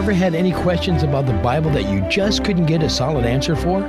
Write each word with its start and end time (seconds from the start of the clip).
ever 0.00 0.12
had 0.14 0.34
any 0.34 0.50
questions 0.50 1.02
about 1.02 1.26
the 1.26 1.34
Bible 1.34 1.70
that 1.70 1.86
you 1.90 2.00
just 2.08 2.42
couldn't 2.42 2.64
get 2.64 2.82
a 2.82 2.88
solid 2.88 3.26
answer 3.26 3.54
for? 3.54 3.82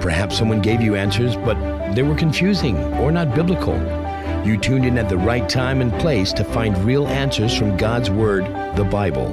Perhaps 0.00 0.38
someone 0.38 0.62
gave 0.62 0.80
you 0.80 0.96
answers, 0.96 1.36
but 1.36 1.92
they 1.92 2.02
were 2.02 2.14
confusing 2.14 2.78
or 2.94 3.12
not 3.12 3.34
biblical. 3.34 3.76
You 4.42 4.56
tuned 4.56 4.86
in 4.86 4.96
at 4.96 5.10
the 5.10 5.18
right 5.18 5.46
time 5.46 5.82
and 5.82 5.92
place 6.00 6.32
to 6.32 6.44
find 6.44 6.78
real 6.78 7.06
answers 7.06 7.54
from 7.54 7.76
God's 7.76 8.08
Word, 8.08 8.46
the 8.74 8.84
Bible. 8.84 9.28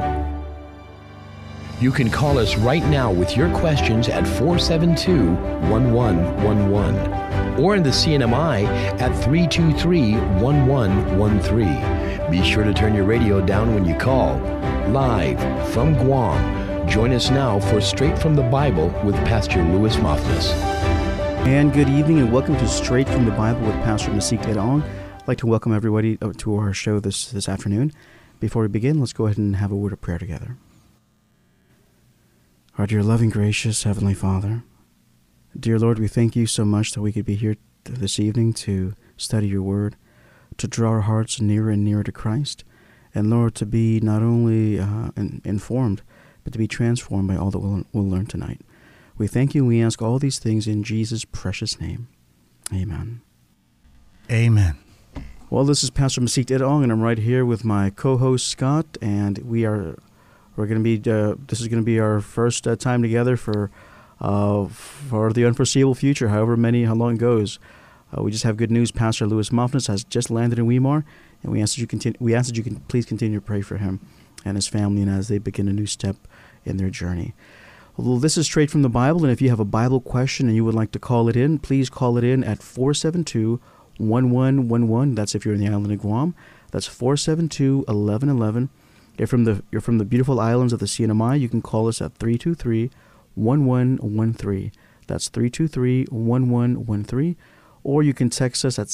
You 1.79 1.91
can 1.93 2.09
call 2.09 2.39
us 2.39 2.57
right 2.57 2.83
now 2.87 3.09
with 3.09 3.37
your 3.37 3.49
questions 3.55 4.09
at 4.09 4.27
472 4.27 5.31
1111 5.71 7.63
or 7.63 7.77
in 7.77 7.83
the 7.83 7.89
CNMI 7.89 8.65
at 8.99 9.15
323 9.23 10.15
1113. 10.43 12.29
Be 12.29 12.43
sure 12.43 12.65
to 12.65 12.73
turn 12.73 12.93
your 12.93 13.05
radio 13.05 13.39
down 13.39 13.73
when 13.73 13.85
you 13.85 13.95
call. 13.95 14.54
Live 14.89 15.39
from 15.73 15.95
Guam. 15.95 16.87
Join 16.87 17.11
us 17.11 17.31
now 17.31 17.59
for 17.59 17.81
Straight 17.81 18.19
from 18.19 18.35
the 18.35 18.43
Bible 18.43 18.89
with 19.03 19.15
Pastor 19.25 19.63
Louis 19.63 19.95
Moffness. 19.95 20.53
And 21.47 21.73
good 21.73 21.89
evening 21.89 22.19
and 22.19 22.31
welcome 22.31 22.55
to 22.55 22.67
Straight 22.67 23.09
from 23.09 23.25
the 23.25 23.31
Bible 23.31 23.61
with 23.61 23.75
Pastor 23.83 24.11
Masik 24.11 24.43
Edong. 24.43 24.83
I'd 24.83 25.27
like 25.27 25.39
to 25.39 25.47
welcome 25.47 25.73
everybody 25.73 26.19
uh, 26.21 26.33
to 26.37 26.55
our 26.57 26.71
show 26.71 26.99
this, 26.99 27.31
this 27.31 27.49
afternoon. 27.49 27.93
Before 28.39 28.61
we 28.61 28.67
begin, 28.67 28.99
let's 28.99 29.11
go 29.11 29.25
ahead 29.25 29.39
and 29.39 29.55
have 29.55 29.71
a 29.71 29.75
word 29.75 29.91
of 29.91 30.01
prayer 30.01 30.19
together. 30.19 30.55
Our 32.77 32.85
dear 32.85 33.01
loving, 33.01 33.31
gracious 33.31 33.83
Heavenly 33.83 34.13
Father, 34.13 34.63
dear 35.59 35.79
Lord, 35.79 35.97
we 35.97 36.07
thank 36.07 36.35
you 36.35 36.45
so 36.45 36.63
much 36.63 36.91
that 36.91 37.01
we 37.01 37.11
could 37.11 37.25
be 37.25 37.35
here 37.35 37.55
this 37.85 38.19
evening 38.19 38.53
to 38.53 38.93
study 39.17 39.47
your 39.47 39.63
word, 39.63 39.95
to 40.57 40.67
draw 40.67 40.91
our 40.91 41.01
hearts 41.01 41.41
nearer 41.41 41.71
and 41.71 41.83
nearer 41.83 42.03
to 42.03 42.11
Christ, 42.11 42.63
and 43.15 43.29
Lord, 43.29 43.55
to 43.55 43.65
be 43.65 43.99
not 44.01 44.21
only 44.21 44.79
uh, 44.79 45.09
in, 45.15 45.41
informed, 45.43 46.03
but 46.43 46.53
to 46.53 46.59
be 46.59 46.67
transformed 46.67 47.27
by 47.27 47.35
all 47.35 47.49
that 47.51 47.59
we'll, 47.59 47.85
we'll 47.93 48.07
learn 48.07 48.25
tonight. 48.25 48.61
We 49.17 49.27
thank 49.27 49.55
you 49.55 49.61
and 49.61 49.67
we 49.69 49.81
ask 49.81 50.01
all 50.01 50.19
these 50.19 50.37
things 50.37 50.67
in 50.67 50.83
Jesus' 50.83 51.25
precious 51.25 51.79
name. 51.79 52.09
Amen. 52.73 53.21
Amen. 54.29 54.77
Well, 55.49 55.63
this 55.63 55.83
is 55.83 55.89
Pastor 55.89 56.19
Masik 56.19 56.47
Edong, 56.47 56.83
and 56.83 56.91
I'm 56.91 57.01
right 57.01 57.17
here 57.17 57.45
with 57.45 57.63
my 57.63 57.91
co-host 57.91 58.47
Scott, 58.47 58.97
and 59.01 59.37
we 59.39 59.65
are 59.65 59.97
we're 60.55 60.65
going 60.65 60.83
to 60.83 60.97
be 60.97 60.97
uh, 61.09 61.35
this 61.47 61.61
is 61.61 61.67
going 61.67 61.81
to 61.81 61.85
be 61.85 61.99
our 61.99 62.19
first 62.19 62.67
uh, 62.67 62.75
time 62.75 63.01
together 63.01 63.37
for 63.37 63.69
uh, 64.19 64.65
for 64.65 65.31
the 65.31 65.45
unforeseeable 65.45 65.95
future, 65.95 66.29
however 66.29 66.57
many 66.57 66.85
how 66.85 66.95
long 66.95 67.15
it 67.15 67.19
goes. 67.19 67.59
Uh, 68.11 68.23
we 68.23 68.31
just 68.31 68.43
have 68.43 68.57
good 68.57 68.71
news. 68.71 68.91
Pastor 68.91 69.27
Louis 69.27 69.49
Moffness 69.49 69.87
has 69.87 70.03
just 70.03 70.29
landed 70.29 70.59
in 70.59 70.65
Weimar, 70.65 71.05
and 71.45 71.53
we 71.53 71.61
ask 71.61 71.75
that 71.75 71.81
you 71.81 71.87
continue. 71.87 72.17
We 72.19 72.33
ask 72.33 72.47
that 72.47 72.57
you 72.57 72.63
can 72.63 72.77
please 72.87 73.05
continue 73.05 73.39
to 73.39 73.45
pray 73.45 73.61
for 73.61 73.77
him 73.77 73.99
and 74.43 74.57
his 74.57 74.67
family, 74.67 75.03
and 75.03 75.11
as 75.11 75.27
they 75.27 75.37
begin 75.37 75.67
a 75.67 75.73
new 75.73 75.85
step 75.85 76.15
in 76.65 76.77
their 76.77 76.89
journey. 76.89 77.35
Well, 77.95 78.17
this 78.17 78.35
is 78.35 78.47
straight 78.47 78.71
from 78.71 78.81
the 78.81 78.89
Bible, 78.89 79.23
and 79.23 79.31
if 79.31 79.43
you 79.43 79.49
have 79.49 79.59
a 79.59 79.65
Bible 79.65 80.01
question 80.01 80.47
and 80.47 80.55
you 80.55 80.65
would 80.65 80.73
like 80.73 80.89
to 80.91 80.99
call 80.99 81.29
it 81.29 81.35
in, 81.35 81.59
please 81.59 81.87
call 81.89 82.17
it 82.17 82.23
in 82.23 82.43
at 82.43 82.63
472 82.63 83.61
1111. 83.97 85.13
That's 85.13 85.35
if 85.35 85.45
you're 85.45 85.53
in 85.53 85.61
the 85.61 85.67
island 85.67 85.91
of 85.91 85.99
Guam. 85.99 86.33
That's 86.71 86.87
472 86.87 87.85
1111. 87.87 88.69
You're 89.17 89.27
from 89.27 89.45
the 89.45 89.63
you're 89.71 89.81
from 89.81 89.99
the 89.99 90.05
beautiful 90.05 90.39
islands 90.39 90.73
of 90.73 90.79
the 90.79 90.87
CNMI. 90.87 91.39
You 91.39 91.47
can 91.47 91.61
call 91.61 91.87
us 91.87 92.01
at 92.01 92.17
323-1113. 92.17 94.71
That's 95.07 95.29
323-1113 95.29 97.35
or 97.85 98.01
you 98.01 98.15
can 98.15 98.31
text 98.31 98.65
us 98.65 98.79
at 98.79 98.87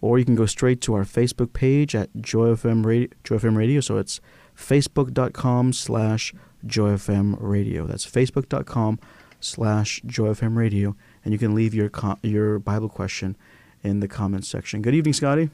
or 0.00 0.18
you 0.18 0.24
can 0.24 0.34
go 0.34 0.46
straight 0.46 0.80
to 0.82 0.94
our 0.94 1.04
Facebook 1.04 1.52
page 1.52 1.94
at 1.94 2.10
Joy 2.20 2.48
FM 2.48 2.84
Radio. 2.84 3.08
Joy 3.24 3.36
FM 3.36 3.56
Radio. 3.56 3.80
So 3.80 3.98
it's 3.98 4.20
facebook.com 4.56 5.72
slash 5.72 6.34
Joy 6.64 6.92
FM 6.92 7.36
Radio. 7.40 7.86
That's 7.86 8.06
facebook.com 8.06 8.98
slash 9.40 10.02
Joy 10.06 10.28
FM 10.28 10.56
Radio. 10.56 10.96
And 11.26 11.32
you 11.32 11.40
can 11.40 11.56
leave 11.56 11.74
your, 11.74 11.90
your 12.22 12.60
Bible 12.60 12.88
question 12.88 13.36
in 13.82 13.98
the 13.98 14.06
comments 14.06 14.46
section. 14.46 14.80
Good 14.80 14.94
evening, 14.94 15.12
Scotty. 15.12 15.50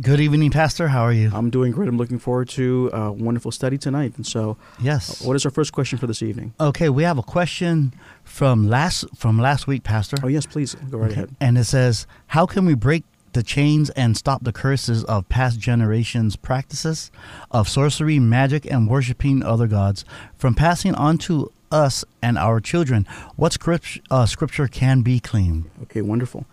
Good 0.00 0.18
evening, 0.18 0.50
Pastor. 0.50 0.88
How 0.88 1.02
are 1.02 1.12
you? 1.12 1.30
I'm 1.32 1.48
doing 1.48 1.70
great. 1.70 1.88
I'm 1.88 1.96
looking 1.96 2.18
forward 2.18 2.48
to 2.50 2.90
a 2.92 3.12
wonderful 3.12 3.52
study 3.52 3.78
tonight. 3.78 4.14
And 4.16 4.26
so, 4.26 4.56
yes. 4.80 5.22
Uh, 5.22 5.28
what 5.28 5.36
is 5.36 5.44
our 5.44 5.52
first 5.52 5.72
question 5.72 5.96
for 5.96 6.08
this 6.08 6.24
evening? 6.24 6.54
Okay, 6.58 6.88
we 6.88 7.04
have 7.04 7.18
a 7.18 7.22
question 7.22 7.94
from 8.24 8.68
last 8.68 9.04
from 9.16 9.38
last 9.38 9.68
week, 9.68 9.84
Pastor. 9.84 10.16
Oh 10.24 10.26
yes, 10.26 10.44
please 10.44 10.74
go 10.90 10.98
right 10.98 11.12
okay. 11.12 11.20
ahead. 11.20 11.36
And 11.40 11.56
it 11.56 11.64
says, 11.64 12.08
"How 12.26 12.44
can 12.44 12.66
we 12.66 12.74
break 12.74 13.04
the 13.32 13.44
chains 13.44 13.90
and 13.90 14.16
stop 14.16 14.42
the 14.42 14.52
curses 14.52 15.04
of 15.04 15.28
past 15.28 15.60
generations' 15.60 16.34
practices 16.34 17.12
of 17.52 17.68
sorcery, 17.68 18.18
magic, 18.18 18.66
and 18.66 18.88
worshiping 18.88 19.42
other 19.44 19.68
gods 19.68 20.04
from 20.34 20.54
passing 20.54 20.94
on 20.96 21.16
to 21.18 21.52
us 21.70 22.04
and 22.22 22.38
our 22.38 22.60
children. 22.60 23.06
What 23.36 23.52
script, 23.52 24.00
uh, 24.10 24.26
scripture 24.26 24.68
can 24.68 25.02
be 25.02 25.20
claimed? 25.20 25.70
Okay, 25.82 26.02
wonderful. 26.02 26.46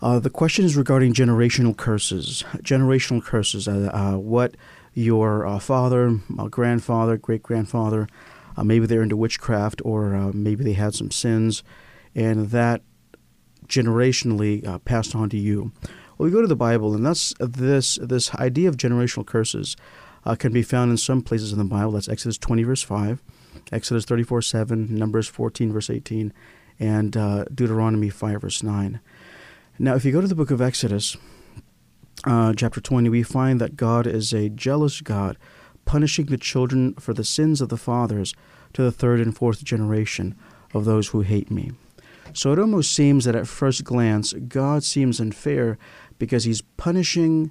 Uh, 0.00 0.18
the 0.18 0.30
question 0.30 0.64
is 0.64 0.76
regarding 0.76 1.12
generational 1.12 1.76
curses. 1.76 2.44
Generational 2.58 3.22
curses. 3.22 3.66
Uh, 3.66 3.90
uh 3.92 4.16
what 4.16 4.56
your 4.94 5.46
uh, 5.46 5.58
father, 5.58 6.18
uh, 6.38 6.48
grandfather, 6.48 7.16
great 7.16 7.42
grandfather, 7.42 8.08
maybe 8.62 8.86
they're 8.86 9.02
into 9.02 9.16
witchcraft 9.16 9.80
or 9.84 10.32
maybe 10.32 10.64
they 10.64 10.72
had 10.72 10.92
some 10.92 11.10
sins, 11.12 11.62
and 12.16 12.50
that 12.50 12.82
generationally 13.68 14.84
passed 14.84 15.14
on 15.14 15.28
to 15.30 15.36
you. 15.36 15.70
Well, 16.18 16.26
we 16.26 16.32
go 16.32 16.40
to 16.40 16.48
the 16.48 16.56
Bible, 16.56 16.94
and 16.94 17.06
that's 17.06 17.32
this 17.38 17.96
this 18.02 18.34
idea 18.34 18.68
of 18.68 18.76
generational 18.76 19.24
curses 19.24 19.76
uh, 20.24 20.34
can 20.34 20.52
be 20.52 20.62
found 20.62 20.90
in 20.90 20.96
some 20.96 21.22
places 21.22 21.52
in 21.52 21.58
the 21.58 21.64
Bible. 21.64 21.92
That's 21.92 22.08
Exodus 22.08 22.38
20 22.38 22.64
verse 22.64 22.82
5, 22.82 23.22
Exodus 23.72 24.04
34 24.04 24.42
7, 24.42 24.94
Numbers 24.94 25.28
14 25.28 25.72
verse 25.72 25.90
18, 25.90 26.32
and 26.78 27.16
uh, 27.16 27.44
Deuteronomy 27.54 28.10
5 28.10 28.42
verse 28.42 28.62
9. 28.62 29.00
Now, 29.78 29.94
if 29.94 30.04
you 30.04 30.12
go 30.12 30.20
to 30.20 30.26
the 30.26 30.34
book 30.34 30.50
of 30.50 30.60
Exodus, 30.60 31.16
uh, 32.24 32.52
chapter 32.54 32.80
20, 32.80 33.08
we 33.08 33.22
find 33.22 33.60
that 33.60 33.76
God 33.76 34.06
is 34.06 34.32
a 34.32 34.48
jealous 34.48 35.00
God, 35.00 35.38
punishing 35.84 36.26
the 36.26 36.36
children 36.36 36.94
for 36.94 37.14
the 37.14 37.24
sins 37.24 37.60
of 37.60 37.68
the 37.68 37.76
fathers 37.76 38.34
to 38.72 38.82
the 38.82 38.92
third 38.92 39.20
and 39.20 39.36
fourth 39.36 39.62
generation 39.64 40.34
of 40.74 40.84
those 40.84 41.08
who 41.08 41.20
hate 41.20 41.50
me. 41.50 41.72
So 42.32 42.52
it 42.52 42.58
almost 42.58 42.92
seems 42.92 43.24
that 43.24 43.36
at 43.36 43.46
first 43.46 43.84
glance, 43.84 44.32
God 44.32 44.84
seems 44.84 45.20
unfair 45.20 45.78
because 46.18 46.44
he's 46.44 46.60
punishing 46.60 47.50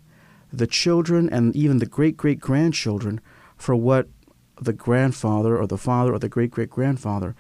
the 0.52 0.68
children 0.68 1.30
and 1.30 1.56
even 1.56 1.80
the 1.80 1.86
great 1.86 2.16
great 2.16 2.40
grandchildren 2.40 3.20
for 3.58 3.76
what 3.76 4.08
the 4.60 4.74
grandfather 4.74 5.58
or 5.58 5.68
the 5.68 5.78
father 5.78 6.14
or 6.14 6.20
the 6.20 6.30
great 6.30 6.52
great 6.52 6.70
grandfather 6.70 7.36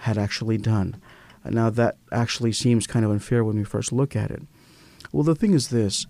had 0.00 0.16
actually 0.18 0.58
done. 0.58 1.00
Now, 1.44 1.70
that 1.70 1.96
actually 2.12 2.52
seems 2.52 2.86
kind 2.86 3.04
of 3.04 3.10
unfair 3.10 3.44
when 3.44 3.56
we 3.56 3.64
first 3.64 3.92
look 3.92 4.14
at 4.14 4.30
it. 4.30 4.42
Well, 5.12 5.22
the 5.24 5.34
thing 5.34 5.54
is 5.54 5.68
this 5.68 6.06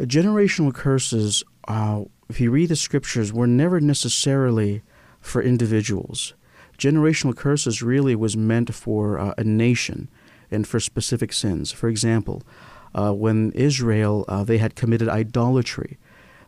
generational 0.00 0.74
curses, 0.74 1.42
uh, 1.66 2.04
if 2.28 2.40
you 2.40 2.50
read 2.50 2.68
the 2.68 2.76
scriptures, 2.76 3.32
were 3.32 3.46
never 3.46 3.80
necessarily 3.80 4.82
for 5.20 5.42
individuals. 5.42 6.34
Generational 6.78 7.36
curses 7.36 7.82
really 7.82 8.14
was 8.14 8.36
meant 8.36 8.74
for 8.74 9.18
uh, 9.18 9.34
a 9.36 9.44
nation 9.44 10.08
and 10.50 10.66
for 10.66 10.80
specific 10.80 11.32
sins. 11.32 11.72
For 11.72 11.88
example, 11.88 12.42
uh, 12.94 13.12
when 13.12 13.52
Israel 13.52 14.24
uh, 14.28 14.44
they 14.44 14.58
had 14.58 14.74
committed 14.74 15.08
idolatry. 15.08 15.98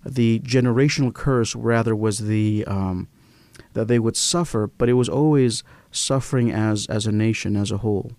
The 0.04 0.40
generational 0.40 1.14
curse 1.14 1.54
rather 1.54 1.94
was 1.94 2.18
the 2.18 2.64
um, 2.66 3.08
that 3.74 3.88
they 3.88 3.98
would 3.98 4.16
suffer, 4.16 4.66
but 4.78 4.88
it 4.88 4.94
was 4.94 5.08
always 5.08 5.62
suffering 5.90 6.50
as 6.50 6.86
as 6.86 7.06
a 7.06 7.12
nation 7.12 7.56
as 7.56 7.70
a 7.70 7.78
whole. 7.78 8.12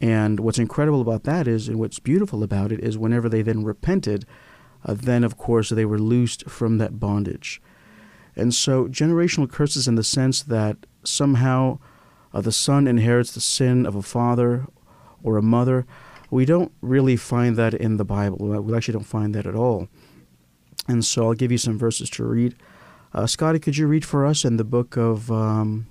And 0.00 0.40
what's 0.40 0.58
incredible 0.58 1.00
about 1.00 1.24
that 1.24 1.46
is, 1.46 1.68
and 1.68 1.78
what's 1.78 1.98
beautiful 1.98 2.42
about 2.42 2.72
it 2.72 2.80
is, 2.80 2.98
whenever 2.98 3.28
they 3.28 3.42
then 3.42 3.64
repented, 3.64 4.26
uh, 4.84 4.94
then 4.94 5.24
of 5.24 5.38
course 5.38 5.70
they 5.70 5.84
were 5.84 5.98
loosed 5.98 6.48
from 6.48 6.78
that 6.78 7.00
bondage. 7.00 7.62
And 8.36 8.52
so, 8.52 8.86
generational 8.86 9.50
curses 9.50 9.86
in 9.86 9.94
the 9.94 10.02
sense 10.04 10.42
that 10.42 10.76
somehow 11.04 11.78
uh, 12.32 12.40
the 12.40 12.52
son 12.52 12.86
inherits 12.86 13.32
the 13.32 13.40
sin 13.40 13.86
of 13.86 13.94
a 13.94 14.02
father 14.02 14.66
or 15.22 15.36
a 15.36 15.42
mother, 15.42 15.86
we 16.30 16.44
don't 16.44 16.72
really 16.80 17.16
find 17.16 17.56
that 17.56 17.74
in 17.74 17.96
the 17.96 18.04
Bible. 18.04 18.38
We 18.38 18.76
actually 18.76 18.92
don't 18.92 19.04
find 19.04 19.34
that 19.34 19.46
at 19.46 19.54
all. 19.54 19.88
And 20.88 21.04
so 21.04 21.26
I'll 21.26 21.34
give 21.34 21.52
you 21.52 21.58
some 21.58 21.78
verses 21.78 22.10
to 22.10 22.24
read. 22.24 22.56
Uh, 23.14 23.26
Scotty, 23.26 23.60
could 23.60 23.76
you 23.76 23.86
read 23.86 24.04
for 24.04 24.26
us 24.26 24.44
in 24.44 24.56
the 24.56 24.64
book 24.64 24.96
of, 24.96 25.30
um, 25.30 25.86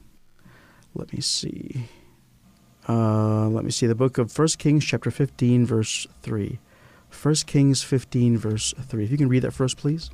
let 0.94 1.14
me 1.14 1.22
see. 1.22 1.88
Uh, 2.88 3.48
let 3.48 3.64
me 3.64 3.72
see, 3.72 3.88
the 3.88 3.96
book 3.96 4.18
of 4.18 4.38
1 4.38 4.48
Kings, 4.58 4.84
chapter 4.84 5.10
15, 5.10 5.66
verse 5.66 6.06
3. 6.22 6.60
1 7.10 7.36
Kings 7.48 7.81
15, 7.81 8.38
verse 8.38 8.74
3. 8.78 9.04
If 9.06 9.12
you 9.12 9.18
can 9.18 9.30
read 9.30 9.44
that 9.44 9.54
first, 9.54 9.78
please. 9.78 10.10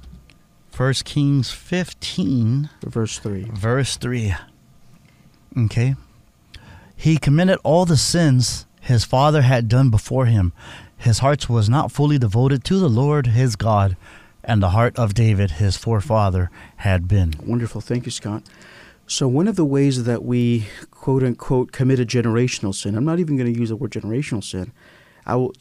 First 0.70 1.04
Kings 1.04 1.50
15, 1.50 2.70
verse 2.86 3.18
3. 3.18 3.50
verse 3.54 3.98
3. 3.98 4.36
Okay. 5.58 5.96
He 6.96 7.18
committed 7.18 7.58
all 7.64 7.86
the 7.86 7.98
sins 7.98 8.68
his 8.82 9.04
father 9.04 9.42
had 9.42 9.68
done 9.68 9.90
before 9.90 10.26
him. 10.28 10.54
His 10.98 11.20
heart 11.20 11.50
was 11.50 11.70
not 11.70 11.92
fully 11.92 12.20
devoted 12.20 12.64
to 12.66 12.78
the 12.78 12.90
Lord 12.90 13.28
his 13.28 13.56
God, 13.56 13.98
and 14.50 14.64
the 14.64 14.70
heart 14.70 14.98
of 14.98 15.14
David 15.14 15.52
his 15.52 15.78
forefather 15.78 16.50
had 16.78 17.08
been. 17.08 17.36
Wonderful. 17.46 17.82
Thank 17.82 18.06
you, 18.06 18.12
Scott. 18.12 18.44
So, 19.06 19.28
one 19.28 19.48
of 19.48 19.56
the 19.56 19.66
ways 19.66 20.06
that 20.06 20.24
we 20.24 20.68
quote 20.90 21.24
unquote 21.24 21.72
commit 21.72 22.00
a 22.00 22.06
generational 22.06 22.74
sin, 22.74 22.96
I'm 22.96 23.06
not 23.06 23.20
even 23.20 23.38
going 23.38 23.54
to 23.54 23.60
use 23.60 23.70
the 23.70 23.76
word 23.76 23.92
generational 23.92 24.44
sin. 24.44 24.72
I 25.26 25.36
will 25.36 25.54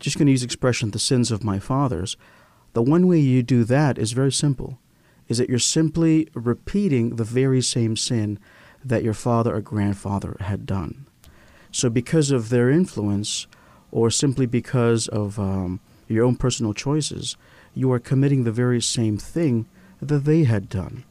just 0.00 0.16
going 0.16 0.26
to 0.26 0.32
use 0.32 0.40
the 0.40 0.46
expression 0.46 0.90
the 0.90 0.98
sins 0.98 1.30
of 1.30 1.44
my 1.44 1.58
fathers. 1.58 2.16
The 2.72 2.82
one 2.82 3.06
way 3.06 3.18
you 3.18 3.42
do 3.42 3.62
that 3.64 3.98
is 3.98 4.12
very 4.12 4.32
simple 4.32 4.78
is 5.28 5.36
that 5.36 5.50
you're 5.50 5.58
simply 5.58 6.28
repeating 6.32 7.16
the 7.16 7.24
very 7.24 7.60
same 7.60 7.94
sin 7.94 8.38
that 8.82 9.04
your 9.04 9.14
father 9.14 9.54
or 9.54 9.60
grandfather 9.60 10.36
had 10.40 10.64
done. 10.64 11.06
So, 11.72 11.90
because 11.90 12.30
of 12.30 12.48
their 12.48 12.70
influence, 12.70 13.46
or 13.92 14.10
simply 14.10 14.46
because 14.46 15.08
of 15.08 15.38
um, 15.38 15.80
your 16.08 16.24
own 16.24 16.36
personal 16.36 16.72
choices, 16.72 17.36
you 17.74 17.92
are 17.92 17.98
committing 17.98 18.44
the 18.44 18.52
very 18.52 18.80
same 18.80 19.16
thing 19.16 19.66
that 20.00 20.24
they 20.24 20.44
had 20.44 20.68
done. 20.68 21.04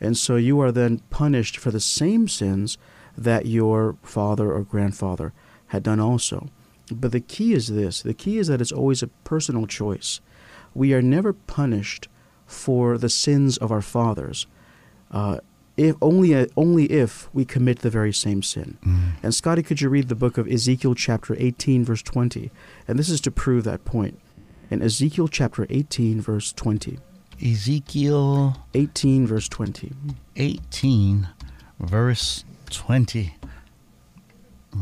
And 0.00 0.16
so 0.16 0.36
you 0.36 0.60
are 0.60 0.72
then 0.72 0.98
punished 1.10 1.56
for 1.56 1.70
the 1.70 1.80
same 1.80 2.28
sins 2.28 2.76
that 3.16 3.46
your 3.46 3.96
father 4.02 4.52
or 4.52 4.62
grandfather 4.62 5.32
had 5.68 5.82
done 5.82 6.00
also. 6.00 6.48
But 6.90 7.12
the 7.12 7.20
key 7.20 7.54
is 7.54 7.68
this 7.68 8.02
the 8.02 8.14
key 8.14 8.38
is 8.38 8.48
that 8.48 8.60
it's 8.60 8.72
always 8.72 9.02
a 9.02 9.08
personal 9.24 9.66
choice. 9.66 10.20
We 10.74 10.92
are 10.92 11.02
never 11.02 11.32
punished 11.32 12.08
for 12.46 12.98
the 12.98 13.08
sins 13.08 13.56
of 13.56 13.72
our 13.72 13.80
fathers. 13.80 14.46
Uh, 15.10 15.38
if 15.76 15.96
only 16.02 16.34
uh, 16.34 16.46
only 16.56 16.84
if 16.86 17.28
we 17.32 17.44
commit 17.44 17.80
the 17.80 17.90
very 17.90 18.12
same 18.12 18.42
sin. 18.42 18.78
Mm. 18.84 19.12
And 19.22 19.34
Scotty, 19.34 19.62
could 19.62 19.80
you 19.80 19.88
read 19.88 20.08
the 20.08 20.14
book 20.14 20.38
of 20.38 20.46
Ezekiel 20.46 20.94
chapter 20.94 21.34
18 21.38 21.84
verse 21.84 22.02
20? 22.02 22.50
And 22.86 22.98
this 22.98 23.08
is 23.08 23.20
to 23.22 23.30
prove 23.30 23.64
that 23.64 23.84
point. 23.84 24.20
In 24.70 24.82
Ezekiel 24.82 25.28
chapter 25.28 25.66
18 25.68 26.20
verse 26.20 26.52
20. 26.52 26.98
Ezekiel 27.44 28.56
18 28.74 29.26
verse 29.26 29.48
20. 29.48 29.92
18, 30.36 31.28
verse 31.78 32.44
20. 32.70 33.34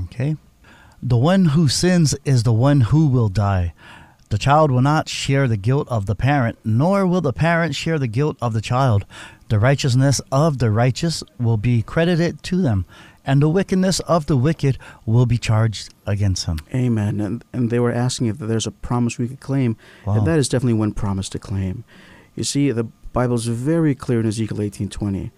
Okay. 0.05 0.37
The 1.03 1.17
one 1.17 1.47
who 1.47 1.69
sins 1.69 2.15
is 2.25 2.45
the 2.45 2.53
one 2.53 2.83
who 2.83 3.09
will 3.09 3.29
die. 3.29 3.75
The 4.31 4.39
child 4.39 4.71
will 4.71 4.83
not 4.83 5.09
share 5.09 5.47
the 5.49 5.57
guilt 5.57 5.89
of 5.91 6.07
the 6.07 6.15
parent, 6.15 6.59
nor 6.65 7.07
will 7.07 7.21
the 7.21 7.33
parent 7.33 7.75
share 7.75 7.99
the 7.99 8.07
guilt 8.07 8.39
of 8.41 8.53
the 8.55 8.63
child. 8.63 9.05
The 9.49 9.59
righteousness 9.59 10.21
of 10.31 10.59
the 10.59 10.71
righteous 10.71 11.23
will 11.39 11.59
be 11.59 11.83
credited 11.83 12.43
to 12.45 12.63
them, 12.63 12.87
and 13.25 13.41
the 13.41 13.49
wickedness 13.49 14.01
of 14.01 14.27
the 14.27 14.37
wicked 14.37 14.79
will 15.07 15.27
be 15.27 15.39
charged 15.39 15.95
against 16.07 16.47
him. 16.47 16.59
Amen. 16.75 17.21
And, 17.21 17.45
and 17.53 17.71
they 17.71 17.79
were 17.79 17.93
asking 17.93 18.27
if 18.27 18.39
there's 18.39 18.67
a 18.67 18.73
promise 18.73 19.19
we 19.19 19.29
could 19.29 19.41
claim. 19.41 19.77
Wow. 20.05 20.19
And 20.19 20.27
that 20.27 20.39
is 20.39 20.49
definitely 20.49 20.75
one 20.75 20.93
promise 20.93 21.29
to 21.31 21.39
claim. 21.39 21.85
You 22.35 22.45
see, 22.45 22.71
the 22.73 22.85
Bible 23.13 23.37
is 23.37 23.47
very 23.47 23.95
clear 23.95 24.21
in 24.21 24.27
Ezekiel 24.27 24.59
18:20 24.59 25.31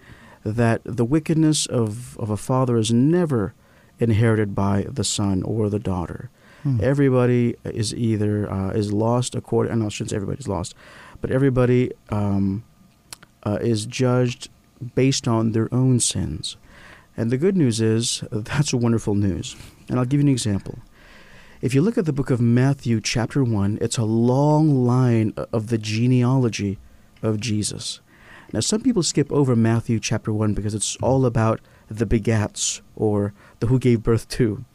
that 0.43 0.81
the 0.85 1.05
wickedness 1.05 1.65
of, 1.65 2.17
of 2.19 2.29
a 2.29 2.37
father 2.37 2.77
is 2.77 2.93
never 2.93 3.53
inherited 3.99 4.53
by 4.53 4.85
the 4.89 5.03
son 5.03 5.43
or 5.43 5.69
the 5.69 5.79
daughter. 5.79 6.29
Hmm. 6.63 6.79
Everybody 6.81 7.55
is 7.63 7.93
either 7.93 8.51
uh, 8.51 8.69
is 8.69 8.93
lost 8.93 9.35
according. 9.35 9.77
Know 9.77 9.87
I 9.87 9.89
shouldn't 9.89 10.11
say 10.11 10.15
everybody's 10.15 10.47
lost, 10.47 10.73
but 11.21 11.31
everybody 11.31 11.91
um, 12.09 12.63
uh, 13.43 13.57
is 13.61 13.85
judged 13.85 14.49
based 14.93 15.27
on 15.27 15.51
their 15.51 15.73
own 15.73 15.99
sins. 15.99 16.57
And 17.17 17.31
the 17.31 17.37
good 17.37 17.55
news 17.55 17.79
is 17.81 18.23
that's 18.31 18.73
wonderful 18.73 19.15
news. 19.15 19.55
And 19.89 19.99
I'll 19.99 20.05
give 20.05 20.19
you 20.19 20.27
an 20.27 20.31
example. 20.31 20.79
If 21.61 21.73
you 21.73 21.81
look 21.81 21.97
at 21.97 22.05
the 22.05 22.13
book 22.13 22.29
of 22.29 22.41
Matthew, 22.41 22.99
chapter 22.99 23.43
1, 23.43 23.79
it's 23.81 23.97
a 23.97 24.03
long 24.03 24.85
line 24.85 25.33
of 25.53 25.67
the 25.67 25.77
genealogy 25.77 26.77
of 27.23 27.39
Jesus. 27.39 28.01
Now, 28.53 28.59
some 28.59 28.81
people 28.81 29.03
skip 29.03 29.31
over 29.31 29.55
Matthew 29.55 29.99
chapter 29.99 30.31
1 30.31 30.53
because 30.53 30.75
it's 30.75 30.95
all 30.97 31.25
about 31.25 31.61
the 31.89 32.05
begats 32.05 32.81
or 32.95 33.33
the 33.59 33.67
who 33.67 33.79
gave 33.79 34.03
birth 34.03 34.27
to. 34.29 34.65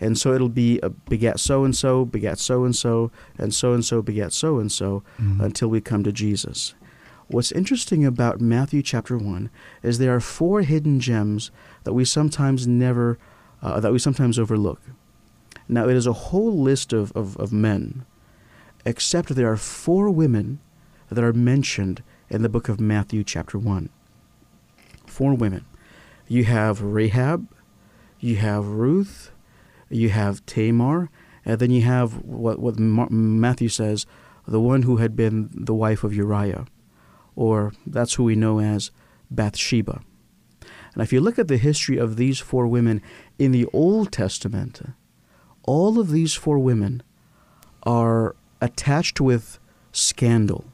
And 0.00 0.18
so 0.18 0.32
it'll 0.32 0.48
be 0.48 0.78
a 0.82 0.90
begat 0.90 1.40
so 1.40 1.64
and 1.64 1.74
so, 1.74 2.04
begat 2.04 2.38
so 2.38 2.64
and 2.64 2.74
so, 2.76 3.10
and 3.36 3.52
so 3.52 3.72
and 3.72 3.84
so 3.84 4.02
begat 4.02 4.32
so 4.32 4.58
and 4.58 4.70
so 4.70 5.02
until 5.40 5.68
we 5.68 5.80
come 5.80 6.04
to 6.04 6.12
Jesus. 6.12 6.74
What's 7.30 7.52
interesting 7.52 8.06
about 8.06 8.40
Matthew 8.40 8.82
chapter 8.82 9.18
1 9.18 9.50
is 9.82 9.98
there 9.98 10.14
are 10.14 10.20
four 10.20 10.62
hidden 10.62 10.98
gems 10.98 11.50
that 11.84 11.92
we 11.92 12.06
sometimes 12.06 12.66
never, 12.66 13.18
uh, 13.60 13.80
that 13.80 13.92
we 13.92 13.98
sometimes 13.98 14.38
overlook. 14.38 14.80
Now, 15.68 15.86
it 15.86 15.94
is 15.94 16.06
a 16.06 16.14
whole 16.14 16.58
list 16.58 16.94
of, 16.94 17.12
of, 17.12 17.36
of 17.36 17.52
men, 17.52 18.06
except 18.86 19.34
there 19.34 19.52
are 19.52 19.58
four 19.58 20.08
women 20.08 20.58
that 21.10 21.22
are 21.22 21.34
mentioned 21.34 22.02
in 22.30 22.40
the 22.40 22.48
book 22.48 22.70
of 22.70 22.80
Matthew, 22.80 23.22
chapter 23.24 23.58
1. 23.58 23.90
Four 25.06 25.34
women. 25.34 25.66
You 26.28 26.44
have 26.44 26.80
Rahab, 26.80 27.46
you 28.20 28.36
have 28.36 28.66
Ruth, 28.66 29.32
you 29.90 30.08
have 30.08 30.44
Tamar, 30.46 31.10
and 31.44 31.58
then 31.58 31.70
you 31.70 31.82
have 31.82 32.24
what, 32.24 32.58
what 32.58 32.78
Matthew 32.78 33.68
says, 33.68 34.06
the 34.46 34.60
one 34.60 34.82
who 34.82 34.96
had 34.96 35.14
been 35.14 35.50
the 35.52 35.74
wife 35.74 36.04
of 36.04 36.14
Uriah, 36.14 36.64
or 37.38 37.72
that's 37.86 38.14
who 38.14 38.24
we 38.24 38.34
know 38.34 38.58
as 38.58 38.90
Bathsheba. 39.30 40.02
And 40.92 41.02
if 41.04 41.12
you 41.12 41.20
look 41.20 41.38
at 41.38 41.46
the 41.46 41.56
history 41.56 41.96
of 41.96 42.16
these 42.16 42.40
four 42.40 42.66
women 42.66 43.00
in 43.38 43.52
the 43.52 43.66
Old 43.66 44.10
Testament, 44.10 44.80
all 45.62 46.00
of 46.00 46.10
these 46.10 46.34
four 46.34 46.58
women 46.58 47.00
are 47.84 48.34
attached 48.60 49.20
with 49.20 49.60
scandal. 49.92 50.64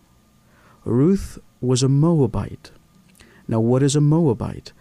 Ruth 0.86 1.38
was 1.60 1.82
a 1.82 1.88
Moabite. 1.88 2.70
Now, 3.46 3.60
what 3.60 3.82
is 3.82 3.94
a 3.94 4.00
Moabite? 4.00 4.72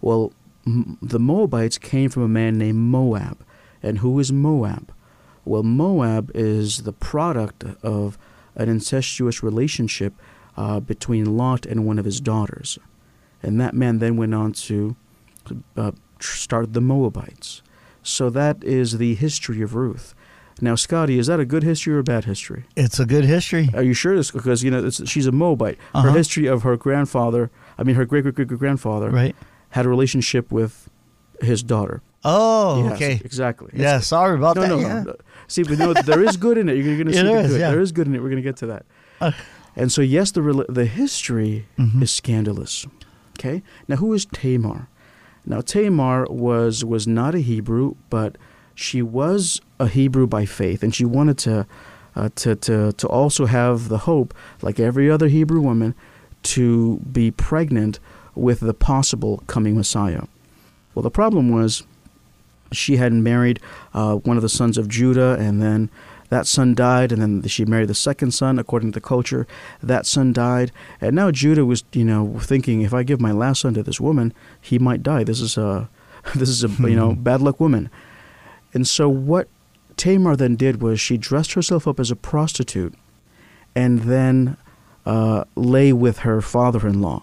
Well, 0.00 0.32
the 0.64 1.18
Moabites 1.18 1.76
came 1.76 2.08
from 2.08 2.22
a 2.22 2.28
man 2.28 2.56
named 2.56 2.78
Moab. 2.78 3.44
And 3.82 3.98
who 3.98 4.20
is 4.20 4.30
Moab? 4.30 4.94
Well, 5.44 5.64
Moab 5.64 6.30
is 6.36 6.84
the 6.84 6.92
product 6.92 7.64
of 7.82 8.16
an 8.54 8.68
incestuous 8.68 9.42
relationship 9.42 10.14
uh, 10.56 10.80
between 10.80 11.36
Lot 11.36 11.66
and 11.66 11.86
one 11.86 11.98
of 11.98 12.04
his 12.04 12.20
daughters. 12.20 12.78
And 13.42 13.60
that 13.60 13.74
man 13.74 13.98
then 13.98 14.16
went 14.16 14.34
on 14.34 14.52
to 14.52 14.96
uh, 15.76 15.92
start 16.20 16.72
the 16.72 16.80
Moabites. 16.80 17.62
So 18.02 18.30
that 18.30 18.62
is 18.64 18.98
the 18.98 19.14
history 19.14 19.62
of 19.62 19.74
Ruth. 19.74 20.14
Now, 20.60 20.74
Scotty, 20.76 21.18
is 21.18 21.26
that 21.26 21.40
a 21.40 21.44
good 21.44 21.62
history 21.64 21.94
or 21.94 21.98
a 21.98 22.04
bad 22.04 22.24
history? 22.24 22.64
It's 22.76 23.00
a 23.00 23.06
good 23.06 23.24
history. 23.24 23.70
Are 23.74 23.82
you 23.82 23.94
sure? 23.94 24.14
This 24.14 24.30
because 24.30 24.62
you 24.62 24.70
know 24.70 24.84
it's, 24.84 25.08
she's 25.08 25.26
a 25.26 25.32
Moabite. 25.32 25.76
Her 25.92 25.98
Uh-huh. 26.00 26.12
history 26.12 26.46
of 26.46 26.62
her 26.62 26.76
grandfather, 26.76 27.50
I 27.78 27.82
mean 27.82 27.96
her 27.96 28.04
great 28.04 28.22
great 28.22 28.34
great 28.36 28.48
grandfather, 28.58 29.10
Right. 29.10 29.34
had 29.70 29.86
a 29.86 29.88
relationship 29.88 30.52
with 30.52 30.88
his 31.40 31.62
daughter. 31.64 32.02
Oh, 32.24 32.84
Yes, 32.84 32.92
okay. 32.92 33.20
exactly. 33.24 33.70
Yeah, 33.74 33.96
It's- 33.96 34.06
sorry 34.06 34.36
about 34.38 34.54
no, 34.54 34.62
that. 34.62 34.68
no, 34.68 34.78
yeah. 34.78 35.02
no. 35.02 35.16
See, 35.48 35.64
but 35.64 35.78
no, 35.78 35.92
there 35.94 36.22
is 36.22 36.36
good 36.36 36.56
in 36.58 36.68
it. 36.68 36.76
You're 36.76 36.94
going 36.96 37.06
to 37.08 37.12
see 37.12 37.22
there 37.22 37.40
is, 37.40 37.50
good. 37.52 37.60
yeah. 37.60 37.70
There 37.70 37.80
is 37.80 37.90
good 37.90 38.06
in 38.06 38.14
it. 38.14 38.18
We're 38.22 38.28
going 38.30 38.36
to 38.42 38.48
get 38.48 38.56
to 38.58 38.66
that. 38.66 38.86
Uh. 39.20 39.32
And 39.76 39.90
so, 39.92 40.02
yes, 40.02 40.30
the 40.30 40.64
the 40.68 40.84
history 40.86 41.66
Mhm. 41.78 42.02
is 42.02 42.10
scandalous. 42.10 42.86
Okay. 43.38 43.62
Now, 43.88 43.96
who 43.96 44.12
is 44.12 44.26
Tamar? 44.26 44.88
Now, 45.46 45.60
Tamar 45.60 46.26
was 46.30 46.84
was 46.84 47.06
not 47.06 47.34
a 47.34 47.40
Hebrew, 47.40 47.94
but 48.10 48.36
she 48.74 49.02
was 49.02 49.60
a 49.80 49.88
Hebrew 49.88 50.26
by 50.26 50.44
faith, 50.46 50.82
and 50.82 50.94
she 50.94 51.04
wanted 51.04 51.38
to 51.38 51.66
uh, 52.14 52.28
to 52.36 52.54
to 52.56 52.92
to 52.92 53.06
also 53.08 53.46
have 53.46 53.88
the 53.88 53.98
hope, 53.98 54.34
like 54.60 54.78
every 54.78 55.10
other 55.10 55.28
Hebrew 55.28 55.60
woman, 55.60 55.94
to 56.44 56.98
be 57.10 57.30
pregnant 57.30 57.98
with 58.34 58.60
the 58.60 58.74
possible 58.74 59.42
coming 59.46 59.76
Messiah. 59.76 60.22
Well, 60.94 61.02
the 61.02 61.10
problem 61.10 61.50
was 61.50 61.82
she 62.70 62.96
had 62.96 63.12
married 63.12 63.60
uh, 63.94 64.16
one 64.16 64.36
of 64.36 64.42
the 64.42 64.48
sons 64.48 64.78
of 64.78 64.88
Judah, 64.88 65.36
and 65.38 65.60
then 65.60 65.90
that 66.32 66.46
son 66.46 66.74
died, 66.74 67.12
and 67.12 67.20
then 67.20 67.46
she 67.46 67.66
married 67.66 67.90
the 67.90 67.94
second 67.94 68.30
son, 68.30 68.58
according 68.58 68.90
to 68.90 68.96
the 68.96 69.06
culture. 69.06 69.46
That 69.82 70.06
son 70.06 70.32
died, 70.32 70.72
and 70.98 71.14
now 71.14 71.30
Judah 71.30 71.66
was, 71.66 71.84
you 71.92 72.06
know, 72.06 72.38
thinking, 72.40 72.80
if 72.80 72.94
I 72.94 73.02
give 73.02 73.20
my 73.20 73.32
last 73.32 73.60
son 73.60 73.74
to 73.74 73.82
this 73.82 74.00
woman, 74.00 74.32
he 74.58 74.78
might 74.78 75.02
die. 75.02 75.24
This 75.24 75.42
is 75.42 75.58
a, 75.58 75.90
this 76.34 76.48
is 76.48 76.64
a, 76.64 76.68
you 76.88 76.96
know, 76.96 77.14
bad 77.14 77.42
luck 77.42 77.60
woman. 77.60 77.90
And 78.72 78.88
so 78.88 79.10
what 79.10 79.46
Tamar 79.98 80.34
then 80.34 80.56
did 80.56 80.80
was 80.80 80.98
she 80.98 81.18
dressed 81.18 81.52
herself 81.52 81.86
up 81.86 82.00
as 82.00 82.10
a 82.10 82.16
prostitute, 82.16 82.94
and 83.74 83.98
then 83.98 84.56
uh, 85.04 85.44
lay 85.54 85.92
with 85.92 86.20
her 86.20 86.40
father-in-law. 86.40 87.22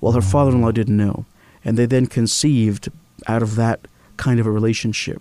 Well, 0.00 0.12
her 0.12 0.22
father-in-law 0.22 0.72
didn't 0.72 0.96
know, 0.96 1.26
and 1.62 1.76
they 1.76 1.84
then 1.84 2.06
conceived 2.06 2.88
out 3.26 3.42
of 3.42 3.56
that 3.56 3.80
kind 4.16 4.40
of 4.40 4.46
a 4.46 4.50
relationship. 4.50 5.20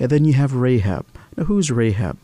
And 0.00 0.10
then 0.10 0.24
you 0.24 0.32
have 0.32 0.52
Rahab. 0.52 1.06
Now, 1.36 1.44
who's 1.44 1.70
Rahab? 1.70 2.18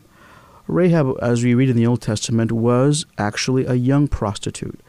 Rahab, 0.67 1.15
as 1.21 1.43
we 1.43 1.53
read 1.53 1.69
in 1.69 1.77
the 1.77 1.87
Old 1.87 2.01
Testament, 2.01 2.51
was 2.51 3.05
actually 3.17 3.65
a 3.65 3.75
young 3.75 4.07
prostitute. 4.07 4.79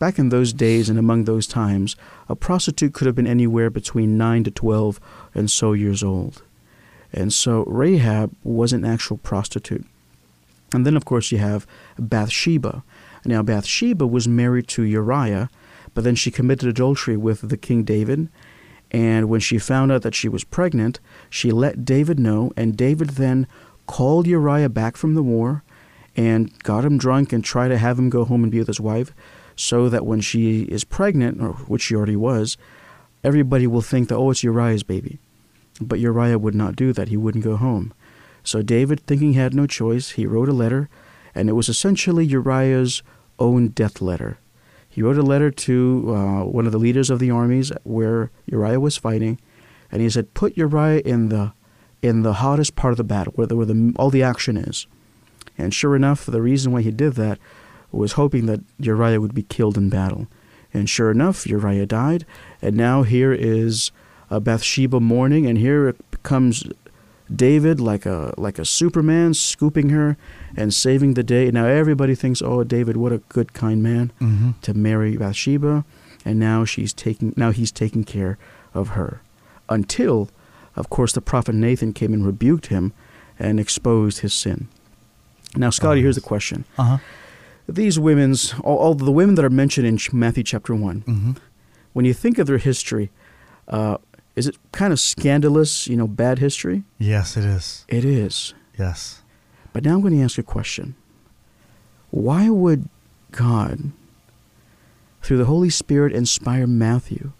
back 0.00 0.18
in 0.18 0.30
those 0.30 0.52
days 0.52 0.88
and 0.88 0.98
among 0.98 1.24
those 1.24 1.46
times, 1.46 1.94
a 2.28 2.34
prostitute 2.34 2.94
could 2.94 3.06
have 3.06 3.14
been 3.14 3.26
anywhere 3.26 3.70
between 3.70 4.18
9 4.18 4.44
to 4.44 4.50
12 4.50 4.98
and 5.34 5.48
so 5.48 5.72
years 5.74 6.02
old. 6.02 6.42
And 7.12 7.32
so 7.32 7.64
Rahab 7.66 8.34
was 8.42 8.72
an 8.72 8.84
actual 8.84 9.18
prostitute. 9.18 9.84
And 10.72 10.86
then, 10.86 10.96
of 10.96 11.04
course, 11.04 11.30
you 11.30 11.38
have 11.38 11.66
Bathsheba. 11.98 12.82
Now, 13.24 13.42
Bathsheba 13.42 14.06
was 14.06 14.26
married 14.26 14.68
to 14.68 14.82
Uriah, 14.82 15.50
but 15.92 16.02
then 16.04 16.14
she 16.14 16.30
committed 16.30 16.68
adultery 16.68 17.16
with 17.16 17.48
the 17.48 17.56
King 17.56 17.82
David. 17.82 18.28
And 18.90 19.28
when 19.28 19.40
she 19.40 19.58
found 19.58 19.92
out 19.92 20.02
that 20.02 20.14
she 20.14 20.28
was 20.28 20.44
pregnant, 20.44 20.98
she 21.28 21.50
let 21.50 21.84
David 21.84 22.18
know, 22.18 22.52
and 22.56 22.76
David 22.76 23.10
then 23.10 23.46
called 23.90 24.24
Uriah 24.24 24.68
back 24.68 24.96
from 24.96 25.16
the 25.16 25.22
war 25.22 25.64
and 26.14 26.56
got 26.62 26.84
him 26.84 26.96
drunk 26.96 27.32
and 27.32 27.42
tried 27.42 27.70
to 27.70 27.76
have 27.76 27.98
him 27.98 28.08
go 28.08 28.24
home 28.24 28.44
and 28.44 28.52
be 28.52 28.60
with 28.60 28.68
his 28.68 28.78
wife 28.78 29.12
so 29.56 29.88
that 29.88 30.06
when 30.06 30.20
she 30.20 30.62
is 30.62 30.84
pregnant, 30.84 31.42
or 31.42 31.54
which 31.66 31.82
she 31.82 31.96
already 31.96 32.14
was, 32.14 32.56
everybody 33.24 33.66
will 33.66 33.80
think 33.82 34.08
that, 34.08 34.14
oh, 34.14 34.30
it's 34.30 34.44
Uriah's 34.44 34.84
baby. 34.84 35.18
But 35.80 35.98
Uriah 35.98 36.38
would 36.38 36.54
not 36.54 36.76
do 36.76 36.92
that. 36.92 37.08
He 37.08 37.16
wouldn't 37.16 37.42
go 37.42 37.56
home. 37.56 37.92
So 38.44 38.62
David, 38.62 39.00
thinking 39.00 39.32
he 39.32 39.40
had 39.40 39.54
no 39.54 39.66
choice, 39.66 40.10
he 40.10 40.24
wrote 40.24 40.48
a 40.48 40.52
letter, 40.52 40.88
and 41.34 41.48
it 41.48 41.54
was 41.54 41.68
essentially 41.68 42.24
Uriah's 42.24 43.02
own 43.40 43.68
death 43.70 44.00
letter. 44.00 44.38
He 44.88 45.02
wrote 45.02 45.18
a 45.18 45.22
letter 45.22 45.50
to 45.50 46.14
uh, 46.14 46.44
one 46.44 46.64
of 46.64 46.72
the 46.72 46.78
leaders 46.78 47.10
of 47.10 47.18
the 47.18 47.32
armies 47.32 47.72
where 47.82 48.30
Uriah 48.46 48.78
was 48.78 48.96
fighting, 48.96 49.40
and 49.90 50.00
he 50.00 50.08
said, 50.08 50.32
"Put 50.32 50.56
Uriah 50.56 51.02
in 51.04 51.28
the 51.28 51.54
in 52.02 52.22
the 52.22 52.34
hottest 52.34 52.76
part 52.76 52.92
of 52.92 52.96
the 52.98 53.04
battle, 53.04 53.32
where, 53.36 53.46
the, 53.46 53.56
where 53.56 53.66
the, 53.66 53.92
all 53.96 54.10
the 54.10 54.22
action 54.22 54.56
is." 54.56 54.86
And 55.58 55.74
sure 55.74 55.94
enough, 55.96 56.24
the 56.26 56.40
reason 56.42 56.72
why 56.72 56.82
he 56.82 56.90
did 56.90 57.14
that 57.14 57.38
was 57.92 58.12
hoping 58.12 58.46
that 58.46 58.60
Uriah 58.78 59.20
would 59.20 59.34
be 59.34 59.42
killed 59.42 59.76
in 59.76 59.88
battle. 59.90 60.26
And 60.72 60.88
sure 60.88 61.10
enough, 61.10 61.46
Uriah 61.46 61.86
died, 61.86 62.24
and 62.62 62.76
now 62.76 63.02
here 63.02 63.32
is 63.32 63.90
Bathsheba 64.30 65.00
mourning, 65.00 65.44
and 65.46 65.58
here 65.58 65.96
comes 66.22 66.62
David 67.34 67.80
like 67.80 68.06
a 68.06 68.32
like 68.36 68.58
a 68.58 68.64
Superman 68.64 69.34
scooping 69.34 69.88
her 69.90 70.16
and 70.56 70.72
saving 70.72 71.14
the 71.14 71.22
day. 71.22 71.50
Now 71.50 71.66
everybody 71.66 72.14
thinks, 72.14 72.40
"Oh, 72.40 72.62
David, 72.64 72.96
what 72.96 73.12
a 73.12 73.18
good 73.28 73.52
kind 73.52 73.82
man 73.82 74.12
Mm-hmm. 74.20 74.50
to 74.62 74.74
marry 74.74 75.16
Bathsheba," 75.16 75.84
and 76.24 76.38
now 76.38 76.64
she's 76.64 76.92
taking 76.92 77.34
now 77.36 77.50
he's 77.50 77.72
taking 77.72 78.04
care 78.04 78.38
of 78.72 78.90
her. 78.90 79.20
Until, 79.68 80.28
of 80.80 80.90
course, 80.90 81.12
the 81.12 81.20
prophet 81.20 81.54
Nathan 81.54 81.92
came 81.92 82.12
and 82.12 82.26
rebuked 82.26 82.66
him 82.66 82.92
and 83.38 83.60
exposed 83.60 84.18
his 84.20 84.34
sin. 84.34 84.66
Now, 85.56 85.70
Scotty, 85.70 86.00
Oh, 86.00 86.02
here's 86.02 86.16
the 86.16 86.20
question: 86.22 86.64
Uh 86.78 86.82
huh. 86.82 86.98
These 87.68 87.98
women's, 88.00 88.54
all, 88.64 88.78
all 88.78 88.94
the 88.94 89.12
women 89.12 89.36
that 89.36 89.44
are 89.44 89.50
mentioned 89.50 89.86
in 89.86 89.98
Matthew 90.18 90.42
chapter 90.42 90.74
one, 90.74 91.02
Mm-hmm. 91.02 91.32
when 91.92 92.04
you 92.04 92.12
think 92.14 92.38
of 92.38 92.46
their 92.48 92.58
history, 92.58 93.10
uh, 93.68 93.98
is 94.36 94.46
it 94.48 94.56
kind 94.72 94.92
of 94.92 94.98
scandalous? 95.00 95.86
You 95.86 95.96
know, 95.96 96.08
bad 96.08 96.38
history. 96.38 96.82
Yes, 96.98 97.36
it 97.36 97.44
is. 97.44 97.84
It 97.88 98.04
is. 98.04 98.54
Yes. 98.78 99.22
But 99.72 99.84
now 99.84 99.94
I'm 99.94 100.00
going 100.00 100.16
to 100.16 100.22
ask 100.24 100.36
you 100.36 100.40
a 100.42 100.44
question. 100.44 100.94
Why 102.10 102.48
would 102.50 102.88
God, 103.30 103.92
through 105.22 105.38
the 105.38 105.44
Holy 105.44 105.70
Spirit, 105.70 106.12
inspire 106.12 106.66
Matthew 106.66 107.32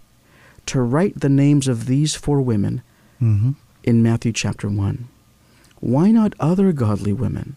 to 0.66 0.80
write 0.80 1.18
the 1.20 1.28
names 1.28 1.66
of 1.66 1.86
these 1.86 2.14
four 2.14 2.40
women 2.40 2.82
Mm-hmm. 3.22 3.50
in 3.84 4.02
Matthew 4.02 4.32
chapter 4.32 4.68
1? 4.68 5.08
Why 5.80 6.10
not 6.10 6.34
other 6.40 6.72
godly 6.72 7.12
women? 7.12 7.56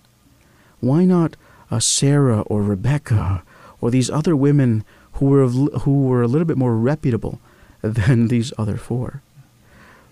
Why 0.81 1.05
not 1.05 1.37
uh, 1.71 1.79
Sarah 1.79 2.41
or 2.41 2.61
Rebecca 2.61 3.43
or 3.79 3.89
these 3.89 4.09
other 4.09 4.35
women 4.35 4.83
who 5.13 5.27
were, 5.27 5.41
of, 5.41 5.53
who 5.83 6.03
were 6.03 6.21
a 6.21 6.27
little 6.27 6.45
bit 6.45 6.57
more 6.57 6.75
reputable 6.75 7.39
than 7.81 8.27
these 8.27 8.51
other 8.57 8.77
four? 8.77 9.21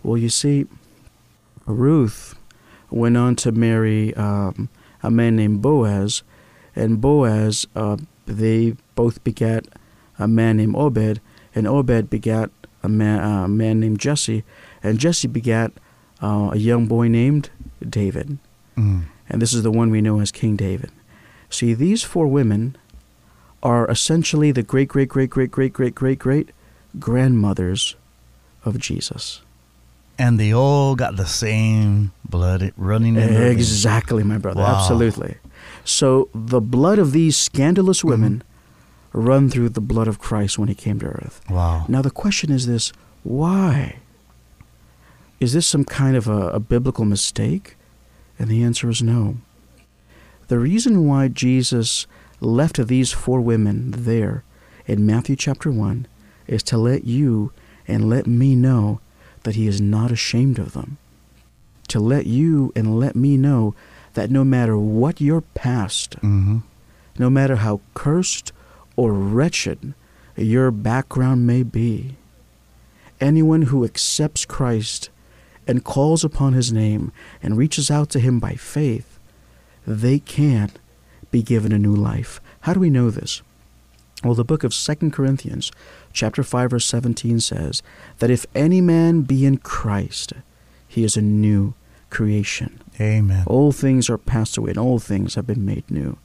Well, 0.03 0.17
you 0.17 0.29
see, 0.29 0.67
Ruth 1.65 2.35
went 2.89 3.17
on 3.17 3.35
to 3.37 3.51
marry 3.51 4.13
um, 4.15 4.69
a 5.03 5.11
man 5.11 5.35
named 5.35 5.61
Boaz, 5.61 6.23
and 6.75 7.01
Boaz, 7.01 7.67
uh, 7.75 7.97
they 8.25 8.75
both 8.95 9.23
begat 9.23 9.65
a 10.17 10.27
man 10.27 10.57
named 10.57 10.75
Obed, 10.75 11.19
and 11.53 11.67
Obed 11.67 12.09
begat 12.09 12.51
a 12.83 12.89
man, 12.89 13.19
uh, 13.19 13.47
man 13.47 13.79
named 13.79 13.99
Jesse, 13.99 14.43
and 14.83 14.99
Jesse 14.99 15.27
begat 15.27 15.71
uh, 16.21 16.49
a 16.53 16.57
young 16.57 16.87
boy 16.87 17.07
named 17.07 17.49
David. 17.87 18.37
Mm. 18.77 19.03
And 19.29 19.41
this 19.41 19.53
is 19.53 19.63
the 19.63 19.71
one 19.71 19.89
we 19.89 20.01
know 20.01 20.19
as 20.19 20.31
King 20.31 20.55
David. 20.55 20.91
See, 21.49 21.73
these 21.73 22.03
four 22.03 22.27
women 22.27 22.77
are 23.63 23.89
essentially 23.89 24.51
the 24.51 24.63
great, 24.63 24.87
great, 24.87 25.09
great, 25.09 25.29
great, 25.29 25.51
great, 25.51 25.73
great, 25.73 25.95
great, 25.95 26.19
great 26.19 26.49
grandmothers 26.99 27.95
of 28.65 28.79
Jesus. 28.79 29.41
And 30.17 30.39
they 30.39 30.53
all 30.53 30.95
got 30.95 31.15
the 31.15 31.25
same 31.25 32.11
blood 32.27 32.73
running 32.77 33.15
in 33.15 33.33
their. 33.33 33.51
Exactly, 33.51 34.23
my 34.23 34.37
brother. 34.37 34.61
Wow. 34.61 34.77
Absolutely. 34.79 35.37
So 35.83 36.29
the 36.33 36.61
blood 36.61 36.99
of 36.99 37.11
these 37.11 37.37
scandalous 37.37 38.03
women 38.03 38.43
run 39.13 39.49
through 39.49 39.69
the 39.69 39.81
blood 39.81 40.07
of 40.07 40.19
Christ 40.19 40.59
when 40.59 40.67
he 40.67 40.75
came 40.75 40.99
to 40.99 41.07
earth. 41.07 41.41
Wow. 41.49 41.85
Now 41.87 42.01
the 42.01 42.11
question 42.11 42.51
is 42.51 42.67
this: 42.67 42.93
Why? 43.23 43.97
Is 45.41 45.53
this 45.53 45.65
some 45.67 45.83
kind 45.83 46.15
of 46.15 46.27
a, 46.27 46.49
a 46.49 46.59
biblical 46.59 47.03
mistake? 47.03 47.75
And 48.37 48.47
the 48.47 48.63
answer 48.63 48.89
is 48.89 49.01
no. 49.01 49.37
The 50.47 50.59
reason 50.59 51.07
why 51.07 51.27
Jesus 51.29 52.05
left 52.39 52.77
these 52.87 53.11
four 53.11 53.41
women 53.41 53.91
there 53.91 54.43
in 54.85 55.05
Matthew 55.05 55.35
chapter 55.35 55.71
1 55.71 56.07
is 56.47 56.61
to 56.63 56.77
let 56.77 57.05
you 57.05 57.51
and 57.87 58.07
let 58.07 58.27
me 58.27 58.55
know 58.55 58.99
that 59.43 59.55
he 59.55 59.67
is 59.67 59.81
not 59.81 60.11
ashamed 60.11 60.59
of 60.59 60.73
them. 60.73 60.97
To 61.89 61.99
let 61.99 62.25
you 62.27 62.71
and 62.75 62.99
let 62.99 63.15
me 63.15 63.35
know 63.35 63.73
that 64.13 64.29
no 64.29 64.43
matter 64.43 64.77
what 64.77 65.19
your 65.21 65.41
past, 65.41 66.11
Mm-hmm. 66.21 66.59
no 67.17 67.29
matter 67.29 67.57
how 67.57 67.81
cursed 67.93 68.51
or 68.95 69.13
wretched 69.13 69.93
your 70.37 70.69
background 70.71 71.47
may 71.47 71.63
be, 71.63 72.15
anyone 73.19 73.63
who 73.63 73.83
accepts 73.85 74.45
Christ 74.45 75.09
and 75.71 75.85
calls 75.85 76.25
upon 76.25 76.51
his 76.51 76.73
name 76.73 77.13
and 77.41 77.57
reaches 77.57 77.89
out 77.89 78.09
to 78.09 78.19
him 78.19 78.39
by 78.41 78.55
faith, 78.55 79.17
they 79.87 80.19
can 80.19 80.69
be 81.31 81.41
given 81.41 81.71
a 81.71 81.79
new 81.79 81.95
life. 81.95 82.41
How 82.61 82.73
do 82.73 82.81
we 82.81 82.89
know 82.89 83.09
this? 83.09 83.41
Well, 84.21 84.35
the 84.35 84.43
book 84.43 84.65
of 84.65 84.73
2 84.73 85.09
Corinthians, 85.11 85.71
chapter 86.11 86.43
5 86.43 86.71
verse 86.71 86.85
17 86.85 87.39
says 87.39 87.81
that 88.19 88.29
if 88.29 88.45
any 88.53 88.81
man 88.81 89.21
be 89.21 89.45
in 89.45 89.59
Christ, 89.59 90.33
he 90.87 91.05
is 91.05 91.15
a 91.15 91.21
new 91.21 91.73
creation. 92.09 92.81
Amen. 92.99 93.45
All 93.47 93.71
things 93.71 94.09
are 94.09 94.17
passed 94.17 94.57
away, 94.57 94.71
and 94.71 94.77
all 94.77 94.99
things 94.99 95.35
have 95.35 95.47
been 95.47 95.65
made 95.65 95.89
new. 95.89 96.17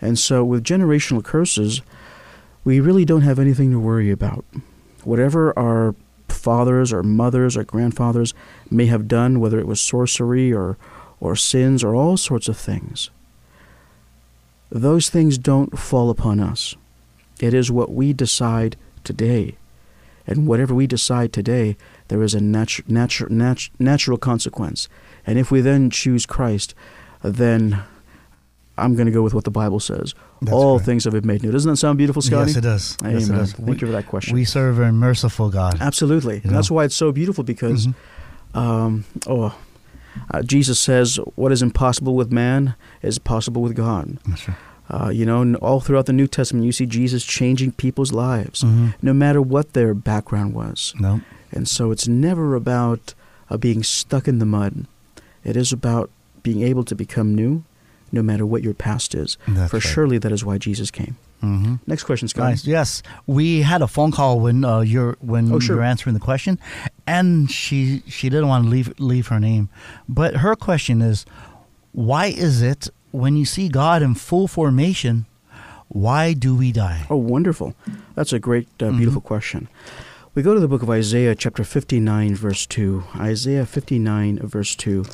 And 0.00 0.18
so, 0.18 0.42
with 0.42 0.64
generational 0.64 1.22
curses, 1.22 1.82
we 2.64 2.80
really 2.80 3.04
don't 3.04 3.22
have 3.22 3.38
anything 3.38 3.70
to 3.70 3.78
worry 3.78 4.10
about. 4.10 4.44
Whatever 5.04 5.56
our 5.56 5.94
fathers 6.32 6.92
or 6.92 7.02
mothers 7.02 7.56
or 7.56 7.64
grandfathers 7.64 8.34
may 8.70 8.86
have 8.86 9.08
done, 9.08 9.40
whether 9.40 9.58
it 9.58 9.66
was 9.66 9.80
sorcery 9.80 10.52
or, 10.52 10.76
or 11.20 11.36
sins 11.36 11.84
or 11.84 11.94
all 11.94 12.16
sorts 12.16 12.48
of 12.48 12.56
things, 12.56 13.10
those 14.70 15.10
things 15.10 15.38
don't 15.38 15.78
fall 15.78 16.10
upon 16.10 16.40
us. 16.40 16.74
It 17.40 17.54
is 17.54 17.70
what 17.70 17.92
we 17.92 18.12
decide 18.12 18.76
today. 19.04 19.56
And 20.26 20.46
whatever 20.46 20.74
we 20.74 20.86
decide 20.86 21.32
today, 21.32 21.76
there 22.08 22.22
is 22.22 22.34
a 22.34 22.40
natu- 22.40 22.84
natu- 22.84 23.28
natu- 23.28 23.70
natural 23.78 24.18
consequence. 24.18 24.88
And 25.26 25.38
if 25.38 25.50
we 25.50 25.60
then 25.60 25.90
choose 25.90 26.26
Christ, 26.26 26.74
then 27.22 27.82
I'm 28.78 28.94
going 28.94 29.06
to 29.06 29.12
go 29.12 29.22
with 29.22 29.34
what 29.34 29.44
the 29.44 29.50
Bible 29.50 29.80
says. 29.80 30.14
That's 30.40 30.52
All 30.52 30.76
right. 30.78 30.84
things 30.86 31.04
have 31.04 31.12
been 31.12 31.26
made 31.26 31.42
new. 31.42 31.50
Doesn't 31.52 31.70
that 31.70 31.76
sound 31.76 31.98
beautiful, 31.98 32.22
Scotty? 32.22 32.50
Yes, 32.52 32.56
it 32.56 32.60
does. 32.62 32.96
Amen. 33.02 33.14
Yes, 33.14 33.28
it 33.28 33.32
does. 33.32 33.52
Thank 33.52 33.80
you 33.82 33.86
for 33.86 33.92
that 33.92 34.06
question. 34.06 34.34
We 34.34 34.44
serve 34.44 34.78
a 34.78 34.90
merciful 34.92 35.50
God. 35.50 35.76
Absolutely. 35.80 36.36
You 36.36 36.40
And 36.44 36.54
that's 36.54 36.70
why 36.70 36.84
it's 36.84 36.96
so 36.96 37.12
beautiful 37.12 37.44
because, 37.44 37.86
Mhm. 37.88 37.94
um, 38.54 39.04
oh, 39.26 39.54
uh, 40.30 40.42
Jesus 40.42 40.80
says, 40.80 41.18
What 41.34 41.52
is 41.52 41.62
impossible 41.62 42.14
with 42.14 42.32
man 42.32 42.74
is 43.02 43.18
possible 43.18 43.62
with 43.62 43.74
God. 43.74 44.18
That's 44.26 44.48
right. 44.48 44.56
Uh, 44.90 45.08
you 45.10 45.24
know, 45.24 45.54
all 45.56 45.80
throughout 45.80 46.06
the 46.06 46.12
New 46.12 46.26
Testament, 46.26 46.66
you 46.66 46.72
see 46.72 46.84
Jesus 46.86 47.24
changing 47.24 47.72
people's 47.72 48.12
lives, 48.12 48.62
Mhm. 48.62 48.94
no 49.00 49.12
matter 49.14 49.40
what 49.40 49.72
their 49.72 49.94
background 49.94 50.54
was. 50.54 50.92
No. 50.98 51.20
And 51.50 51.66
so 51.68 51.90
it's 51.92 52.08
never 52.08 52.54
about 52.54 53.14
uh, 53.50 53.56
being 53.58 53.82
stuck 53.82 54.26
in 54.28 54.38
the 54.38 54.46
mud. 54.46 54.86
It 55.44 55.56
is 55.58 55.72
about 55.72 56.08
being 56.42 56.62
able 56.62 56.84
to 56.84 56.94
become 56.94 57.34
new, 57.34 57.64
no 58.12 58.22
matter 58.22 58.44
what 58.46 58.62
your 58.62 58.74
past 58.74 59.14
is. 59.14 59.38
That's 59.48 59.70
For 59.70 59.76
right. 59.78 59.82
surely 59.82 60.18
that 60.18 60.30
is 60.32 60.44
why 60.44 60.58
Jesus 60.58 60.90
came. 60.90 61.16
Mm-hmm. 61.42 61.74
Next 61.86 62.04
question, 62.04 62.28
Scott. 62.28 62.50
Nice. 62.50 62.64
Yes, 62.66 63.02
we 63.26 63.62
had 63.62 63.82
a 63.82 63.88
phone 63.88 64.12
call 64.12 64.38
when 64.38 64.64
uh, 64.64 64.80
you're 64.80 65.16
when 65.20 65.50
Oh, 65.52 65.58
sure. 65.58 65.76
you're 65.76 65.84
answering 65.84 66.14
the 66.14 66.20
question, 66.20 66.58
and 67.06 67.50
she 67.50 68.02
she 68.06 68.28
didn't 68.28 68.46
want 68.48 68.64
to 68.64 68.70
leave 68.70 68.92
leave 69.00 69.26
her 69.28 69.40
name, 69.40 69.68
but 70.08 70.36
her 70.36 70.54
question 70.54 71.02
is, 71.02 71.24
why 71.92 72.26
is 72.26 72.62
it 72.62 72.88
when 73.10 73.36
you 73.36 73.44
see 73.44 73.68
God 73.68 74.02
in 74.02 74.14
full 74.14 74.46
formation, 74.48 75.26
Why 75.88 76.32
do 76.32 76.56
we 76.56 76.72
die? 76.72 77.04
Oh, 77.10 77.16
wonderful. 77.18 77.74
That's 78.14 78.32
a 78.32 78.38
great, 78.38 78.66
uh, 78.80 78.86
Mm-hmm. 78.86 78.96
beautiful 78.98 79.20
question. 79.20 79.68
We 80.34 80.40
go 80.42 80.54
to 80.54 80.60
the 80.60 80.68
book 80.68 80.82
of 80.82 80.88
Isaiah, 80.88 81.34
chapter 81.34 81.64
59, 81.64 82.34
verse 82.34 82.64
2. 82.66 83.04
Isaiah 83.20 83.66
59, 83.66 84.38
verse 84.48 84.74
2. 84.74 85.04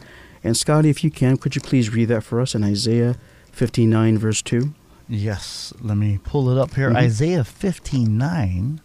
And 0.44 0.56
Scotty, 0.56 0.88
if 0.88 1.02
you 1.02 1.10
can, 1.10 1.36
could 1.36 1.54
you 1.56 1.60
please 1.60 1.90
read 1.92 2.06
that 2.06 2.22
for 2.22 2.40
us 2.40 2.54
in 2.54 2.62
Isaiah 2.64 3.16
59, 3.52 4.18
verse 4.18 4.42
2? 4.42 4.72
Yes, 5.08 5.72
let 5.80 5.96
me 5.96 6.18
pull 6.22 6.50
it 6.50 6.58
up 6.58 6.74
here. 6.74 6.90
Mhm. 6.90 6.96
Isaiah 6.96 7.44
59, 7.44 8.80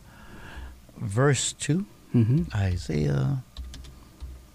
verse 0.98 1.54
2. 1.54 1.86
Mm-hmm. 2.16 2.44
Isaiah 2.56 3.44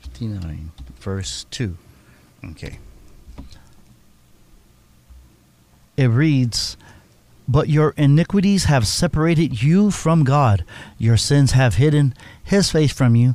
59, 0.01 0.73
verse 0.99 1.45
2. 1.51 1.77
Okay. 2.51 2.79
It 5.97 6.07
reads, 6.07 6.77
But 7.49 7.69
your 7.69 7.93
iniquities 7.97 8.65
have 8.65 8.87
separated 8.87 9.63
you 9.63 9.91
from 9.91 10.23
God. 10.25 10.65
Your 10.97 11.17
sins 11.17 11.53
have 11.53 11.75
hidden 11.75 12.15
his 12.43 12.71
face 12.71 12.93
from 12.93 13.17
you, 13.17 13.35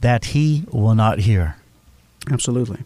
that 0.00 0.26
he 0.26 0.64
will 0.70 0.94
not 0.94 1.20
hear. 1.20 1.56
Absolutely. 2.30 2.80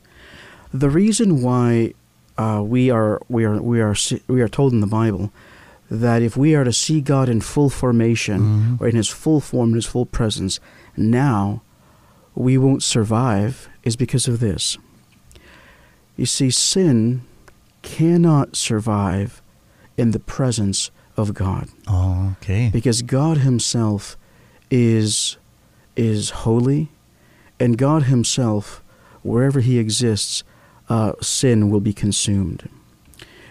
The 0.73 0.91
reason 0.91 1.43
why 1.43 1.95
uh, 2.37 2.63
we 2.65 2.91
are 2.91 3.21
we 3.29 3.45
are 3.45 3.61
we 3.61 3.81
are 3.81 3.95
we 4.29 4.41
are 4.43 4.49
told 4.49 4.73
in 4.73 4.81
the 4.81 4.87
Bible 4.87 5.33
that 5.91 6.23
if 6.23 6.37
we 6.37 6.55
are 6.55 6.65
to 6.65 6.73
see 6.73 7.01
God 7.01 7.29
in 7.29 7.41
full 7.41 7.71
formation 7.71 8.41
Mhm. 8.41 8.81
or 8.81 8.89
in 8.89 8.97
His 8.97 9.09
full 9.09 9.41
form, 9.41 9.71
in 9.71 9.75
His 9.77 9.87
full 9.87 10.07
presence, 10.07 10.61
now 10.97 11.63
we 12.35 12.59
won't 12.59 12.83
survive 12.83 13.69
is 13.83 13.97
because 13.97 14.29
of 14.29 14.39
this. 14.41 14.77
You 16.17 16.27
see, 16.27 16.51
sin 16.51 17.23
cannot 17.83 18.55
survive 18.57 19.41
in 19.97 20.11
the 20.11 20.19
presence 20.21 20.91
of 21.17 21.33
God 21.35 21.69
Oh, 21.89 22.35
okay. 22.41 22.71
because 22.73 23.03
God 23.03 23.39
Himself 23.39 24.17
is 24.71 25.39
is 25.97 26.31
holy, 26.45 26.91
and 27.59 27.77
God 27.79 28.05
Himself, 28.05 28.83
wherever 29.23 29.61
He 29.61 29.79
exists, 29.79 30.45
uh, 30.89 31.13
sin 31.21 31.71
will 31.71 31.81
be 31.81 31.93
consumed. 31.93 32.69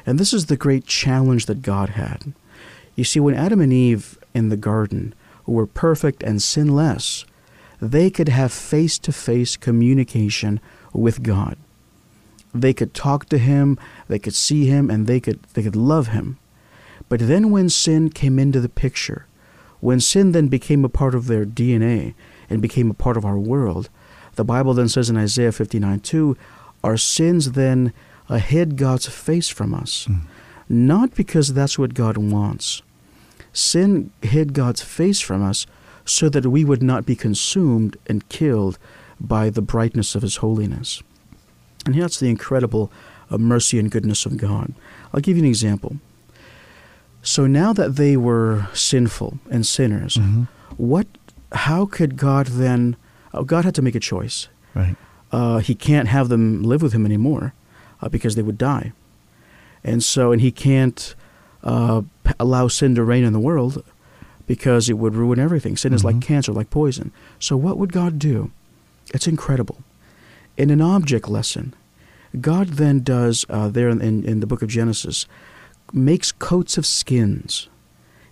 And 0.06 0.20
this 0.20 0.34
is 0.34 0.46
the 0.46 0.58
great 0.58 0.86
challenge 0.86 1.46
that 1.46 1.62
God 1.62 1.90
had. 1.90 2.34
You 2.96 3.04
see, 3.04 3.20
when 3.20 3.36
Adam 3.36 3.62
and 3.62 3.74
Eve 3.74 4.18
in 4.34 4.50
the 4.50 4.58
garden 4.58 5.14
were 5.46 5.68
perfect 5.68 6.24
and 6.24 6.42
sinless, 6.42 7.26
they 7.82 8.10
could 8.10 8.30
have 8.30 8.52
face 8.52 8.98
to 9.00 9.12
face 9.12 9.56
communication 9.56 10.60
with 10.94 11.24
God. 11.24 11.58
They 12.54 12.74
could 12.74 12.94
talk 12.94 13.26
to 13.26 13.38
Him, 13.38 13.78
they 14.08 14.18
could 14.18 14.34
see 14.34 14.66
Him, 14.66 14.90
and 14.90 15.06
they 15.06 15.20
could, 15.20 15.44
they 15.54 15.62
could 15.62 15.76
love 15.76 16.08
Him. 16.08 16.40
But 17.10 17.20
then 17.22 17.52
when 17.52 17.70
sin 17.70 18.10
came 18.10 18.40
into 18.40 18.60
the 18.60 18.70
picture, 18.70 19.28
when 19.80 20.00
sin 20.00 20.32
then 20.32 20.48
became 20.48 20.84
a 20.84 20.90
part 20.90 21.14
of 21.14 21.28
their 21.28 21.46
DNA 21.46 22.16
and 22.50 22.62
became 22.62 22.90
a 22.90 22.96
part 22.96 23.18
of 23.18 23.26
our 23.26 23.38
world, 23.38 23.90
the 24.36 24.44
Bible 24.44 24.74
then 24.74 24.90
says 24.90 25.10
in 25.10 25.18
Isaiah 25.18 25.52
59 25.52 26.00
2, 26.00 26.38
our 26.88 26.98
sins 26.98 27.52
then 27.52 27.92
hid 28.30 28.70
God's 28.78 29.08
face 29.08 29.50
from 29.50 29.74
us. 29.74 30.08
Not 30.70 31.14
because 31.16 31.54
that's 31.54 31.78
what 31.80 31.94
God 31.94 32.18
wants. 32.18 32.82
Sin 33.54 34.12
hid 34.22 34.54
God's 34.54 34.82
face 34.82 35.20
from 35.22 35.42
us 35.52 35.66
so 36.06 36.30
that 36.30 36.46
we 36.46 36.64
would 36.64 36.84
not 36.84 37.06
be 37.06 37.16
consumed 37.16 37.98
and 38.10 38.28
killed 38.30 38.78
by 39.20 39.50
the 39.50 39.62
brightness 39.62 40.16
of 40.16 40.22
His 40.22 40.38
holiness. 40.38 41.02
And 41.86 41.96
that's 41.96 42.20
the 42.20 42.30
incredible 42.30 42.92
uh, 43.30 43.38
mercy 43.38 43.80
and 43.80 43.92
goodness 43.92 44.26
of 44.26 44.38
God. 44.38 44.74
I'll 45.14 45.22
give 45.22 45.38
you 45.38 45.44
an 45.44 45.50
example. 45.50 45.98
So 47.22 47.48
now 47.48 47.74
that 47.74 47.96
they 47.96 48.16
were 48.16 48.68
sinful 48.74 49.40
and 49.50 49.66
sinners, 49.66 50.16
Mhm. 50.18 50.48
what? 50.78 51.08
How 51.52 51.86
could 51.86 52.16
God 52.18 52.48
then? 52.48 52.96
Oh, 53.34 53.44
God 53.44 53.66
had 53.66 53.76
to 53.76 53.82
make 53.82 53.96
a 53.96 54.00
choice. 54.14 54.48
Right. 54.76 54.96
Uh, 55.32 55.58
he 55.60 55.76
can't 55.76 56.08
have 56.08 56.30
them 56.30 56.64
live 56.64 56.82
with 56.82 56.94
him 56.94 57.06
anymore 57.06 57.54
uh, 58.02 58.10
because 58.10 58.36
they 58.36 58.42
would 58.42 58.58
die, 58.58 58.94
and 59.84 60.04
so 60.04 60.32
and 60.32 60.42
he 60.42 60.52
can't 60.52 61.16
uh, 61.64 62.02
allow 62.40 62.68
sin 62.68 62.96
to 62.96 63.04
reign 63.04 63.24
in 63.24 63.34
the 63.34 63.40
world 63.40 63.84
because 64.46 64.90
it 64.90 64.94
would 64.98 65.16
ruin 65.16 65.40
everything. 65.40 65.76
Sin 65.76 65.92
is 65.94 66.06
like 66.06 66.16
Mhm. 66.18 66.22
cancer, 66.22 66.54
like 66.54 66.70
poison. 66.70 67.12
So 67.40 67.58
what 67.58 67.78
would 67.78 67.92
God 67.92 68.18
do? 68.18 68.52
It's 69.14 69.28
incredible. 69.28 69.80
In 70.56 70.70
an 70.70 70.82
object 70.82 71.28
lesson, 71.28 71.74
God 72.40 72.68
then 72.70 73.02
does 73.02 73.46
uh, 73.50 73.68
there 73.68 73.90
in, 73.90 74.02
in, 74.02 74.24
in 74.24 74.40
the 74.40 74.48
book 74.48 74.62
of 74.62 74.70
Genesis 74.70 75.26
makes 75.94 76.32
coats 76.32 76.78
of 76.78 76.86
skins, 76.86 77.68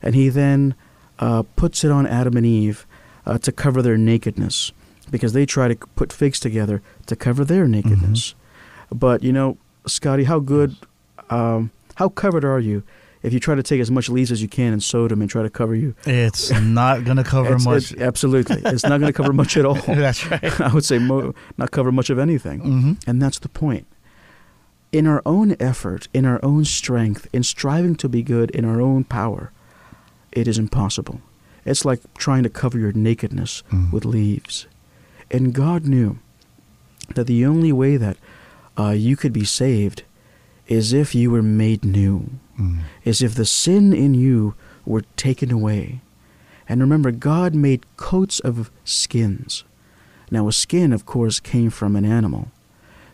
and 0.02 0.16
he 0.16 0.30
then 0.30 0.76
uh, 1.20 1.44
puts 1.56 1.84
it 1.84 1.92
on 1.92 2.08
Adam 2.08 2.38
and 2.38 2.46
Eve 2.46 2.86
uh, 3.26 3.38
to 3.40 3.52
cover 3.52 3.82
their 3.82 3.98
nakedness, 3.98 4.72
because 5.12 5.34
they 5.34 5.46
try 5.46 5.68
to 5.68 5.76
put 5.96 6.12
figs 6.14 6.40
together 6.40 6.82
to 7.08 7.16
cover 7.16 7.46
their 7.46 7.68
nakedness. 7.68 8.36
But 8.92 9.24
you 9.24 9.32
know, 9.34 9.58
Scotty, 9.88 10.24
how 10.26 10.40
good, 10.40 10.76
um, 11.30 11.72
how 11.96 12.10
covered 12.10 12.44
are 12.46 12.60
you 12.60 12.84
if 13.24 13.34
you 13.34 13.40
try 13.40 13.56
to 13.56 13.64
take 13.64 13.82
as 13.82 13.90
much 13.90 14.10
leaves 14.10 14.32
as 14.32 14.42
you 14.42 14.48
can 14.48 14.72
and 14.74 14.84
sew 14.84 15.08
them 15.08 15.22
and 15.22 15.30
try 15.30 15.42
to 15.44 15.50
cover 15.50 15.74
you? 15.76 15.96
It's 16.06 16.52
not 16.52 17.04
going 17.04 17.18
to 17.18 17.24
cover 17.24 17.58
much. 17.60 17.92
it's- 17.92 18.02
absolutely, 18.02 18.62
it's 18.66 18.84
not 18.84 19.00
going 19.00 19.12
to 19.12 19.14
cover 19.14 19.34
much 19.34 19.58
at 19.58 19.66
all. 19.66 19.76
That's 19.88 20.26
right. 20.30 20.62
I 20.70 20.74
would 20.74 20.86
say 20.86 21.00
mo- 21.00 21.34
not 21.58 21.72
cover 21.72 21.92
much 21.92 22.10
of 22.10 22.20
anything. 22.20 22.60
hmm 22.60 22.94
And 23.08 23.22
that's 23.22 23.40
the 23.40 23.50
point. 23.50 23.88
In 24.92 25.08
our 25.08 25.22
own 25.26 25.56
effort, 25.60 26.08
in 26.14 26.26
our 26.26 26.40
own 26.44 26.64
strength, 26.66 27.28
in 27.34 27.44
striving 27.44 27.96
to 27.98 28.08
be 28.08 28.22
good 28.24 28.50
in 28.52 28.64
our 28.64 28.80
own 28.82 29.04
power, 29.04 29.52
it 30.32 30.48
is 30.48 30.58
impossible. 30.58 31.20
It's 31.66 31.84
like 31.84 32.00
trying 32.18 32.44
to 32.44 32.50
cover 32.50 32.78
your 32.80 32.92
nakedness 32.94 33.64
Mm. 33.72 33.92
with 33.92 34.06
leaves. 34.06 34.68
And 35.32 35.54
God 35.54 35.86
knew 35.86 36.20
that 37.16 37.28
the 37.28 37.46
only 37.46 37.72
way 37.72 37.98
that 37.98 38.18
uh, 38.78 38.90
you 38.92 39.16
could 39.16 39.34
be 39.34 39.46
saved 39.46 40.04
is 40.68 40.94
if 40.94 41.14
you 41.16 41.32
were 41.32 41.44
made 41.44 41.84
new, 41.86 42.30
Mm. 42.60 42.80
is 43.04 43.22
if 43.22 43.36
the 43.36 43.44
sin 43.46 43.92
in 43.92 44.14
you 44.14 44.54
were 44.86 45.04
taken 45.18 45.52
away. 45.52 46.00
And 46.70 46.80
remember, 46.80 47.12
God 47.12 47.54
made 47.54 47.84
coats 47.98 48.40
of 48.40 48.72
skins. 48.86 49.66
Now, 50.32 50.48
a 50.48 50.54
skin, 50.54 50.94
of 50.94 51.06
course, 51.06 51.42
came 51.42 51.70
from 51.70 51.98
an 51.98 52.06
animal. 52.06 52.48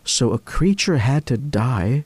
So 0.04 0.30
a 0.32 0.38
creature 0.38 0.98
had 1.00 1.26
to 1.26 1.38
die 1.38 2.04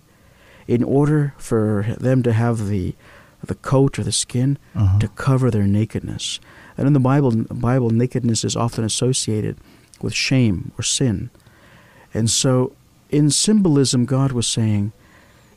in 0.65 0.81
order 0.81 1.33
for 1.37 1.85
them 1.99 2.23
to 2.23 2.31
have 2.31 2.69
the, 2.69 2.95
the 3.43 3.55
coat 3.55 3.99
or 3.99 4.03
the 4.03 4.13
skin 4.13 4.57
Uh-huh. 4.73 4.97
to 4.99 5.07
cover 5.09 5.51
their 5.51 5.67
nakedness. 5.67 6.39
And 6.77 6.87
in 6.87 6.93
the 6.93 7.01
Bible, 7.01 7.31
Bible, 7.51 7.89
nakedness 7.89 8.45
is 8.45 8.55
often 8.55 8.85
associated 8.85 9.57
with 10.05 10.13
shame 10.13 10.71
or 10.77 10.83
sin. 10.83 11.29
And 12.13 12.29
so, 12.29 12.71
in 13.09 13.29
symbolism, 13.29 14.05
God 14.05 14.31
was 14.31 14.47
saying, 14.47 14.93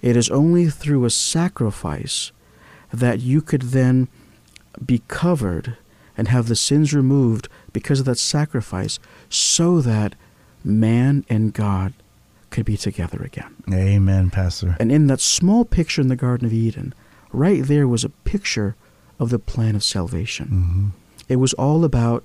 it 0.03 0.17
is 0.17 0.29
only 0.31 0.69
through 0.69 1.05
a 1.05 1.11
sacrifice 1.11 2.33
that 2.93 3.21
you 3.21 3.41
could 3.41 3.63
then 3.63 4.09
be 4.85 5.03
covered 5.09 5.77
and 6.17 6.29
have 6.29 6.49
the 6.49 6.57
sins 6.57 6.93
removed 6.93 7.49
because 7.73 8.01
of 8.01 8.07
that 8.07 8.19
sacrifice, 8.19 8.99
so 9.29 9.81
that 9.81 10.17
man 10.65 11.25
and 11.29 11.53
God 11.55 11.93
could 12.51 12.65
be 12.65 12.77
together 12.77 13.23
again. 13.23 13.55
Amen, 13.73 14.31
Pastor. 14.31 14.77
And 14.81 14.91
in 14.91 15.07
that 15.07 15.21
small 15.21 15.65
picture 15.65 16.01
in 16.01 16.09
the 16.09 16.17
Garden 16.17 16.47
of 16.47 16.53
Eden, 16.53 16.93
right 17.33 17.63
there 17.63 17.87
was 17.87 18.03
a 18.05 18.09
picture 18.09 18.75
of 19.21 19.31
the 19.31 19.39
plan 19.39 19.77
of 19.77 19.85
salvation. 19.85 20.47
hmm 20.49 20.89
It 21.29 21.37
was 21.37 21.53
all 21.55 21.85
about 21.85 22.25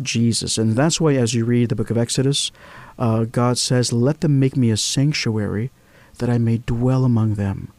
Jesus. 0.00 0.58
And 0.58 0.76
that's 0.76 1.00
why, 1.00 1.14
as 1.14 1.34
you 1.34 1.44
read 1.44 1.68
the 1.68 1.74
book 1.74 1.90
of 1.90 1.98
Exodus, 1.98 2.52
uh, 2.98 3.24
God 3.24 3.58
says, 3.58 3.92
Let 3.92 4.20
them 4.20 4.38
make 4.38 4.56
me 4.56 4.70
a 4.70 4.76
sanctuary 4.76 5.70
that 6.18 6.30
I 6.30 6.38
may 6.38 6.58
dwell 6.58 7.04
among 7.04 7.34
them. 7.34 7.72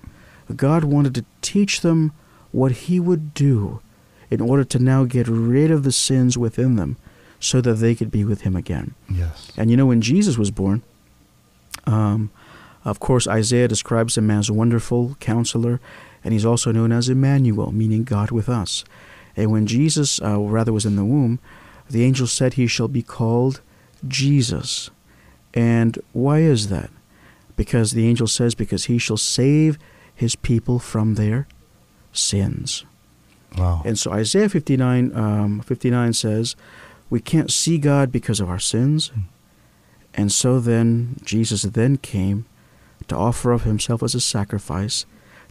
God 0.56 0.84
wanted 0.84 1.16
to 1.16 1.26
teach 1.42 1.82
them 1.82 2.12
what 2.52 2.72
He 2.72 3.00
would 3.00 3.34
do 3.34 3.82
in 4.30 4.42
order 4.42 4.64
to 4.64 4.80
now 4.80 5.04
get 5.06 5.28
rid 5.28 5.72
of 5.72 5.84
the 5.84 5.92
sins 5.92 6.38
within 6.38 6.76
them 6.76 6.98
so 7.40 7.62
that 7.62 7.76
they 7.76 7.96
could 7.96 8.12
be 8.12 8.24
with 8.24 8.42
Him 8.42 8.56
again. 8.56 8.96
Yes. 9.10 9.52
And 9.58 9.70
you 9.72 9.78
know, 9.78 9.86
when 9.86 10.02
Jesus 10.02 10.38
was 10.38 10.52
born, 10.52 10.84
um, 11.86 12.32
of 12.84 13.00
course, 13.00 13.28
Isaiah 13.28 13.68
describes 13.68 14.18
him 14.18 14.32
as 14.32 14.50
wonderful 14.50 15.16
counselor, 15.20 15.80
and 16.24 16.34
he's 16.34 16.46
also 16.46 16.72
known 16.72 16.92
as 16.92 17.10
Emmanuel, 17.10 17.72
meaning 17.72 18.04
God 18.04 18.32
with 18.32 18.50
us. 18.50 18.84
And 19.36 19.52
when 19.52 19.68
Jesus, 19.68 20.22
uh, 20.22 20.40
rather, 20.40 20.74
was 20.74 20.86
in 20.86 20.96
the 20.96 21.06
womb, 21.06 21.40
the 21.92 22.04
angel 22.04 22.28
said 22.28 22.54
he 22.54 22.68
shall 22.68 22.88
be 22.88 23.02
called 23.02 23.62
Jesus. 24.08 24.90
And 25.54 26.00
why 26.14 26.40
is 26.40 26.70
that? 26.70 26.90
Because 27.56 27.92
the 27.92 28.08
angel 28.08 28.28
says, 28.28 28.56
because 28.56 28.86
he 28.86 28.98
shall 28.98 29.18
save 29.18 29.78
his 30.14 30.36
people 30.36 30.80
from 30.80 31.16
their 31.16 31.48
sins. 32.14 32.86
Wow. 33.58 33.82
And 33.86 34.00
so 34.00 34.12
Isaiah 34.12 34.50
59, 34.50 35.16
um, 35.16 35.60
59 35.62 36.14
says, 36.14 36.56
we 37.10 37.20
can't 37.20 37.52
see 37.52 37.78
God 37.78 38.12
because 38.12 38.40
of 38.40 38.50
our 38.50 38.60
sins. 38.60 39.12
And 40.14 40.32
so 40.32 40.60
then 40.60 41.18
Jesus 41.24 41.64
then 41.64 41.98
came 41.98 42.46
to 43.08 43.16
offer 43.16 43.54
up 43.54 43.62
himself 43.62 44.02
as 44.02 44.16
a 44.16 44.22
sacrifice 44.22 45.06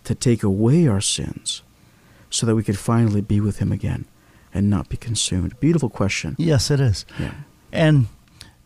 to 0.05 0.15
take 0.15 0.43
away 0.43 0.87
our 0.87 1.01
sins 1.01 1.63
so 2.31 2.47
that 2.47 2.55
we 2.55 2.63
could 2.63 2.79
finally 2.79 3.21
be 3.21 3.41
with 3.41 3.59
Him 3.59 3.73
again 3.73 4.07
and 4.55 4.69
not 4.71 4.89
be 4.89 4.97
consumed? 4.97 5.59
Beautiful 5.61 5.89
question. 5.91 6.37
Yes, 6.39 6.71
it 6.71 6.81
is. 6.81 7.05
Yeah. 7.19 7.33
And 7.73 8.07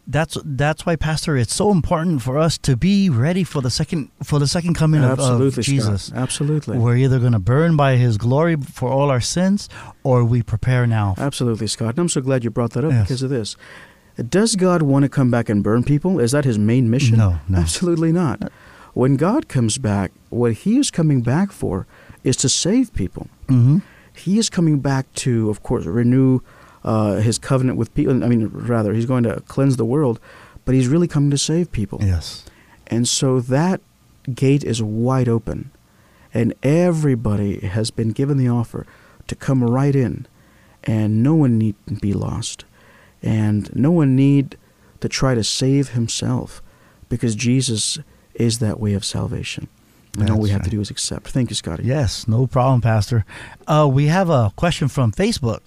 that's 0.06 0.36
that's 0.44 0.84
why, 0.84 0.96
Pastor, 0.96 1.36
it's 1.36 1.54
so 1.54 1.70
important 1.70 2.20
for 2.22 2.38
us 2.38 2.58
to 2.58 2.76
be 2.76 3.08
ready 3.08 3.42
for 3.44 3.62
the 3.62 3.70
second 3.70 4.10
for 4.22 4.38
the 4.38 4.46
second 4.46 4.74
coming 4.74 5.02
of, 5.02 5.18
of 5.18 5.58
Jesus. 5.60 6.04
Scott. 6.04 6.18
Absolutely. 6.18 6.78
We're 6.78 6.96
either 6.96 7.18
going 7.18 7.32
to 7.32 7.38
burn 7.38 7.76
by 7.76 7.96
His 7.96 8.18
glory 8.18 8.56
for 8.56 8.90
all 8.90 9.10
our 9.10 9.20
sins, 9.20 9.68
or 10.02 10.22
we 10.24 10.42
prepare 10.42 10.86
now. 10.86 11.14
Absolutely, 11.16 11.66
Scott. 11.68 11.90
And 11.90 11.98
I'm 12.00 12.08
so 12.08 12.20
glad 12.20 12.44
you 12.44 12.50
brought 12.50 12.72
that 12.72 12.84
up 12.84 12.92
Yes. 12.92 13.02
because 13.08 13.22
of 13.22 13.30
this. 13.30 13.56
Does 14.28 14.54
God 14.56 14.82
want 14.82 15.02
to 15.04 15.08
come 15.08 15.30
back 15.30 15.48
and 15.48 15.62
burn 15.64 15.82
people? 15.82 16.20
Is 16.20 16.32
that 16.32 16.44
his 16.44 16.58
main 16.58 16.88
mission? 16.90 17.16
No, 17.18 17.38
no. 17.48 17.58
Absolutely 17.58 18.12
not. 18.12 18.52
When 18.92 19.16
God 19.16 19.48
comes 19.48 19.76
back, 19.78 20.12
what 20.28 20.52
he 20.52 20.78
is 20.78 20.90
coming 20.92 21.20
back 21.20 21.50
for 21.50 21.86
is 22.22 22.36
to 22.36 22.48
save 22.48 22.92
people. 22.94 23.26
hmm 23.48 23.78
He 24.14 24.38
is 24.38 24.48
coming 24.48 24.78
back 24.78 25.12
to, 25.14 25.50
of 25.50 25.62
course, 25.62 25.84
renew 25.84 26.40
uh, 26.84 27.16
his 27.16 27.38
covenant 27.38 27.78
with 27.78 27.94
people. 27.94 28.24
I 28.24 28.28
mean, 28.28 28.48
rather, 28.48 28.94
he's 28.94 29.06
going 29.06 29.24
to 29.24 29.40
cleanse 29.48 29.76
the 29.76 29.84
world, 29.84 30.20
but 30.64 30.74
he's 30.74 30.88
really 30.88 31.08
coming 31.08 31.30
to 31.30 31.38
save 31.38 31.72
people. 31.72 31.98
Yes. 32.02 32.44
And 32.86 33.08
so 33.08 33.40
that 33.40 33.80
gate 34.34 34.64
is 34.64 34.82
wide 34.82 35.28
open, 35.28 35.70
and 36.32 36.54
everybody 36.62 37.60
has 37.60 37.90
been 37.90 38.10
given 38.10 38.38
the 38.38 38.48
offer 38.48 38.86
to 39.26 39.34
come 39.34 39.64
right 39.64 39.96
in, 39.96 40.26
and 40.84 41.22
no 41.22 41.34
one 41.34 41.58
need 41.58 41.74
be 42.00 42.12
lost, 42.12 42.64
and 43.22 43.74
no 43.74 43.90
one 43.90 44.14
need 44.14 44.56
to 45.00 45.08
try 45.08 45.34
to 45.34 45.44
save 45.44 45.90
himself, 45.90 46.62
because 47.08 47.34
Jesus 47.34 47.98
is 48.34 48.58
that 48.58 48.80
way 48.80 48.94
of 48.94 49.04
salvation. 49.04 49.68
And 50.18 50.30
all 50.30 50.38
we 50.38 50.50
have 50.50 50.62
to 50.62 50.70
do 50.70 50.80
is 50.80 50.90
accept. 50.90 51.28
Thank 51.28 51.50
you, 51.50 51.56
Scotty. 51.56 51.84
Yes, 51.84 52.28
no 52.28 52.46
problem, 52.46 52.80
Pastor. 52.80 53.24
Uh, 53.66 53.88
we 53.92 54.06
have 54.06 54.30
a 54.30 54.52
question 54.56 54.88
from 54.88 55.12
Facebook. 55.12 55.62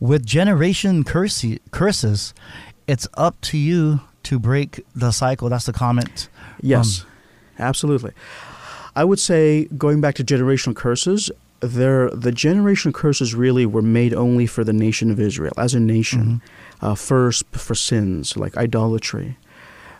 With 0.00 0.26
generation 0.26 1.04
curse- 1.04 1.44
curses, 1.70 2.34
it's 2.86 3.06
up 3.14 3.40
to 3.42 3.56
you 3.58 4.00
to 4.24 4.38
break 4.38 4.84
the 4.94 5.12
cycle. 5.12 5.48
That's 5.48 5.66
the 5.66 5.72
comment. 5.72 6.28
Yes, 6.60 7.02
Um, 7.02 7.06
absolutely. 7.58 8.12
I 8.96 9.04
would 9.04 9.18
say 9.20 9.64
going 9.78 10.00
back 10.00 10.14
to 10.16 10.24
generational 10.24 10.74
curses, 10.74 11.30
there 11.60 12.10
the 12.10 12.30
generational 12.32 12.92
curses 12.92 13.34
really 13.34 13.64
were 13.66 13.82
made 13.82 14.12
only 14.14 14.46
for 14.46 14.64
the 14.64 14.72
nation 14.72 15.10
of 15.10 15.18
Israel 15.20 15.52
as 15.56 15.74
a 15.74 15.80
nation. 15.80 16.42
Uh, 16.82 16.94
first 16.94 17.44
for 17.52 17.74
sins 17.74 18.36
like 18.36 18.54
idolatry, 18.58 19.38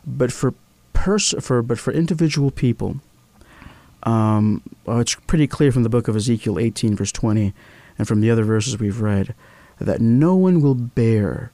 but 0.07 0.31
for 0.33 0.53
pers- 0.93 1.35
for 1.40 1.62
but 1.62 1.79
for 1.79 1.93
individual 1.93 2.51
people, 2.51 2.97
um, 4.05 4.62
well, 4.85 5.01
it's 5.01 5.14
pretty 5.14 5.47
clear 5.47 5.73
from 5.73 5.83
the 5.83 5.88
book 5.88 6.09
of 6.09 6.17
Ezekiel 6.17 6.59
18 6.59 6.97
verse 6.97 7.12
20, 7.12 7.53
and 7.99 8.09
from 8.09 8.21
the 8.21 8.31
other 8.31 8.45
verses 8.45 8.79
we've 8.79 9.01
read, 9.01 9.35
that 9.81 10.01
no 10.01 10.35
one 10.37 10.61
will 10.61 10.75
bear 10.75 11.51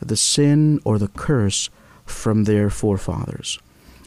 the 0.00 0.16
sin 0.16 0.80
or 0.84 0.98
the 0.98 1.08
curse 1.08 1.70
from 2.06 2.44
their 2.44 2.70
forefathers. 2.70 3.58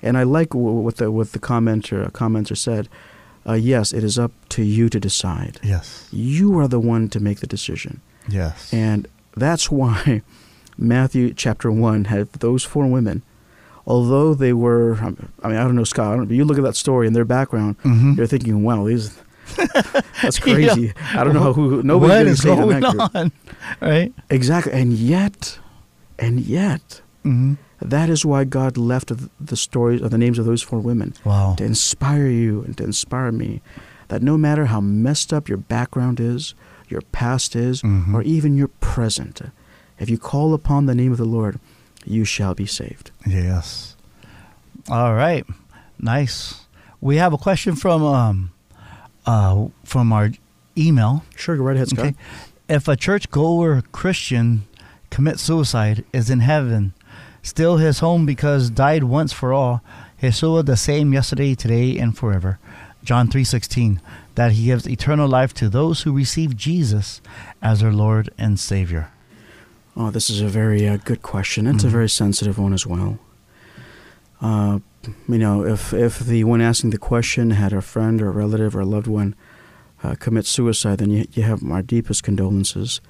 And 0.01 0.17
I 0.17 0.23
like 0.23 0.53
what 0.55 0.97
the 0.97 1.11
what 1.11 1.31
the 1.33 1.39
commenter 1.39 2.09
commenter 2.11 2.57
said. 2.57 2.87
Uh, 3.47 3.53
yes, 3.53 3.91
it 3.91 4.03
is 4.03 4.17
up 4.19 4.31
to 4.49 4.63
you 4.63 4.87
to 4.89 4.99
decide. 4.99 5.59
Yes. 5.63 6.07
You 6.11 6.57
are 6.59 6.67
the 6.67 6.79
one 6.79 7.09
to 7.09 7.19
make 7.19 7.39
the 7.39 7.47
decision, 7.47 7.99
Yes. 8.29 8.71
and 8.73 9.07
that's 9.35 9.69
why 9.71 10.21
Matthew 10.77 11.33
chapter 11.33 11.71
one 11.71 12.05
had 12.05 12.31
those 12.33 12.63
four 12.63 12.85
women. 12.87 13.23
Although 13.91 14.33
they 14.43 14.53
were, 14.53 14.95
I 15.01 15.47
mean, 15.49 15.57
I 15.61 15.63
don't 15.67 15.75
know, 15.75 15.83
Scott. 15.83 16.13
I 16.13 16.15
don't, 16.15 16.27
but 16.27 16.35
you 16.37 16.45
look 16.45 16.57
at 16.57 16.63
that 16.63 16.75
story 16.85 17.05
and 17.07 17.15
their 17.15 17.25
background, 17.25 17.75
Mhm. 17.83 18.15
you're 18.17 18.25
thinking, 18.33 18.63
"Wow, 18.63 18.85
these, 18.87 19.19
that's 20.21 20.39
crazy." 20.39 20.93
I 21.13 21.23
don't 21.23 21.33
know 21.33 21.51
who 21.53 21.77
what 21.77 22.07
gonna 22.07 22.29
is 22.31 22.41
say 22.41 22.53
it 22.53 22.59
in 22.59 22.79
going 22.79 22.85
on? 22.85 23.31
Right? 23.81 24.13
Exactly, 24.29 24.71
and 24.73 24.93
yet, 24.93 25.59
and 26.17 26.39
yet, 26.39 27.01
hmm 27.23 27.53
that 27.83 28.09
is 28.11 28.23
why 28.23 28.43
God 28.45 28.77
left 28.77 29.11
the 29.51 29.57
stories 29.57 30.01
of 30.03 30.11
the 30.11 30.17
names 30.19 30.37
of 30.37 30.45
those 30.45 30.61
four 30.61 30.79
women. 30.79 31.13
Wow. 31.25 31.55
to 31.57 31.63
inspire 31.65 32.27
you 32.27 32.61
and 32.65 32.77
to 32.77 32.83
inspire 32.83 33.31
me 33.31 33.61
that 34.09 34.21
no 34.21 34.37
matter 34.37 34.65
how 34.65 34.79
messed 34.81 35.33
up 35.33 35.49
your 35.49 35.57
background 35.57 36.19
is, 36.19 36.53
your 36.89 37.01
past 37.11 37.55
is, 37.55 37.81
Mhm. 37.81 38.13
or 38.13 38.21
even 38.21 38.55
your 38.55 38.67
present, 38.91 39.41
if 39.97 40.07
you 40.11 40.19
call 40.19 40.53
upon 40.53 40.85
the 40.85 40.93
name 40.93 41.11
of 41.11 41.17
the 41.17 41.25
Lord, 41.37 41.59
you 42.05 42.25
shall 42.25 42.53
be 42.53 42.65
saved. 42.65 43.11
Yes. 43.27 43.95
All 44.89 45.13
right. 45.13 45.45
Nice. 45.99 46.65
We 46.99 47.17
have 47.17 47.33
a 47.33 47.37
question 47.37 47.75
from 47.75 48.03
um 48.03 48.51
uh 49.25 49.67
from 49.83 50.11
our 50.11 50.31
email. 50.77 51.23
Sure, 51.35 51.57
go 51.57 51.63
right 51.63 51.75
ahead, 51.75 51.89
Scott. 51.89 52.05
Okay. 52.05 52.15
If 52.67 52.87
a 52.87 52.95
churchgoer 52.95 53.83
Christian 53.91 54.65
commits 55.09 55.41
suicide, 55.41 56.05
is 56.13 56.29
in 56.29 56.39
heaven, 56.39 56.93
still 57.43 57.77
his 57.77 57.99
home 57.99 58.25
because 58.25 58.69
died 58.69 59.03
once 59.03 59.33
for 59.33 59.51
all, 59.51 59.81
Yeshua 60.21 60.65
the 60.65 60.77
same 60.77 61.11
yesterday, 61.11 61.53
today, 61.53 61.97
and 61.97 62.17
forever. 62.17 62.59
John 63.03 63.27
three 63.27 63.43
sixteen, 63.43 63.99
that 64.35 64.53
he 64.53 64.65
gives 64.65 64.87
eternal 64.87 65.27
life 65.27 65.53
to 65.55 65.69
those 65.69 66.03
who 66.03 66.13
receive 66.13 66.55
Jesus 66.55 67.19
as 67.61 67.81
their 67.81 67.91
Lord 67.91 68.29
and 68.37 68.59
Savior. 68.59 69.09
Oh, 69.95 70.09
this 70.09 70.29
is 70.29 70.41
a 70.41 70.47
very 70.47 70.87
uh, 70.87 70.97
good 71.03 71.21
question. 71.21 71.67
It's 71.67 71.83
a 71.83 71.87
Mhm. 71.87 71.91
very 71.91 72.09
sensitive 72.09 72.57
one 72.57 72.73
as 72.73 72.85
well. 72.87 73.19
Uh, 74.41 74.79
you 75.27 75.37
know, 75.37 75.63
if 75.65 75.93
if 75.93 76.19
the 76.19 76.43
one 76.43 76.61
asking 76.61 76.91
the 76.91 76.97
question 76.97 77.51
had 77.51 77.73
a 77.73 77.81
friend 77.81 78.21
or 78.21 78.29
a 78.29 78.31
relative 78.31 78.75
or 78.75 78.81
a 78.81 78.85
loved 78.85 79.07
one 79.07 79.35
uh, 80.03 80.15
commit 80.19 80.45
suicide, 80.45 80.97
then 80.99 81.09
you, 81.11 81.25
you 81.33 81.43
have 81.43 81.63
our 81.63 81.81
deepest 81.83 82.23
condolences. 82.23 83.01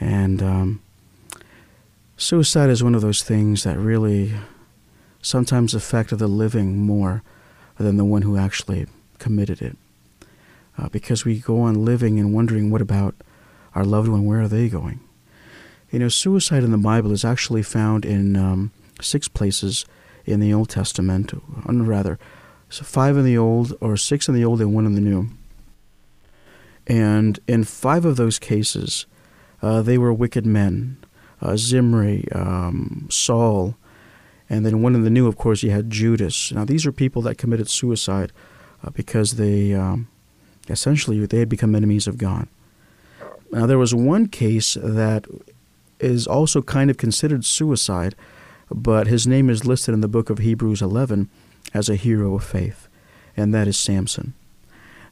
And 0.00 0.42
um, 0.42 0.80
suicide 2.16 2.68
is 2.70 2.82
one 2.82 2.94
of 2.94 3.00
those 3.02 3.22
things 3.22 3.62
that 3.62 3.78
really 3.78 4.32
sometimes 5.22 5.74
affect 5.74 6.16
the 6.18 6.26
living 6.28 6.78
more 6.78 7.22
than 7.78 7.96
the 7.96 8.04
one 8.04 8.22
who 8.22 8.36
actually 8.36 8.86
committed 9.18 9.62
it. 9.62 9.76
Uh, 10.78 10.88
because 10.90 11.24
we 11.24 11.38
go 11.38 11.60
on 11.60 11.84
living 11.86 12.18
and 12.20 12.34
wondering, 12.34 12.70
what 12.70 12.82
about 12.82 13.14
our 13.74 13.84
loved 13.84 14.08
one? 14.08 14.26
Where 14.26 14.42
are 14.42 14.48
they 14.48 14.68
going? 14.68 15.00
You 15.90 15.98
know, 15.98 16.08
suicide 16.08 16.64
in 16.64 16.72
the 16.72 16.78
Bible 16.78 17.12
is 17.12 17.24
actually 17.24 17.62
found 17.62 18.04
in 18.04 18.36
um, 18.36 18.72
six 19.00 19.28
places 19.28 19.84
in 20.24 20.40
the 20.40 20.52
Old 20.52 20.68
Testament, 20.68 21.32
or 21.32 21.72
rather, 21.72 22.18
so 22.68 22.84
five 22.84 23.16
in 23.16 23.24
the 23.24 23.38
Old, 23.38 23.74
or 23.80 23.96
six 23.96 24.28
in 24.28 24.34
the 24.34 24.44
Old 24.44 24.60
and 24.60 24.74
one 24.74 24.86
in 24.86 24.94
the 24.94 25.00
New. 25.00 25.30
And 26.86 27.38
in 27.46 27.64
five 27.64 28.04
of 28.04 28.16
those 28.16 28.38
cases, 28.38 29.06
uh, 29.62 29.82
they 29.82 29.98
were 29.98 30.12
wicked 30.12 30.44
men 30.46 30.98
uh, 31.40 31.56
Zimri, 31.56 32.26
um, 32.32 33.08
Saul, 33.10 33.76
and 34.48 34.64
then 34.64 34.82
one 34.82 34.94
in 34.94 35.02
the 35.02 35.10
New, 35.10 35.26
of 35.26 35.36
course, 35.36 35.62
you 35.62 35.70
had 35.70 35.90
Judas. 35.90 36.52
Now, 36.52 36.64
these 36.64 36.86
are 36.86 36.92
people 36.92 37.22
that 37.22 37.36
committed 37.36 37.68
suicide 37.68 38.32
uh, 38.84 38.90
because 38.90 39.36
they 39.36 39.74
um, 39.74 40.08
essentially 40.68 41.24
they 41.26 41.40
had 41.40 41.48
become 41.48 41.74
enemies 41.74 42.06
of 42.06 42.18
God. 42.18 42.48
Now, 43.52 43.66
there 43.66 43.78
was 43.78 43.94
one 43.94 44.26
case 44.26 44.74
that 44.74 45.26
is 46.00 46.26
also 46.26 46.62
kind 46.62 46.90
of 46.90 46.96
considered 46.96 47.44
suicide, 47.44 48.14
but 48.70 49.06
his 49.06 49.26
name 49.26 49.48
is 49.48 49.64
listed 49.64 49.94
in 49.94 50.00
the 50.00 50.08
book 50.08 50.30
of 50.30 50.38
Hebrews 50.38 50.82
11 50.82 51.28
as 51.72 51.88
a 51.88 51.96
hero 51.96 52.34
of 52.34 52.44
faith, 52.44 52.88
and 53.36 53.54
that 53.54 53.68
is 53.68 53.76
Samson. 53.76 54.34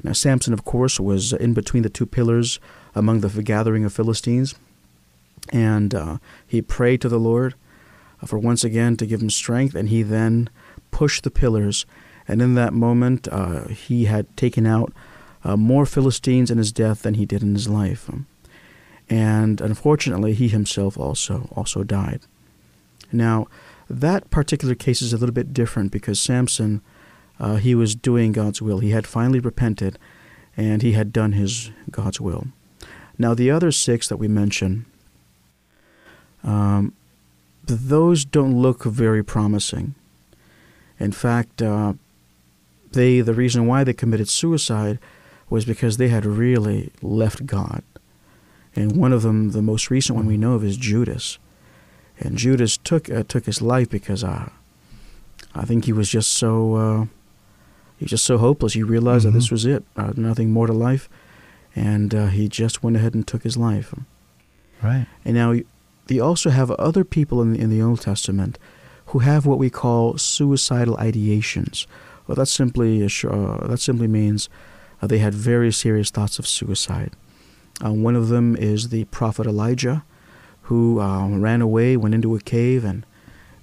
Now, 0.03 0.13
Samson, 0.13 0.53
of 0.53 0.65
course, 0.65 1.01
was 1.01 1.33
in 1.33 1.55
between 1.55 1.83
the 1.83 1.89
two 1.89 2.07
pillars 2.07 2.61
among 2.95 3.21
the 3.21 3.43
gathering 3.43 3.85
of 3.85 3.93
Philistines, 3.93 4.55
and 5.53 5.95
uh, 5.95 6.19
he 6.47 6.61
prayed 6.63 7.01
to 7.01 7.09
the 7.09 7.19
Lord 7.19 7.55
uh, 8.23 8.27
for 8.27 8.39
once 8.39 8.65
again 8.65 8.97
to 8.99 9.07
give 9.07 9.23
him 9.23 9.31
strength, 9.31 9.75
and 9.75 9.89
he 9.89 10.03
then 10.03 10.51
pushed 10.91 11.25
the 11.25 11.31
pillars, 11.31 11.87
and 12.29 12.43
in 12.43 12.55
that 12.55 12.73
moment, 12.73 13.29
uh, 13.31 13.69
he 13.69 14.05
had 14.05 14.35
taken 14.37 14.67
out 14.67 14.93
uh, 15.43 15.57
more 15.57 15.87
Philistines 15.87 16.51
in 16.51 16.59
his 16.59 16.73
death 16.73 17.03
than 17.03 17.15
he 17.15 17.27
did 17.27 17.43
in 17.43 17.55
his 17.55 17.69
life. 17.69 18.09
Um, 18.09 18.27
and 19.15 19.61
unfortunately, 19.61 20.35
he 20.35 20.49
himself 20.49 20.99
also 20.99 21.49
also 21.55 21.85
died. 21.85 22.23
Now, 23.13 23.47
that 23.89 24.29
particular 24.31 24.75
case 24.75 25.01
is 25.03 25.13
a 25.13 25.17
little 25.17 25.33
bit 25.33 25.55
different 25.55 25.93
because 25.93 26.21
Samson, 26.21 26.83
uh, 27.39 27.57
he 27.57 27.77
was 27.77 27.95
doing 27.95 28.33
God's 28.33 28.61
will. 28.61 28.81
He 28.81 28.91
had 28.91 29.07
finally 29.07 29.39
repented, 29.39 30.01
and 30.57 30.83
he 30.83 30.93
had 30.93 31.13
done 31.13 31.31
his 31.31 31.71
God's 31.93 32.21
will. 32.21 32.49
Now, 33.17 33.35
the 33.35 33.53
other 33.53 33.71
six 33.71 34.09
that 34.09 34.17
we 34.17 34.27
mentioned, 34.27 34.85
um, 36.43 36.93
those 37.65 38.25
don't 38.25 38.61
look 38.61 38.83
very 38.83 39.23
promising. 39.23 39.95
In 40.99 41.13
fact, 41.13 41.63
uh, 41.63 41.93
they 42.91 43.21
the 43.21 43.35
reason 43.35 43.69
why 43.69 43.85
they 43.85 43.93
committed 43.93 44.29
suicide 44.29 44.99
was 45.49 45.65
because 45.65 45.99
they 45.99 46.09
had 46.09 46.27
really 46.27 46.91
left 47.01 47.47
God. 47.47 47.85
And 48.77 48.97
one 48.97 49.13
of 49.13 49.23
them, 49.23 49.51
the 49.51 49.63
most 49.63 49.91
recent 49.91 50.17
one 50.17 50.27
we 50.27 50.37
know 50.37 50.55
of, 50.55 50.65
is 50.65 50.77
Judas. 50.77 51.39
And 52.19 52.37
Judas 52.37 52.77
took 52.77 53.11
uh, 53.11 53.25
took 53.27 53.47
his 53.47 53.61
life 53.61 53.91
because 53.91 54.23
uh, 54.23 54.51
I 55.55 55.65
think 55.65 55.85
he 55.85 55.93
was 55.93 56.09
just 56.09 56.33
so 56.33 56.75
uh, 56.75 57.05
he 57.99 58.05
was 58.05 58.11
just 58.11 58.25
so 58.25 58.39
hopeless. 58.39 58.75
He 58.75 58.83
realized 58.83 59.27
that 59.27 59.33
this 59.33 59.51
was 59.51 59.65
it, 59.65 59.85
uh, 59.97 60.13
nothing 60.17 60.51
more 60.51 60.67
to 60.67 60.73
life, 60.73 61.09
and 61.75 62.15
uh, 62.15 62.27
he 62.27 62.49
just 62.49 62.83
went 62.83 62.97
ahead 62.97 63.15
and 63.15 63.27
took 63.27 63.43
his 63.43 63.57
life. 63.57 63.95
Right. 64.83 65.07
And 65.25 65.35
now 65.35 65.55
you 66.09 66.23
also 66.23 66.51
have 66.51 66.71
other 66.73 67.05
people 67.05 67.43
in 67.43 67.53
the, 67.53 67.61
in 67.61 67.71
the 67.71 67.83
Old 67.83 68.01
Testament 68.01 68.59
who 69.07 69.21
have 69.21 69.47
what 69.47 69.59
we 69.59 69.71
call 69.71 70.19
suicidal 70.19 70.97
ideations. 70.97 71.87
Well, 72.27 72.37
that 72.37 72.47
simply 72.47 73.03
uh, 73.03 73.67
that 73.67 73.81
simply 73.81 74.09
means 74.09 74.49
uh, 75.03 75.07
they 75.07 75.19
had 75.19 75.35
very 75.35 75.73
serious 75.73 76.11
thoughts 76.11 76.39
of 76.39 76.47
suicide. 76.47 77.13
Uh, 77.85 77.93
one 77.93 78.15
of 78.17 78.29
them 78.29 78.55
is 78.57 78.89
the 78.91 79.05
prophet 79.07 79.47
Elijah, 79.47 80.05
who 80.63 81.01
um, 81.01 81.41
ran 81.41 81.61
away, 81.63 81.97
went 81.97 82.15
into 82.15 82.35
a 82.37 82.41
cave, 82.41 82.85
and 82.85 83.05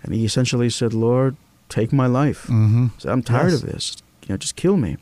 and 0.04 0.14
he 0.16 0.26
essentially 0.26 0.70
said, 0.70 0.94
"Lord, 0.94 1.36
take 1.70 1.94
my 1.94 2.08
life. 2.08 2.44
Mm-hmm. 2.48 2.88
So 2.98 3.12
I'm 3.12 3.22
tired 3.24 3.52
Yes. 3.52 3.64
of 3.64 3.70
this. 3.72 3.98
You 4.24 4.34
know, 4.34 4.38
just 4.38 4.56
kill 4.56 4.78
me." 4.78 4.98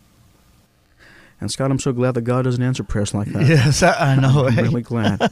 And 1.42 1.50
Scott, 1.50 1.72
I'm 1.72 1.80
so 1.80 1.94
glad 1.94 2.16
that 2.16 2.22
God 2.22 2.44
doesn't 2.44 2.62
answer 2.62 2.84
prayers 2.84 3.14
like 3.14 3.30
that. 3.30 3.46
Yes, 3.48 3.82
I 3.82 4.16
know. 4.16 4.48
I'm 4.48 4.60
eh? 4.60 4.62
really 4.64 4.82
glad. 4.82 5.32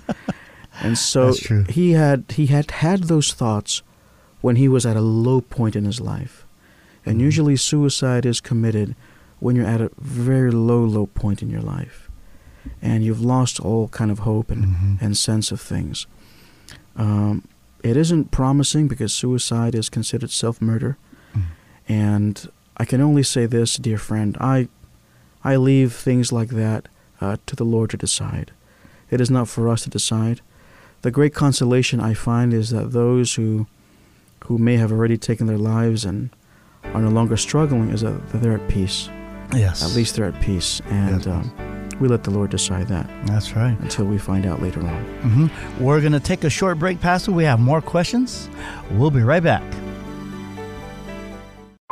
And 0.82 0.98
so 1.12 1.34
he 1.70 1.92
had 1.92 2.24
he 2.30 2.46
had 2.48 2.72
had 2.72 3.04
those 3.04 3.34
thoughts 3.34 3.82
when 4.42 4.56
he 4.56 4.68
was 4.68 4.86
at 4.86 4.96
a 4.96 5.02
low 5.02 5.42
point 5.42 5.76
in 5.76 5.86
his 5.86 6.00
life. 6.00 6.46
And 7.06 7.18
Mhm. 7.18 7.24
usually 7.24 7.56
suicide 7.58 8.26
is 8.26 8.40
committed 8.42 8.96
when 9.40 9.56
you're 9.56 9.66
at 9.68 9.82
a 9.82 9.92
very 10.00 10.52
low 10.52 10.84
low 10.84 11.06
point 11.08 11.42
in 11.44 11.50
your 11.50 11.62
life. 11.62 12.07
And 12.82 13.04
you've 13.04 13.22
lost 13.22 13.60
all 13.60 13.88
kind 13.90 14.12
of 14.12 14.20
hope 14.20 14.50
and, 14.52 14.66
Mhm. 14.66 15.02
and 15.02 15.18
sense 15.18 15.52
of 15.52 15.60
things. 15.62 16.08
Um, 16.96 17.44
it 17.84 17.96
isn't 17.98 18.32
promising 18.32 18.88
because 18.88 19.14
suicide 19.14 19.76
is 19.76 19.90
considered 19.90 20.32
self-murder. 20.32 20.98
Mm. 21.36 21.42
And 21.88 22.50
I 22.78 22.86
can 22.86 23.02
only 23.02 23.24
say 23.24 23.46
this, 23.46 23.76
dear 23.78 23.98
friend, 23.98 24.36
I 24.40 24.68
I 25.44 25.56
leave 25.56 25.94
things 25.94 26.32
like 26.34 26.50
that 26.50 26.88
uh, 27.22 27.38
to 27.46 27.56
the 27.56 27.64
Lord 27.64 27.90
to 27.92 27.98
decide. 27.98 28.52
It 29.10 29.22
is 29.22 29.30
not 29.30 29.48
for 29.48 29.70
us 29.70 29.84
to 29.84 29.90
decide. 29.90 30.42
The 31.04 31.12
great 31.12 31.34
consolation 31.34 32.00
I 32.02 32.14
find 32.16 32.54
is 32.54 32.70
that 32.72 32.92
those 32.92 33.36
who 33.36 33.68
who 34.46 34.58
may 34.58 34.78
have 34.78 34.92
already 34.92 35.18
taken 35.18 35.48
their 35.48 35.58
lives 35.58 36.04
and 36.06 36.30
are 36.94 37.02
no 37.02 37.10
longer 37.10 37.38
struggling 37.38 37.90
is 37.92 38.02
that 38.02 38.30
they're 38.34 38.56
at 38.58 38.68
peace. 38.68 39.10
Yes. 39.54 39.84
At 39.84 39.96
least 39.96 40.16
they're 40.16 40.26
at 40.34 40.42
peace, 40.42 40.82
and 40.90 41.26
Yes. 41.26 41.28
um, 41.28 41.52
we 42.00 42.08
let 42.08 42.24
the 42.24 42.32
Lord 42.32 42.50
decide 42.52 42.88
that 42.88 43.10
That's 43.26 43.56
right. 43.56 43.78
until 43.80 44.06
we 44.06 44.18
find 44.18 44.46
out 44.46 44.62
later 44.62 44.82
on. 44.82 45.04
hmm 45.22 45.84
We're 45.84 46.00
going 46.02 46.14
to 46.14 46.20
take 46.20 46.44
a 46.44 46.50
short 46.50 46.80
break, 46.80 47.00
Pastor. 47.02 47.32
We 47.32 47.44
have 47.46 47.60
more 47.60 47.82
questions. 47.82 48.50
We'll 48.92 49.12
be 49.12 49.24
right 49.24 49.44
back. 49.44 49.64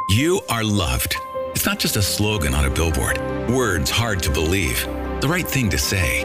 You 0.09 0.41
are 0.49 0.63
loved. 0.63 1.15
It's 1.55 1.65
not 1.65 1.79
just 1.79 1.95
a 1.95 2.01
slogan 2.01 2.53
on 2.53 2.65
a 2.65 2.69
billboard, 2.69 3.17
words 3.49 3.89
hard 3.89 4.21
to 4.23 4.31
believe, 4.31 4.83
the 5.21 5.27
right 5.27 5.47
thing 5.47 5.69
to 5.69 5.77
say. 5.77 6.23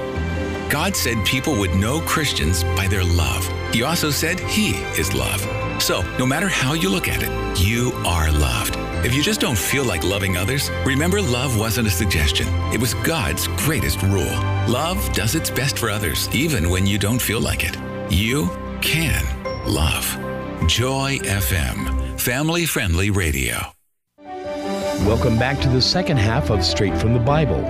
God 0.69 0.95
said 0.95 1.25
people 1.25 1.57
would 1.59 1.75
know 1.75 2.01
Christians 2.03 2.63
by 2.77 2.87
their 2.89 3.05
love. 3.05 3.47
He 3.73 3.83
also 3.83 4.11
said 4.11 4.39
He 4.41 4.71
is 5.01 5.15
love. 5.15 5.41
So, 5.91 6.03
no 6.19 6.25
matter 6.25 6.47
how 6.47 6.75
you 6.75 6.89
look 6.89 7.09
at 7.09 7.21
it, 7.21 7.61
you 7.61 7.91
are 8.07 8.31
loved. 8.31 8.77
If 9.05 9.13
you 9.13 9.25
just 9.25 9.41
don't 9.41 9.59
feel 9.59 9.85
like 9.85 10.05
loving 10.05 10.37
others, 10.37 10.71
remember 10.87 11.21
love 11.21 11.59
wasn't 11.59 11.89
a 11.89 11.91
suggestion. 11.91 12.47
It 12.73 12.81
was 12.81 12.95
God's 12.95 13.49
greatest 13.57 14.01
rule. 14.03 14.37
Love 14.69 15.13
does 15.13 15.35
its 15.35 15.51
best 15.51 15.81
for 15.81 15.91
others, 15.91 16.29
even 16.33 16.71
when 16.71 16.87
you 16.87 16.97
don't 16.97 17.21
feel 17.21 17.41
like 17.41 17.65
it. 17.65 17.77
You 18.09 18.51
can 18.81 19.25
love. 19.67 20.07
Joy 20.69 21.19
FM, 21.25 22.21
family 22.21 22.67
friendly 22.67 23.11
radio. 23.11 23.57
Welcome 25.09 25.41
back 25.41 25.59
to 25.63 25.69
the 25.69 25.83
second 25.83 26.19
half 26.19 26.51
of 26.51 26.65
Straight 26.65 26.97
from 26.99 27.15
the 27.15 27.19
Bible. 27.19 27.63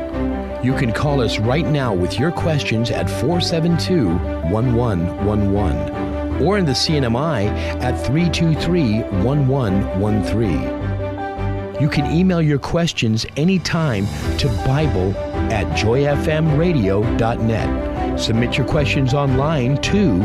You 0.62 0.74
can 0.74 0.92
call 0.92 1.22
us 1.22 1.38
right 1.38 1.64
now 1.64 1.94
with 1.94 2.18
your 2.18 2.32
questions 2.32 2.90
at 2.90 3.08
472 3.08 4.08
1111 4.52 6.09
or 6.40 6.58
in 6.58 6.64
the 6.64 6.72
CNMI 6.72 7.48
at 7.82 7.96
323 8.06 9.02
1113. 9.24 11.80
You 11.80 11.88
can 11.88 12.10
email 12.10 12.42
your 12.42 12.58
questions 12.58 13.24
anytime 13.36 14.08
to 14.38 14.48
Bible 14.66 15.16
at 15.50 15.66
joyfmradio.net. 15.78 18.20
Submit 18.20 18.58
your 18.58 18.66
questions 18.66 19.14
online 19.14 19.78
to 19.78 20.18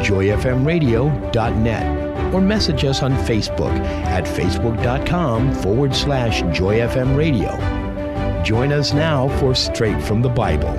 joyfmradio.net 0.00 2.34
or 2.34 2.40
message 2.40 2.84
us 2.84 3.02
on 3.02 3.12
Facebook 3.12 3.78
at 4.06 4.24
facebook.com 4.24 5.52
forward 5.56 5.94
slash 5.94 6.40
joyfmradio. 6.44 7.82
Join 8.42 8.72
us 8.72 8.94
now 8.94 9.28
for 9.38 9.54
Straight 9.54 10.02
from 10.02 10.22
the 10.22 10.30
Bible. 10.30 10.74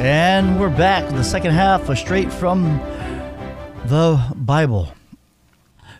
And 0.00 0.60
we're 0.60 0.68
back. 0.68 1.06
With 1.06 1.16
the 1.16 1.24
second 1.24 1.52
half 1.52 1.88
of 1.88 1.98
Straight 1.98 2.30
from 2.30 2.78
the 3.86 4.32
Bible. 4.34 4.92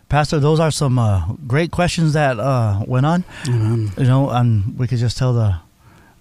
Pastor, 0.09 0.39
those 0.39 0.61
are 0.61 0.71
some 0.71 0.99
uh, 0.99 1.33
great 1.47 1.71
questions 1.71 2.13
that 2.13 2.39
uh, 2.39 2.83
went 2.87 3.07
on. 3.07 3.25
Amen. 3.49 3.93
You 3.99 4.05
know, 4.05 4.31
and 4.31 4.79
we 4.79 4.87
could 4.87 4.99
just 4.99 5.17
tell 5.19 5.33
the 5.33 5.57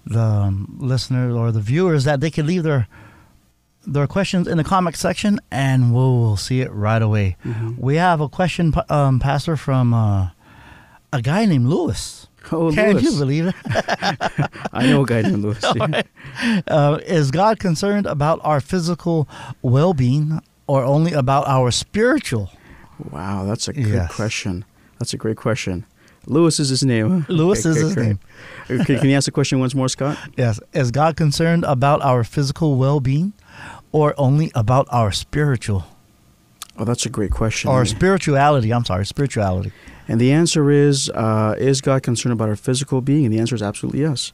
the 0.06 0.20
um, 0.20 0.76
listeners 0.78 1.34
or 1.34 1.50
the 1.50 1.60
viewers 1.60 2.04
that 2.04 2.20
they 2.20 2.30
could 2.30 2.46
leave 2.46 2.62
their 2.62 2.88
their 3.86 4.06
questions 4.06 4.48
in 4.48 4.56
the 4.56 4.64
comment 4.64 4.96
section, 4.96 5.38
and 5.50 5.94
we'll, 5.94 6.18
we'll 6.18 6.36
see 6.36 6.60
it 6.60 6.72
right 6.72 7.00
away. 7.02 7.36
Mhm. 7.44 7.78
We 7.78 7.96
have 7.96 8.20
a 8.20 8.28
question, 8.28 8.72
um, 8.88 9.20
Pastor, 9.20 9.56
from 9.56 9.92
uh, 9.94 10.30
a 11.12 11.20
guy 11.22 11.44
named 11.44 11.66
Lewis. 11.68 12.26
Oh, 12.52 12.70
Can 12.72 12.92
Lewis. 12.96 13.04
you 13.04 13.18
believe 13.18 13.46
it? 13.46 13.54
I 14.72 14.86
know 14.86 15.02
a 15.02 15.06
guy 15.06 15.22
named 15.22 15.42
Lewis. 15.42 15.62
uh, 16.68 16.98
is 17.06 17.30
God 17.30 17.58
concerned 17.58 18.06
about 18.06 18.40
our 18.42 18.60
physical 18.60 19.26
well 19.62 19.94
being 19.94 20.40
or 20.66 20.84
only 20.84 21.12
about 21.12 21.46
our 21.46 21.70
spiritual? 21.70 22.50
Wow, 23.10 23.44
that's 23.44 23.68
a 23.68 23.72
good 23.72 23.86
Yes. 23.86 24.14
question. 24.14 24.64
That's 24.98 25.12
a 25.14 25.16
great 25.16 25.36
question. 25.36 25.84
Lewis 26.26 26.58
is 26.58 26.70
his 26.70 26.82
name. 26.82 27.26
Lewis 27.28 27.66
Okay, 27.66 27.70
is 27.70 27.76
okay, 27.76 27.84
his 27.86 27.94
great. 27.94 28.06
name. 28.06 28.18
Okay, 28.80 28.98
can 28.98 29.08
you 29.10 29.16
ask 29.16 29.26
the 29.26 29.30
question 29.32 29.60
once 29.60 29.74
more, 29.74 29.88
Scott? 29.88 30.16
Yes. 30.36 30.58
Is 30.72 30.90
God 30.90 31.16
concerned 31.16 31.64
about 31.64 32.00
our 32.02 32.24
physical 32.24 32.76
well 32.76 33.00
being 33.00 33.32
or 33.92 34.14
only 34.16 34.50
about 34.54 34.86
our 34.90 35.12
spiritual? 35.12 35.84
Oh, 36.78 36.84
that's 36.84 37.04
a 37.06 37.10
great 37.10 37.30
question. 37.30 37.70
Or 37.70 37.84
spirituality. 37.84 38.72
I'm 38.72 38.84
sorry, 38.84 39.04
spirituality. 39.06 39.70
And 40.08 40.20
the 40.20 40.32
answer 40.32 40.70
is 40.70 41.08
uh, 41.10 41.54
Is 41.58 41.80
God 41.80 42.02
concerned 42.02 42.32
about 42.32 42.48
our 42.48 42.56
physical 42.56 43.00
being? 43.00 43.26
And 43.26 43.32
the 43.34 43.38
answer 43.38 43.54
is 43.54 43.62
absolutely 43.62 44.00
yes. 44.00 44.32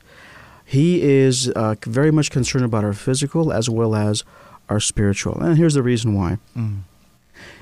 He 0.65 1.03
is 1.03 1.49
uh, 1.51 1.75
very 1.85 2.11
much 2.13 2.31
concerned 2.31 2.65
about 2.65 2.85
our 2.85 2.93
physical 2.93 3.53
as 3.53 3.69
well 3.69 3.95
as 3.97 4.23
our 4.71 4.81
spiritual. 4.81 5.39
And 5.41 5.59
here's 5.59 5.75
the 5.75 5.83
reason 5.83 6.15
why. 6.15 6.39
Mm. 6.57 6.81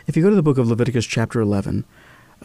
If 0.07 0.17
you 0.17 0.23
go 0.23 0.31
to 0.31 0.37
the 0.37 0.43
book 0.43 0.59
of 0.59 0.69
Leviticus, 0.69 1.07
chapter 1.07 1.41
11, 1.41 1.85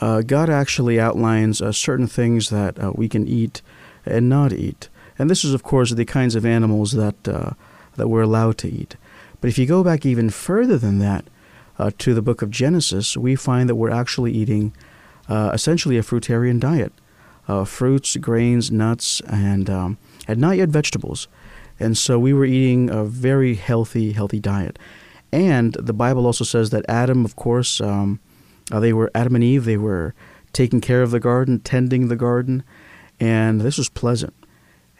uh, 0.02 0.22
God 0.22 0.50
actually 0.50 1.00
outlines 1.00 1.62
uh, 1.62 1.72
certain 1.72 2.08
things 2.08 2.50
that 2.50 2.82
uh, 2.82 2.92
we 2.96 3.08
can 3.08 3.28
eat 3.28 3.62
and 4.06 4.28
not 4.28 4.52
eat. 4.52 4.90
And 5.20 5.30
this 5.30 5.44
is, 5.44 5.54
of 5.54 5.64
course, 5.64 5.92
the 5.92 6.06
kinds 6.06 6.36
of 6.36 6.46
animals 6.46 6.94
that, 6.94 7.28
uh, 7.28 7.52
that 7.96 8.08
we're 8.08 8.24
allowed 8.24 8.58
to 8.60 8.70
eat. 8.70 8.96
But 9.40 9.50
if 9.50 9.58
you 9.58 9.66
go 9.66 9.84
back 9.84 10.06
even 10.06 10.30
further 10.30 10.78
than 10.78 11.00
that 11.00 11.26
uh, 11.78 11.92
to 12.00 12.14
the 12.14 12.22
book 12.22 12.42
of 12.42 12.50
Genesis, 12.50 13.16
we 13.16 13.36
find 13.36 13.70
that 13.70 13.76
we're 13.76 13.92
actually 13.92 14.32
eating 14.32 14.74
uh, 15.30 15.52
essentially 15.54 15.98
a 15.98 16.04
fruitarian 16.04 16.60
diet 16.60 16.94
uh, 17.48 17.66
fruits, 17.66 18.16
grains, 18.18 18.72
nuts, 18.72 19.22
and, 19.28 19.70
um, 19.70 19.98
and 20.28 20.40
not 20.40 20.56
yet 20.56 20.70
vegetables. 20.70 21.28
And 21.84 21.98
so 21.98 22.18
we 22.18 22.34
were 22.34 22.46
eating 22.46 22.90
a 22.90 23.04
very 23.04 23.56
healthy, 23.56 24.14
healthy 24.14 24.40
diet. 24.40 24.80
And 25.32 25.74
the 25.74 25.94
Bible 25.94 26.26
also 26.26 26.44
says 26.44 26.70
that 26.70 26.86
Adam, 26.88 27.26
of 27.26 27.36
course, 27.36 27.82
um, 27.82 28.20
uh, 28.72 28.80
they 28.80 28.94
were 28.94 29.12
Adam 29.14 29.36
and 29.36 29.44
Eve. 29.44 29.66
They 29.66 29.78
were 29.78 30.14
taking 30.54 30.80
care 30.80 31.02
of 31.02 31.12
the 31.12 31.20
garden, 31.20 31.60
tending 31.60 32.08
the 32.08 32.16
garden, 32.16 32.64
and 33.20 33.62
this 33.62 33.78
was 33.78 33.90
pleasant. 33.90 34.34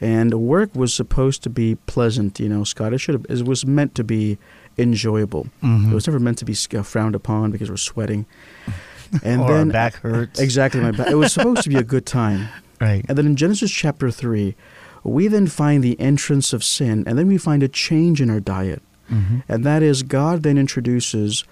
And 0.02 0.34
work 0.34 0.76
was 0.76 0.94
supposed 0.94 1.44
to 1.44 1.50
be 1.50 1.76
pleasant, 1.86 2.40
you 2.40 2.50
know, 2.50 2.64
Scott. 2.64 2.94
It 2.94 2.98
should 2.98 3.14
have. 3.14 3.26
It 3.30 3.46
was 3.46 3.66
meant 3.66 3.96
to 3.96 4.04
be 4.04 4.38
enjoyable. 4.78 5.48
Mhm. 5.62 5.92
It 5.92 5.94
was 5.94 6.08
never 6.08 6.20
meant 6.20 6.40
to 6.40 6.46
be 6.46 6.56
frowned 6.56 7.16
upon 7.16 7.52
because 7.52 7.70
we're 7.70 7.78
sweating. 7.78 8.26
And 9.22 9.42
or 9.42 9.52
our 9.52 9.58
then 9.60 9.70
back 9.70 9.94
hurts. 9.98 10.40
exactly 10.48 10.82
my 10.82 10.90
back. 10.90 11.08
It 11.12 11.14
was 11.16 11.32
supposed 11.32 11.62
to 11.62 11.70
be 11.70 11.76
a 11.76 11.84
good 11.84 12.06
time. 12.06 12.48
Right. 12.82 13.06
And 13.08 13.18
then 13.18 13.28
in 13.28 13.36
Genesis 13.38 13.72
chapter 13.72 14.12
3, 14.12 14.56
we 15.04 15.28
then 15.28 15.48
find 15.48 15.84
the 15.84 16.00
entrance 16.00 16.54
of 16.54 16.64
sin, 16.64 17.04
and 17.06 17.18
then 17.18 17.28
we 17.28 17.38
find 17.38 17.64
a 17.64 17.68
change 17.68 18.22
in 18.22 18.30
our 18.30 18.40
diet. 18.40 18.82
hmm 19.10 19.40
And 19.50 19.64
that 19.66 19.84
is, 19.84 20.04
God 20.04 20.44
then 20.44 20.58
introduces 20.58 21.44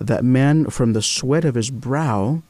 that 0.00 0.24
man 0.24 0.66
from 0.70 0.92
the 0.92 1.02
sweat 1.02 1.44
of 1.44 1.54
his 1.54 1.70
brow, 1.70 2.42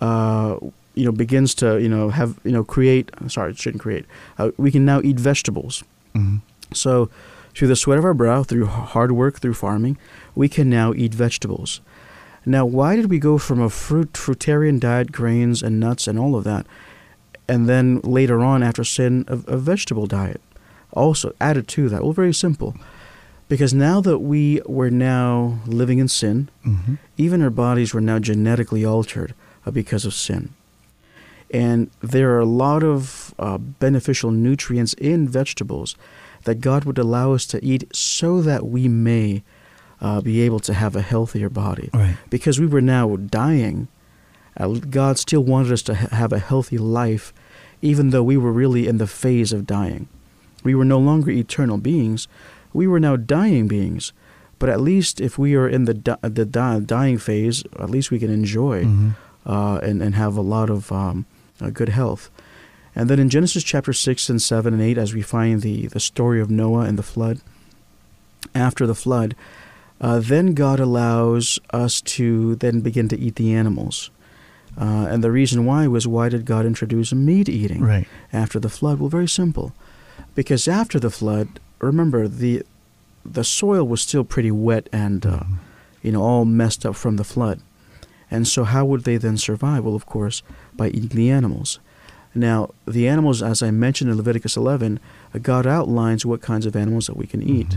uh, 0.00 0.56
you 0.94 1.04
know, 1.04 1.12
begins 1.12 1.54
to, 1.56 1.80
you 1.80 1.88
know, 1.88 2.10
have, 2.10 2.38
you 2.44 2.52
know, 2.52 2.64
create, 2.64 3.10
sorry, 3.28 3.50
it 3.50 3.58
shouldn't 3.58 3.82
create. 3.82 4.06
Uh, 4.38 4.50
we 4.56 4.70
can 4.70 4.84
now 4.84 5.00
eat 5.02 5.18
vegetables. 5.20 5.84
hmm 6.14 6.36
So, 6.72 7.10
through 7.54 7.68
the 7.68 7.76
sweat 7.76 7.98
of 7.98 8.04
our 8.04 8.14
brow, 8.14 8.42
through 8.42 8.66
hard 8.66 9.12
work, 9.12 9.38
through 9.40 9.54
farming, 9.54 9.96
we 10.34 10.48
can 10.48 10.68
now 10.68 10.92
eat 10.92 11.14
vegetables. 11.14 11.80
Now, 12.44 12.66
why 12.66 12.96
did 12.96 13.08
we 13.10 13.18
go 13.18 13.38
from 13.38 13.60
a 13.60 13.70
fruit 13.70 14.12
fruitarian 14.14 14.80
diet, 14.80 15.12
grains 15.12 15.62
and 15.62 15.78
nuts 15.78 16.08
and 16.08 16.18
all 16.18 16.34
of 16.34 16.44
that, 16.44 16.66
and 17.48 17.68
then 17.68 18.00
later 18.02 18.40
on 18.42 18.62
after 18.62 18.84
sin, 18.84 19.24
a, 19.28 19.38
a 19.46 19.56
vegetable 19.56 20.06
diet? 20.06 20.40
also 20.96 21.34
added 21.40 21.66
to 21.66 21.88
that. 21.88 22.02
Well, 22.04 22.12
very 22.12 22.32
simple. 22.32 22.72
Because 23.48 23.74
now 23.74 24.00
that 24.02 24.20
we 24.20 24.60
were 24.64 24.90
now 24.90 25.58
living 25.66 25.98
in 25.98 26.06
sin, 26.08 26.48
Mm-hmm. 26.64 26.94
even 27.16 27.42
our 27.42 27.50
bodies 27.50 27.92
were 27.92 28.00
now 28.00 28.20
genetically 28.20 28.84
altered 28.84 29.34
uh, 29.66 29.72
because 29.72 30.04
of 30.06 30.14
sin. 30.14 30.50
And 31.50 31.90
there 32.00 32.30
are 32.34 32.38
a 32.40 32.46
lot 32.46 32.82
of 32.84 33.34
uh, 33.40 33.58
beneficial 33.58 34.30
nutrients 34.30 34.94
in 34.94 35.28
vegetables 35.28 35.96
that 36.44 36.60
God 36.60 36.84
would 36.84 36.98
allow 36.98 37.32
us 37.34 37.44
to 37.46 37.64
eat 37.64 37.84
so 37.94 38.40
that 38.42 38.66
we 38.66 38.86
may 38.88 39.42
uh, 40.00 40.20
be 40.20 40.42
able 40.42 40.60
to 40.60 40.74
have 40.74 40.94
a 40.96 41.02
healthier 41.02 41.50
body. 41.50 41.90
Right. 41.92 42.16
Because 42.30 42.60
we 42.60 42.66
were 42.66 42.80
now 42.82 43.16
dying, 43.16 43.88
God 44.90 45.18
still 45.18 45.42
wanted 45.42 45.72
us 45.72 45.82
to 45.82 45.94
have 45.94 46.32
a 46.32 46.38
healthy 46.38 46.78
life, 46.78 47.32
even 47.82 48.10
though 48.10 48.22
we 48.22 48.36
were 48.36 48.52
really 48.52 48.86
in 48.86 48.98
the 48.98 49.06
phase 49.06 49.52
of 49.52 49.66
dying. 49.66 50.08
We 50.62 50.74
were 50.74 50.84
no 50.84 50.98
longer 50.98 51.30
eternal 51.30 51.78
beings, 51.78 52.28
we 52.72 52.86
were 52.86 53.00
now 53.00 53.16
dying 53.16 53.68
beings. 53.68 54.12
But 54.58 54.68
at 54.70 54.80
least 54.80 55.20
if 55.20 55.36
we 55.36 55.54
are 55.56 55.68
in 55.68 55.84
the 55.84 55.94
di- 55.94 56.16
the 56.22 56.44
di- 56.46 56.80
dying 56.80 57.18
phase, 57.18 57.64
at 57.78 57.90
least 57.90 58.10
we 58.10 58.18
can 58.18 58.30
enjoy 58.30 58.84
Mhm. 58.84 59.16
uh, 59.44 59.78
and 59.82 60.00
and 60.02 60.14
have 60.14 60.36
a 60.38 60.40
lot 60.40 60.70
of 60.70 60.90
um, 60.92 61.26
uh, 61.60 61.70
good 61.70 61.88
health. 61.90 62.30
And 62.96 63.10
then 63.10 63.18
in 63.18 63.28
Genesis 63.28 63.64
chapter 63.64 63.92
six 63.92 64.30
and 64.30 64.40
seven 64.40 64.72
and 64.72 64.80
eight, 64.82 64.96
as 64.98 65.12
we 65.12 65.22
find 65.22 65.60
the 65.62 65.88
the 65.88 66.00
story 66.00 66.40
of 66.40 66.48
Noah 66.50 66.86
and 66.86 66.96
the 66.96 67.02
flood. 67.02 67.40
After 68.54 68.86
the 68.86 68.94
flood, 68.94 69.34
uh, 70.00 70.20
then 70.20 70.54
God 70.54 70.78
allows 70.80 71.58
us 71.72 72.00
to 72.16 72.54
then 72.56 72.80
begin 72.80 73.08
to 73.08 73.18
eat 73.18 73.34
the 73.36 73.52
animals. 73.52 74.10
Uh, 74.78 75.06
and 75.10 75.22
the 75.22 75.30
reason 75.30 75.64
why 75.64 75.86
was 75.86 76.06
why 76.06 76.28
did 76.28 76.44
God 76.44 76.66
introduce 76.66 77.12
meat 77.12 77.48
eating 77.48 77.80
Right. 77.82 78.06
after 78.32 78.58
the 78.58 78.68
flood? 78.68 78.98
Well, 79.00 79.08
very 79.08 79.28
simple. 79.28 79.72
Because 80.34 80.66
after 80.68 80.98
the 80.98 81.10
flood, 81.10 81.60
remember 81.80 82.26
the 82.28 82.62
the 83.24 83.44
soil 83.44 83.84
was 83.86 84.00
still 84.02 84.24
pretty 84.24 84.50
wet 84.50 84.88
and 84.92 85.24
uh, 85.24 85.44
you 86.02 86.12
know 86.12 86.22
all 86.22 86.44
messed 86.44 86.84
up 86.84 86.96
from 86.96 87.16
the 87.16 87.24
flood. 87.24 87.60
And 88.30 88.48
so 88.48 88.64
how 88.64 88.84
would 88.84 89.04
they 89.04 89.16
then 89.16 89.36
survive? 89.38 89.84
Well, 89.84 89.94
of 89.94 90.06
course, 90.06 90.42
by 90.74 90.88
eating 90.88 91.08
the 91.16 91.30
animals. 91.30 91.78
Now, 92.34 92.70
the 92.84 93.06
animals 93.06 93.42
as 93.42 93.62
I 93.62 93.70
mentioned 93.70 94.10
in 94.10 94.16
Leviticus 94.16 94.56
11, 94.56 94.98
uh, 95.34 95.38
God 95.38 95.66
outlines 95.68 96.26
what 96.26 96.42
kinds 96.42 96.66
of 96.66 96.74
animals 96.74 97.06
that 97.06 97.16
we 97.16 97.26
can 97.28 97.42
eat. 97.42 97.76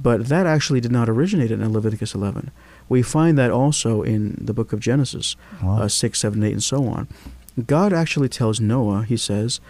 But 0.00 0.28
that 0.28 0.46
actually 0.46 0.80
did 0.80 0.92
not 0.92 1.08
originate 1.10 1.50
in 1.50 1.72
Leviticus 1.72 2.14
11. 2.14 2.50
We 2.88 3.02
find 3.02 3.36
that 3.38 3.50
also 3.50 4.02
in 4.02 4.36
the 4.40 4.52
book 4.52 4.72
of 4.72 4.80
Genesis, 4.80 5.36
Wow. 5.62 5.82
uh, 5.82 5.88
6, 5.88 6.18
7, 6.18 6.42
8, 6.42 6.52
and 6.52 6.62
so 6.62 6.86
on. 6.86 7.08
God 7.66 7.92
actually 7.92 8.28
tells 8.28 8.60
Noah, 8.60 9.04
he 9.04 9.16
says, 9.16 9.60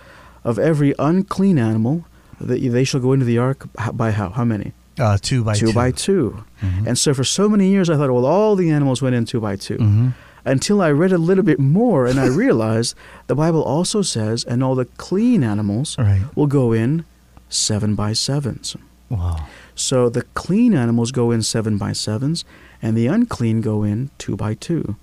of 0.45 0.59
every 0.59 0.95
unclean 0.99 1.59
animal, 1.59 2.05
that 2.41 2.61
they 2.61 2.85
shall 2.85 3.01
go 3.01 3.13
into 3.13 3.25
the 3.27 3.39
ark 3.39 3.69
by 3.93 4.11
how? 4.11 4.31
How 4.31 4.45
many? 4.45 4.73
Uh, 4.99 5.17
two 5.21 5.43
by 5.45 5.55
two. 5.55 5.67
two 5.69 5.73
by 5.73 5.91
2 5.91 6.45
Mhm. 6.61 6.87
And 6.89 6.99
so 6.99 7.15
for 7.15 7.25
so 7.25 7.49
many 7.49 7.71
years, 7.71 7.89
I 7.89 7.97
thought, 7.97 8.11
well, 8.11 8.27
all 8.27 8.57
the 8.57 8.71
animals 8.71 9.01
went 9.01 9.15
in 9.15 9.25
two 9.25 9.41
by 9.41 9.57
2 9.57 9.79
Mhm. 9.79 10.13
Until 10.45 10.83
I 10.83 10.91
read 10.91 11.13
a 11.13 11.19
little 11.19 11.45
bit 11.45 11.59
more 11.61 12.05
and 12.07 12.19
I 12.21 12.27
realized 12.27 12.95
the 13.29 13.35
Bible 13.37 13.63
also 13.63 14.03
says, 14.03 14.45
and 14.45 14.63
all 14.63 14.75
the 14.75 14.85
clean 14.97 15.43
animals 15.45 15.97
Right. 15.99 16.23
will 16.35 16.49
go 16.49 16.73
in 16.73 17.05
seven 17.49 17.95
by 17.95 18.13
sevens. 18.13 18.77
Wow. 19.09 19.47
So 19.75 20.09
the 20.09 20.23
clean 20.35 20.75
animals 20.75 21.13
go 21.13 21.31
in 21.31 21.43
seven 21.43 21.79
by 21.79 21.93
sevens, 21.93 22.45
and 22.83 22.97
the 22.97 23.07
unclean 23.07 23.61
go 23.61 23.83
in 23.85 24.11
two 24.19 24.37
by 24.37 24.55
two. 24.55 24.97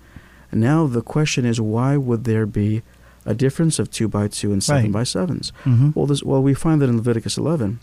Now 0.52 0.86
the 0.86 1.02
question 1.02 1.44
is, 1.44 1.60
why 1.60 1.96
would 1.96 2.24
there 2.24 2.46
be 2.46 2.82
a 3.24 3.34
difference 3.34 3.78
of 3.78 3.90
two 3.90 4.08
by 4.08 4.28
two 4.28 4.52
and 4.52 4.62
seven 4.62 4.84
Right. 4.84 4.92
by 4.92 5.04
sevens? 5.04 5.52
Mhm. 5.64 5.94
Well, 5.96 6.06
this, 6.06 6.22
well, 6.22 6.42
we 6.42 6.54
find 6.54 6.80
that 6.82 6.88
in 6.88 6.96
Leviticus 6.96 7.38
11. 7.38 7.78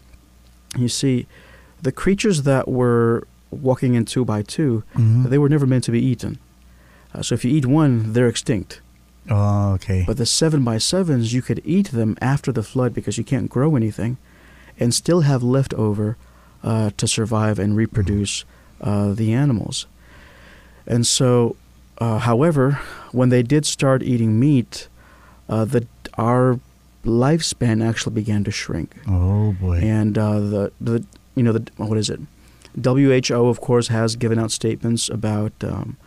You 0.77 0.89
see, 0.89 1.27
the 1.81 1.91
creatures 1.91 2.43
that 2.43 2.67
were 2.67 3.25
walking 3.51 3.93
in 3.95 4.03
two 4.03 4.25
by 4.25 4.41
2 4.41 4.83
Mhm. 4.95 5.29
they 5.29 5.37
were 5.37 5.47
never 5.49 5.65
meant 5.65 5.85
to 5.85 5.91
be 5.91 6.03
eaten. 6.05 6.37
Uh, 7.15 7.21
so 7.21 7.33
if 7.35 7.45
you 7.45 7.51
eat 7.51 7.65
one, 7.65 8.11
they're 8.13 8.27
extinct. 8.27 8.81
Oh, 9.29 9.71
okay. 9.73 10.03
But 10.05 10.17
the 10.17 10.25
seven 10.25 10.63
by 10.63 10.77
sevens, 10.77 11.33
you 11.33 11.41
could 11.41 11.61
eat 11.65 11.91
them 11.91 12.17
after 12.21 12.51
the 12.51 12.63
flood 12.63 12.93
because 12.93 13.17
you 13.17 13.23
can't 13.23 13.49
grow 13.49 13.75
anything, 13.75 14.17
and 14.79 14.93
still 14.93 15.21
have 15.21 15.41
leftover 15.43 16.17
uh, 16.63 16.89
to 16.97 17.07
survive 17.07 17.59
and 17.59 17.75
reproduce 17.77 18.43
uh, 18.81 19.13
the 19.13 19.33
animals. 19.33 19.87
And 20.85 21.05
so, 21.05 21.55
uh, 21.99 22.19
however, 22.19 22.79
when 23.11 23.29
they 23.29 23.43
did 23.43 23.65
start 23.65 24.01
eating 24.03 24.39
meat, 24.39 24.87
uh, 25.49 25.65
the 25.65 25.85
our 26.17 26.59
lifespan 27.05 27.81
actually 27.87 28.13
began 28.15 28.43
to 28.43 28.51
shrink, 28.51 28.95
oh 29.07 29.53
boy. 29.53 29.77
and 29.81 30.17
uh, 30.17 30.39
the 30.39 30.71
the 30.81 31.03
you 31.35 31.43
know 31.43 31.53
the 31.53 31.63
what 31.77 31.97
is 31.97 32.09
it? 32.09 32.19
WHO 32.83 33.47
of 33.47 33.59
course 33.61 33.87
has 33.89 34.15
given 34.15 34.37
out 34.39 34.51
statements 34.51 35.09
about. 35.09 35.53
Um, 35.63 35.97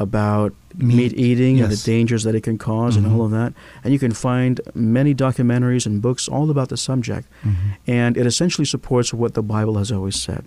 about 0.00 0.52
meat, 0.76 0.94
Meat, 0.96 1.12
eating 1.18 1.60
and 1.60 1.72
the 1.72 1.76
dangers 1.84 2.22
that 2.22 2.32
it 2.36 2.44
can 2.44 2.56
because 2.56 2.94
Mhm. 2.94 2.98
and 2.98 3.12
all 3.12 3.24
of 3.24 3.32
that. 3.32 3.52
And 3.82 3.92
you 3.92 3.98
can 3.98 4.12
find 4.12 4.60
many 4.72 5.12
documentaries 5.12 5.86
and 5.86 6.00
books 6.00 6.28
all 6.28 6.50
about 6.50 6.68
the 6.68 6.76
subject. 6.76 7.26
Mhm. 7.44 7.54
And 7.88 8.16
it 8.16 8.24
essentially 8.24 8.64
supports 8.64 9.12
what 9.12 9.34
the 9.34 9.42
Bible 9.42 9.76
has 9.76 9.90
always 9.90 10.14
said. 10.14 10.44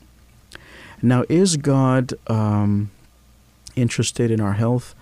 Now, 1.01 1.23
is 1.29 1.57
God 1.57 2.13
um, 2.27 2.91
interested 3.75 4.31
in 4.31 4.39
our 4.39 4.53
health 4.53 4.93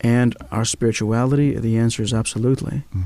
and 0.00 0.36
our 0.50 0.64
spirituality? 0.64 1.54
The 1.56 1.76
answer 1.78 2.02
is 2.02 2.12
absolutely. 2.12 2.82
Mm. 2.94 3.04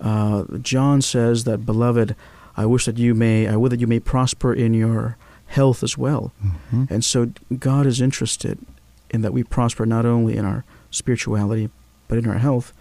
Uh, 0.00 0.58
John 0.58 1.02
says 1.02 1.44
that, 1.44 1.66
beloved, 1.66 2.14
I 2.56 2.66
wish 2.66 2.86
that 2.86 2.98
you 2.98 3.14
may, 3.14 3.46
I 3.48 3.56
would 3.56 3.72
that 3.72 3.80
you 3.80 3.86
may 3.86 4.00
prosper 4.00 4.52
in 4.52 4.74
your 4.74 5.16
health 5.46 5.82
as 5.82 5.96
well. 5.96 6.32
Mhm. 6.72 6.90
And 6.90 7.04
so 7.04 7.30
God 7.58 7.86
is 7.86 8.00
interested 8.00 8.58
in 9.10 9.22
that 9.22 9.32
we 9.32 9.44
prosper 9.44 9.86
not 9.86 10.04
only 10.04 10.36
in 10.36 10.44
our 10.44 10.64
spirituality, 10.90 11.70
but 12.08 12.18
in 12.18 12.26
our 12.26 12.38
health, 12.38 12.72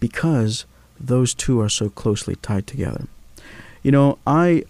because 0.00 0.64
those 0.98 1.34
two 1.34 1.60
are 1.60 1.68
so 1.68 1.88
closely 1.88 2.36
tied 2.36 2.66
together. 2.66 3.06
You 3.82 3.92
know, 3.92 4.18
I, 4.26 4.64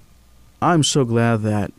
I'm 0.60 0.82
so 0.82 1.04
glad 1.04 1.42
that 1.42 1.72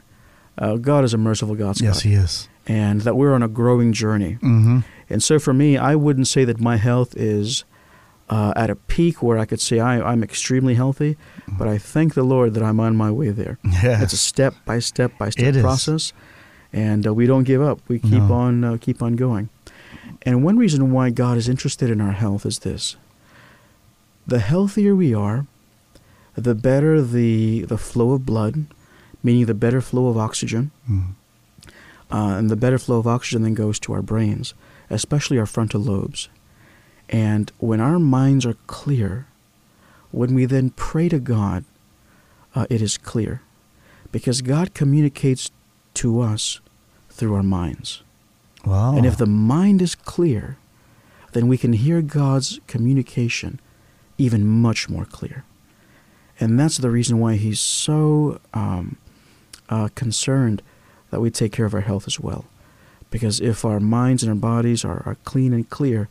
uh, 0.60 0.76
God 0.76 1.04
is 1.04 1.14
a 1.14 1.18
merciful 1.18 1.56
God, 1.56 1.78
Scott, 1.78 1.86
Yes, 1.88 2.02
he 2.02 2.14
is. 2.14 2.48
and 2.68 3.02
that 3.02 3.16
we're 3.16 3.34
on 3.34 3.42
a 3.44 3.48
growing 3.48 3.94
journey. 3.94 4.34
Mm-hmm. 4.42 4.80
And 5.10 5.24
so 5.24 5.40
for 5.40 5.54
me, 5.54 5.76
I 5.78 5.96
wouldn't 5.96 6.28
say 6.28 6.46
that 6.46 6.60
my 6.60 6.78
health 6.78 7.16
is 7.18 7.64
uh, 8.30 8.54
at 8.56 8.70
a 8.70 8.76
peak 8.76 9.24
where 9.24 9.40
I 9.40 9.46
could 9.46 9.60
say 9.60 9.80
I, 9.80 10.00
I'm 10.02 10.22
extremely 10.24 10.76
healthy, 10.76 11.18
but 11.58 11.68
I 11.68 11.80
thank 11.80 12.14
the 12.14 12.22
Lord 12.24 12.54
that 12.54 12.62
I'm 12.62 12.80
on 12.80 12.96
my 12.96 13.10
way 13.10 13.30
there. 13.32 13.58
Yeah. 13.64 14.04
It's 14.04 14.14
a 14.14 14.18
step 14.18 14.54
by 14.66 14.78
step 14.80 15.18
by 15.18 15.32
step 15.32 15.46
It 15.48 15.56
is. 15.56 15.62
process, 15.64 16.14
and 16.72 17.08
uh, 17.08 17.14
we 17.16 17.26
don't 17.26 17.46
give 17.46 17.62
up. 17.62 17.80
We 17.88 17.98
keep 17.98 18.24
No. 18.30 18.34
on 18.34 18.64
uh, 18.64 18.78
keep 18.80 19.02
on 19.02 19.16
going. 19.16 19.50
And 20.22 20.44
one 20.44 20.58
reason 20.58 20.92
why 20.92 21.10
God 21.10 21.38
is 21.38 21.48
interested 21.50 21.90
in 21.90 22.02
our 22.02 22.12
health 22.12 22.46
is 22.46 22.60
this: 22.60 22.98
the 24.28 24.40
healthier 24.40 24.94
we 24.96 25.14
are, 25.14 25.48
the 26.36 26.54
better 26.54 27.02
the 27.02 27.62
the 27.66 27.78
flow 27.78 28.12
of 28.12 28.26
blood, 28.28 28.66
meaning 29.24 29.46
the 29.46 29.54
better 29.54 29.82
flow 29.82 30.08
of 30.08 30.18
oxygen, 30.18 30.72
Mm. 30.90 31.14
uh, 32.12 32.38
and 32.38 32.50
the 32.50 32.56
better 32.56 32.78
flow 32.80 32.98
of 32.98 33.08
oxygen 33.08 33.44
then 33.44 33.54
goes 33.54 33.80
to 33.82 33.94
our 33.94 34.02
brains, 34.02 34.54
especially 34.90 35.38
our 35.38 35.46
frontal 35.46 35.82
lobes. 35.82 36.30
And 37.10 37.52
when 37.60 37.80
our 37.82 38.00
minds 38.00 38.46
are 38.46 38.58
clear, 38.68 39.26
when 40.12 40.34
we 40.34 40.46
then 40.46 40.70
pray 40.72 41.10
to 41.10 41.20
God, 41.20 41.66
uh, 42.56 42.66
it 42.70 42.82
is 42.82 42.98
clear. 42.98 43.42
Because 44.12 44.42
God 44.42 44.74
communicates 44.74 45.52
to 45.96 46.20
us 46.22 46.62
through 47.10 47.36
our 47.36 47.44
minds. 47.44 48.04
Wow. 48.66 48.96
And 48.96 49.06
if 49.06 49.18
the 49.18 49.26
mind 49.28 49.82
is 49.82 49.96
clear, 49.96 50.58
then 51.34 51.48
we 51.48 51.58
can 51.58 51.74
hear 51.74 52.02
God's 52.02 52.60
communication 52.68 53.60
even 54.18 54.46
much 54.48 54.90
more 54.90 55.06
clear. 55.06 55.44
And 56.40 56.60
that's 56.60 56.78
the 56.78 56.90
reason 56.90 57.20
why 57.20 57.36
He's 57.36 57.60
so 57.60 58.40
um, 58.54 58.98
uh, 59.70 59.90
concerned 59.96 60.62
that 61.12 61.20
we 61.22 61.30
take 61.30 61.52
care 61.52 61.66
of 61.66 61.74
our 61.74 61.82
health 61.82 62.06
as 62.08 62.20
well. 62.20 62.46
Because 63.12 63.40
if 63.40 63.66
our 63.66 63.80
minds 63.80 64.22
and 64.24 64.30
our 64.30 64.36
bodies 64.36 64.86
are, 64.86 65.02
are 65.06 65.18
clean 65.24 65.54
and 65.54 65.68
clear, 65.70 66.08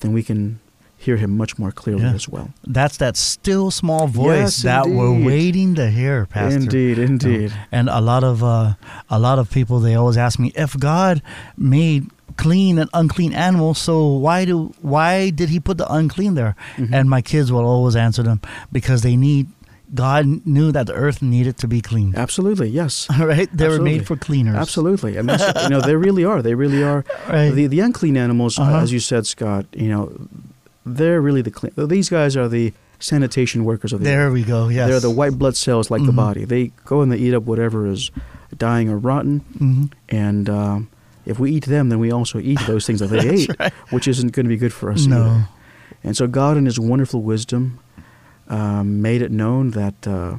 then 0.00 0.12
we 0.12 0.22
can 0.22 0.60
hear 0.98 1.16
Him 1.16 1.36
much 1.36 1.58
more 1.58 1.70
clearly 1.72 2.02
Yeah. 2.02 2.12
as 2.14 2.28
well. 2.28 2.50
That's 2.66 2.96
that 2.98 3.16
still 3.16 3.70
small 3.70 4.06
voice 4.06 4.62
Yes, 4.62 4.62
that 4.62 4.86
we're 4.88 5.24
waiting 5.24 5.74
to 5.76 5.90
hear, 5.90 6.26
Pastor. 6.26 6.58
Indeed, 6.60 6.98
indeed. 6.98 7.52
And 7.72 7.88
a 7.88 8.00
lot 8.00 8.24
of 8.24 8.42
uh, 8.42 8.74
a 9.08 9.18
lot 9.18 9.38
of 9.38 9.50
people 9.50 9.80
they 9.80 9.94
always 9.94 10.16
ask 10.18 10.38
me 10.38 10.52
if 10.54 10.78
God 10.78 11.22
made 11.56 12.10
clean 12.36 12.78
and 12.78 12.90
unclean 12.94 13.32
animals, 13.32 13.78
so 13.78 14.06
why 14.08 14.44
do 14.44 14.74
why 14.82 15.30
did 15.30 15.48
He 15.50 15.60
put 15.60 15.78
the 15.78 15.90
unclean 15.92 16.34
there? 16.34 16.56
Mhm. 16.76 16.92
And 16.92 17.08
my 17.08 17.22
kids 17.22 17.50
will 17.52 17.64
always 17.66 17.96
answer 17.96 18.22
them 18.22 18.40
because 18.72 19.00
they 19.02 19.16
need. 19.16 19.46
God 19.92 20.46
knew 20.46 20.72
that 20.72 20.86
the 20.86 20.94
earth 20.94 21.20
needed 21.22 21.58
to 21.58 21.68
be 21.68 21.80
clean. 21.80 22.14
Absolutely, 22.16 22.68
yes. 22.68 23.06
All 23.18 23.26
right, 23.26 23.48
they 23.52 23.68
were 23.68 23.80
made 23.80 24.06
for 24.06 24.16
cleaners. 24.16 24.56
Absolutely, 24.56 25.16
and 25.16 25.28
that's, 25.28 25.62
you 25.64 25.68
know 25.68 25.80
they 25.86 25.94
really 25.96 26.24
are. 26.24 26.42
They 26.42 26.54
really 26.54 26.82
are. 26.82 27.04
Right. 27.28 27.50
The 27.50 27.66
the 27.68 27.80
unclean 27.80 28.16
animals, 28.16 28.58
uh, 28.58 28.62
Uh-huh. 28.62 28.78
as 28.78 28.92
you 28.92 29.00
said, 29.00 29.26
Scott. 29.26 29.66
You 29.72 29.88
know, 29.88 30.12
they're 30.86 31.20
really 31.20 31.42
the 31.42 31.50
clean. 31.50 31.72
These 31.76 32.08
guys 32.08 32.36
are 32.36 32.48
the 32.48 32.72
sanitation 32.98 33.64
workers 33.64 33.92
of 33.92 34.00
the 34.00 34.04
There 34.04 34.26
earth. 34.28 34.32
we 34.32 34.42
go. 34.44 34.68
Yes. 34.68 34.88
They're 34.88 35.00
the 35.00 35.10
white 35.10 35.38
blood 35.38 35.56
cells 35.56 35.90
like 35.90 36.02
the 36.06 36.12
Mhm. 36.12 36.16
body. 36.16 36.44
They 36.46 36.72
go 36.86 37.02
and 37.02 37.12
they 37.12 37.18
eat 37.18 37.34
up 37.34 37.42
whatever 37.44 37.86
is 37.86 38.10
dying 38.56 38.88
or 38.88 38.96
rotten. 38.98 39.40
hmm 39.58 39.84
And 40.08 40.48
um, 40.48 40.88
if 41.26 41.38
we 41.38 41.50
eat 41.52 41.66
them, 41.66 41.88
then 41.90 41.98
we 41.98 42.10
also 42.10 42.38
eat 42.38 42.60
those 42.66 42.86
things 42.86 43.00
that 43.00 43.08
they 43.10 43.28
ate, 43.36 43.50
which 43.90 44.08
isn't 44.08 44.32
going 44.32 44.46
to 44.46 44.48
be 44.48 44.56
good 44.56 44.72
for 44.72 44.90
us 44.90 45.06
No. 45.06 45.20
either. 45.22 45.48
And 46.02 46.16
so 46.16 46.26
God, 46.26 46.56
in 46.56 46.64
His 46.66 46.78
wonderful 46.80 47.20
wisdom, 47.22 47.78
um, 48.48 49.00
made 49.02 49.22
it 49.22 49.30
known 49.30 49.70
that 49.70 50.06
uh, 50.06 50.36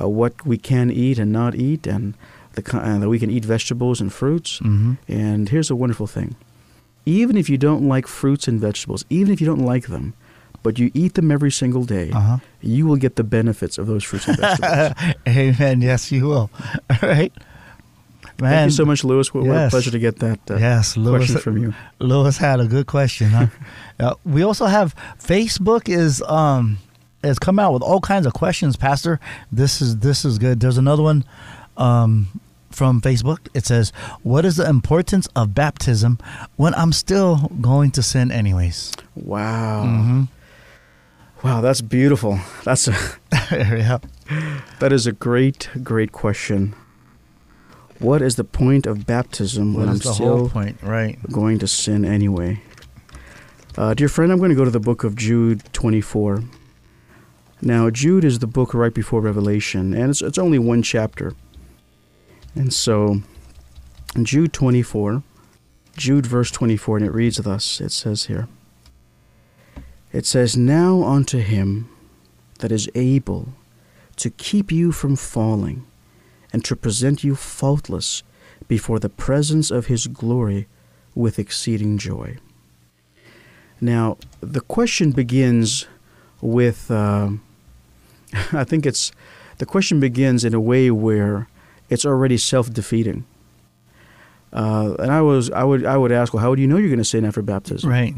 uh, 0.00 0.08
what 0.08 0.32
we 0.46 0.56
can 0.58 0.90
eat 0.90 1.18
and 1.18 1.32
not 1.32 1.54
eat, 1.54 1.86
and 1.86 2.14
the 2.54 2.62
uh, 2.76 2.98
that 2.98 3.08
we 3.08 3.18
can 3.18 3.30
eat 3.30 3.44
vegetables 3.44 4.00
and 4.00 4.12
fruits. 4.12 4.58
hmm 4.58 4.94
And 5.08 5.48
here's 5.48 5.70
a 5.70 5.76
wonderful 5.76 6.06
thing: 6.06 6.34
even 7.06 7.36
if 7.36 7.48
you 7.48 7.58
don't 7.58 7.88
like 7.88 8.06
fruits 8.08 8.48
and 8.48 8.60
vegetables, 8.60 9.04
even 9.08 9.32
if 9.32 9.40
you 9.40 9.46
don't 9.46 9.64
like 9.74 9.86
them, 9.88 10.12
but 10.62 10.78
you 10.78 10.90
eat 10.94 11.14
them 11.14 11.30
every 11.30 11.50
single 11.50 11.84
day, 11.84 12.10
Uh 12.12 12.20
huh. 12.20 12.36
you 12.60 12.86
will 12.88 12.98
get 13.00 13.14
the 13.14 13.24
benefits 13.24 13.78
of 13.78 13.86
those 13.86 14.04
fruits 14.04 14.28
and 14.28 14.36
vegetables. 14.38 15.14
Amen. 15.28 15.80
Yes, 15.82 16.12
you 16.12 16.26
will. 16.28 16.50
All 16.90 17.08
right. 17.08 17.32
Man, 18.40 18.50
Thank 18.52 18.70
you 18.70 18.76
so 18.76 18.84
much, 18.86 19.04
Lewis. 19.04 19.34
What, 19.34 19.44
what 19.44 19.66
a 19.66 19.68
pleasure 19.68 19.90
to 19.90 19.98
get 19.98 20.16
that 20.20 20.38
uh, 20.50 20.56
yes, 20.56 20.96
Lewis, 20.96 21.26
question 21.26 21.40
from 21.42 21.58
you. 21.62 21.74
Lewis 21.98 22.38
had 22.38 22.58
a 22.60 22.66
good 22.66 22.86
question. 22.86 23.28
Huh? 23.30 23.46
uh, 24.00 24.14
we 24.24 24.42
also 24.42 24.64
have 24.66 24.94
Facebook 25.18 25.88
is 25.88 26.22
um 26.22 26.78
has 27.22 27.38
come 27.38 27.58
out 27.58 27.72
with 27.72 27.82
all 27.82 28.00
kinds 28.00 28.26
of 28.26 28.32
questions, 28.32 28.76
Pastor. 28.76 29.20
This 29.52 29.80
is 29.80 29.98
this 29.98 30.24
is 30.24 30.38
good. 30.38 30.60
There's 30.60 30.78
another 30.78 31.02
one 31.02 31.24
um 31.76 32.40
from 32.70 33.00
Facebook. 33.00 33.38
It 33.54 33.66
says, 33.66 33.92
"What 34.22 34.44
is 34.44 34.56
the 34.56 34.68
importance 34.68 35.26
of 35.34 35.54
baptism 35.54 36.18
when 36.56 36.74
I'm 36.74 36.92
still 36.92 37.50
going 37.60 37.90
to 37.92 38.02
sin 38.02 38.30
anyways?" 38.30 38.92
Wow. 39.14 39.82
hmm 39.84 40.24
Wow, 41.42 41.62
that's 41.62 41.80
beautiful. 41.80 42.38
That's 42.64 42.86
a, 42.86 42.92
yeah. 43.50 43.98
that 44.78 44.92
is 44.92 45.06
a 45.06 45.12
great, 45.12 45.70
great 45.82 46.12
question. 46.12 46.74
What 47.98 48.20
is 48.22 48.36
the 48.36 48.44
point 48.44 48.86
of 48.86 49.06
baptism 49.06 49.72
What 49.72 49.80
when 49.80 49.88
I'm 49.88 49.96
still 50.00 50.48
point? 50.50 50.82
Right. 50.82 51.18
going 51.32 51.58
to 51.60 51.66
sin 51.66 52.04
anyway? 52.04 52.62
Uh, 53.76 53.94
dear 53.94 54.08
friend, 54.08 54.30
I'm 54.32 54.38
going 54.38 54.50
to 54.50 54.56
go 54.56 54.64
to 54.64 54.70
the 54.70 54.80
book 54.80 55.02
of 55.04 55.16
Jude 55.16 55.62
24. 55.72 56.42
Now, 57.62 57.90
Jude 57.90 58.24
is 58.24 58.38
the 58.38 58.46
book 58.46 58.72
right 58.72 58.92
before 58.92 59.20
Revelation, 59.20 59.92
and 59.92 60.10
it's, 60.10 60.22
it's 60.22 60.38
only 60.38 60.58
one 60.58 60.82
chapter. 60.82 61.34
And 62.54 62.72
so, 62.72 63.22
Jude 64.22 64.52
24, 64.52 65.22
Jude 65.96 66.26
verse 66.26 66.50
24, 66.50 66.98
and 66.98 67.06
it 67.06 67.12
reads 67.12 67.36
thus 67.36 67.80
it 67.80 67.92
says 67.92 68.24
here, 68.24 68.48
It 70.12 70.24
says, 70.24 70.56
Now 70.56 71.02
unto 71.02 71.38
him 71.38 71.90
that 72.60 72.72
is 72.72 72.88
able 72.94 73.50
to 74.16 74.30
keep 74.30 74.72
you 74.72 74.90
from 74.90 75.16
falling 75.16 75.86
and 76.52 76.64
to 76.64 76.74
present 76.74 77.22
you 77.22 77.34
faultless 77.34 78.22
before 78.68 78.98
the 78.98 79.08
presence 79.08 79.70
of 79.70 79.86
his 79.86 80.06
glory 80.06 80.66
with 81.14 81.38
exceeding 81.38 81.98
joy. 81.98 82.38
Now, 83.80 84.16
the 84.40 84.60
question 84.60 85.12
begins 85.12 85.86
with, 86.40 86.90
uh, 86.90 87.30
I 88.52 88.64
think 88.64 88.86
it's, 88.86 89.12
the 89.58 89.66
question 89.66 90.00
begins 90.00 90.44
in 90.44 90.54
a 90.54 90.60
way 90.60 90.90
where 90.90 91.48
it's 91.88 92.04
already 92.06 92.36
self-defeating. 92.38 93.24
Uh, 94.52 94.94
and 94.98 95.12
I 95.12 95.20
was, 95.22 95.50
I 95.50 95.62
would, 95.64 95.84
I 95.86 95.96
would 95.96 96.10
ask, 96.12 96.32
well, 96.34 96.42
how 96.42 96.50
would 96.50 96.58
you 96.58 96.66
know 96.66 96.76
you're 96.76 96.88
going 96.88 96.98
to 96.98 97.04
sin 97.04 97.24
after 97.24 97.42
baptism? 97.42 97.88
Right. 97.88 98.14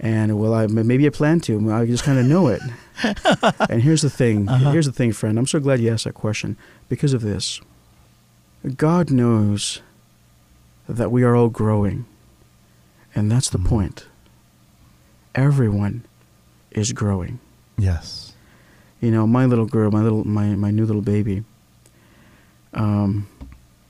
And 0.00 0.38
well, 0.38 0.52
I 0.52 0.66
maybe 0.66 1.06
I 1.06 1.10
plan 1.10 1.40
to. 1.42 1.72
I 1.72 1.86
just 1.86 2.02
kind 2.04 2.18
of 2.18 2.26
know 2.26 2.48
it. 2.48 2.60
and 3.70 3.80
here's 3.80 4.02
the 4.02 4.10
thing. 4.10 4.48
Uh-huh. 4.48 4.72
Here's 4.72 4.86
the 4.86 4.92
thing, 4.92 5.12
friend. 5.12 5.38
I'm 5.38 5.46
so 5.46 5.60
glad 5.60 5.80
you 5.80 5.90
asked 5.90 6.04
that 6.04 6.14
question 6.14 6.56
because 6.88 7.14
of 7.14 7.22
this. 7.22 7.60
God 8.76 9.10
knows 9.10 9.80
that 10.88 11.10
we 11.12 11.22
are 11.22 11.34
all 11.36 11.48
growing, 11.48 12.04
and 13.14 13.30
that's 13.30 13.48
the 13.48 13.58
Mhm. 13.58 13.66
point. 13.66 14.06
Everyone 15.34 16.04
is 16.72 16.92
growing. 16.92 17.38
Yes. 17.78 18.23
You 19.04 19.10
know, 19.10 19.26
my 19.26 19.44
little 19.44 19.66
girl, 19.66 19.90
my 19.90 20.00
little, 20.02 20.24
my 20.26 20.54
my 20.54 20.70
new 20.70 20.86
little 20.86 21.02
baby. 21.02 21.44
Um, 22.72 23.26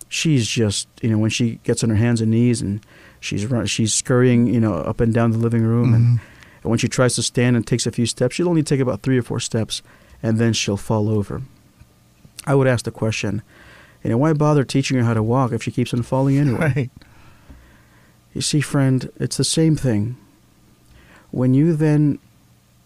she's 0.08 0.46
just, 0.46 0.88
you 1.02 1.08
know, 1.10 1.18
when 1.18 1.30
she 1.30 1.60
gets 1.64 1.82
on 1.84 1.90
her 1.90 1.96
hands 1.96 2.20
and 2.20 2.30
knees 2.30 2.60
and 2.60 2.80
she's 3.20 3.46
run, 3.46 3.66
she's 3.66 3.94
scurrying, 3.94 4.46
you 4.46 4.60
know, 4.60 4.74
up 4.74 5.00
and 5.00 5.14
down 5.14 5.30
the 5.30 5.38
living 5.38 5.62
room, 5.62 5.94
and 5.94 6.04
Mhm. 6.04 6.20
and 6.62 6.70
when 6.70 6.78
she 6.78 6.88
tries 6.88 7.14
to 7.14 7.22
stand 7.22 7.56
and 7.56 7.66
takes 7.66 7.86
a 7.86 7.92
few 7.92 8.06
steps, 8.06 8.34
she'll 8.34 8.48
only 8.48 8.62
take 8.62 8.80
about 8.80 9.02
three 9.02 9.18
or 9.18 9.22
four 9.22 9.40
steps, 9.40 9.82
and 10.22 10.38
then 10.38 10.52
she'll 10.52 10.76
fall 10.76 11.08
over. 11.08 11.42
I 12.46 12.54
would 12.54 12.66
ask 12.66 12.84
the 12.84 12.90
question, 12.90 13.42
you 14.02 14.10
know, 14.10 14.18
why 14.18 14.32
bother 14.34 14.64
teaching 14.64 14.98
her 14.98 15.04
how 15.04 15.14
to 15.14 15.22
walk 15.22 15.52
if 15.52 15.62
she 15.62 15.70
keeps 15.70 15.94
on 15.94 16.02
falling 16.02 16.36
anyway? 16.38 16.58
Right. 16.76 16.90
You 18.34 18.40
see, 18.40 18.60
friend, 18.60 19.10
it's 19.20 19.36
the 19.36 19.44
same 19.44 19.76
thing. 19.76 20.16
When 21.30 21.54
you 21.54 21.72
then 21.76 22.18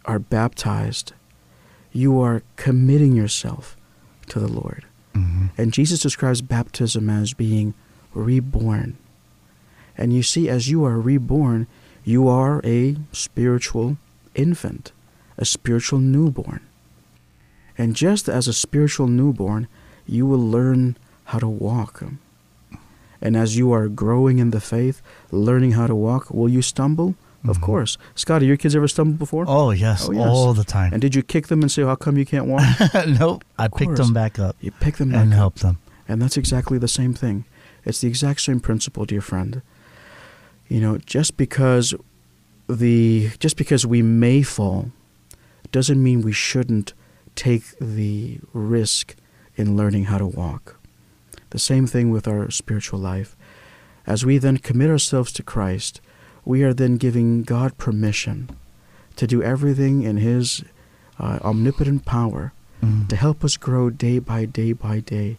are 0.05 0.19
baptized, 0.19 1.15
you 1.93 2.21
are 2.21 2.43
committing 2.57 3.15
yourself 3.17 3.77
to 4.29 4.39
the 4.39 4.49
Lord. 4.49 4.85
hmm 5.15 5.47
And 5.57 5.73
Jesus 5.73 6.01
describes 6.01 6.43
baptism 6.43 7.11
as 7.11 7.35
being 7.35 7.75
reborn. 8.15 8.97
And 9.97 10.13
you 10.13 10.23
see, 10.23 10.49
as 10.49 10.69
you 10.69 10.85
are 10.85 11.01
reborn, 11.01 11.67
you 12.05 12.29
are 12.29 12.61
a 12.65 12.97
spiritual 13.13 13.99
infant, 14.35 14.93
a 15.37 15.45
spiritual 15.45 15.99
newborn. 15.99 16.61
And 17.77 17.95
just 17.95 18.29
as 18.29 18.49
a 18.49 18.53
spiritual 18.53 19.09
newborn, 19.09 19.69
you 20.07 20.27
will 20.27 20.39
learn 20.39 20.97
how 21.25 21.39
to 21.39 21.49
walk. 21.49 22.03
And 23.21 23.37
as 23.37 23.57
you 23.57 23.73
are 23.73 23.89
growing 23.89 24.39
in 24.39 24.51
the 24.51 24.61
faith, 24.61 25.03
learning 25.31 25.73
how 25.73 25.87
to 25.87 25.95
walk, 25.95 26.31
will 26.31 26.49
you 26.49 26.63
stumble? 26.63 27.15
Of 27.47 27.59
Mhm. 27.59 27.63
course. 27.63 27.99
Scotty, 28.15 28.47
your 28.47 28.57
kids 28.57 28.75
ever 28.75 28.89
stumbled 28.89 29.19
before? 29.19 29.45
Oh 29.47 29.71
yes, 29.71 30.09
Oh, 30.09 30.13
yes. 30.13 30.27
all 30.27 30.55
the 30.55 30.65
time. 30.65 30.93
And 30.93 31.01
did 31.01 31.15
you 31.15 31.23
kick 31.23 31.47
them 31.47 31.63
and 31.63 31.71
say, 31.71 31.83
How 31.83 31.95
come 31.95 32.17
you 32.19 32.27
can't 32.27 32.47
walk? 32.47 32.65
nope. 33.07 33.45
I 33.59 33.69
picked 33.69 33.97
them 33.97 34.13
back 34.13 34.39
up 34.39 34.57
you 34.61 34.71
pick 34.73 34.97
them 34.97 35.11
back 35.11 35.21
and 35.23 35.33
up. 35.33 35.37
helped 35.39 35.61
them. 35.61 35.79
And 36.09 36.21
that's 36.21 36.37
exactly 36.37 36.79
the 36.79 36.89
same 36.89 37.15
thing. 37.15 37.45
It's 37.85 38.01
the 38.01 38.09
exact 38.09 38.41
same 38.41 38.61
principle, 38.61 39.05
dear 39.05 39.21
friend. 39.21 39.63
You 40.69 40.81
know, 40.81 40.99
just 40.99 41.37
because 41.37 41.95
the 42.69 43.31
just 43.39 43.57
because 43.57 43.87
we 43.87 44.03
may 44.03 44.43
fall 44.43 44.91
doesn't 45.71 46.03
mean 46.03 46.23
we 46.23 46.33
shouldn't 46.33 46.93
take 47.35 47.79
the 47.79 48.41
risk 48.53 49.15
in 49.57 49.77
learning 49.77 50.05
how 50.07 50.19
to 50.19 50.27
walk. 50.27 50.77
The 51.51 51.59
same 51.59 51.87
thing 51.87 52.11
with 52.11 52.27
our 52.29 52.51
spiritual 52.51 52.99
life. 52.99 53.37
As 54.07 54.25
we 54.27 54.39
then 54.39 54.59
commit 54.59 54.91
ourselves 54.91 55.33
to 55.33 55.43
Christ, 55.43 56.01
we 56.49 56.63
are 56.65 56.73
then 56.75 56.97
giving 56.97 57.43
God 57.45 57.77
permission 57.77 58.49
to 59.17 59.27
do 59.27 59.43
everything 59.43 60.03
in 60.03 60.17
His 60.17 60.65
uh, 61.21 61.39
omnipotent 61.43 62.05
power 62.05 62.53
Mhm. 62.83 63.09
to 63.09 63.17
help 63.17 63.43
us 63.45 63.57
grow 63.57 63.91
day 63.91 64.19
by 64.21 64.45
day 64.47 64.73
by 64.73 65.01
day 65.01 65.37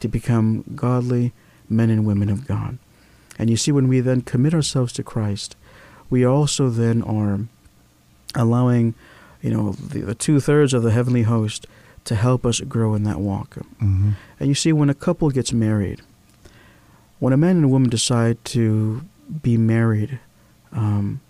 to 0.00 0.08
become 0.08 0.62
godly 0.76 1.32
men 1.68 1.88
and 1.90 2.04
women 2.04 2.28
of 2.28 2.46
God. 2.46 2.76
And 3.38 3.48
you 3.48 3.56
see, 3.56 3.72
when 3.72 3.88
we 3.88 4.00
then 4.00 4.20
commit 4.20 4.52
ourselves 4.54 4.92
to 4.94 5.02
Christ, 5.02 5.56
we 6.10 6.22
also 6.26 6.68
then 6.68 7.00
are 7.02 7.40
allowing, 8.34 8.94
you 9.40 9.50
know, 9.50 9.72
the, 9.72 10.00
the 10.00 10.14
two 10.14 10.38
thirds 10.38 10.74
of 10.74 10.82
the 10.82 10.90
heavenly 10.92 11.22
host 11.22 11.66
to 12.04 12.14
help 12.14 12.44
us 12.44 12.60
grow 12.60 12.94
in 12.94 13.04
that 13.04 13.20
walk. 13.20 13.56
Mhm. 13.80 14.12
And 14.38 14.48
you 14.48 14.54
see, 14.54 14.72
when 14.72 14.90
a 14.90 14.94
couple 15.06 15.30
gets 15.30 15.52
married, 15.52 16.00
when 17.20 17.32
a 17.32 17.36
man 17.38 17.56
and 17.56 17.64
a 17.64 17.68
woman 17.68 17.88
decide 17.90 18.36
to 18.56 19.00
be 19.42 19.56
married, 19.56 20.18
um, 20.72 21.20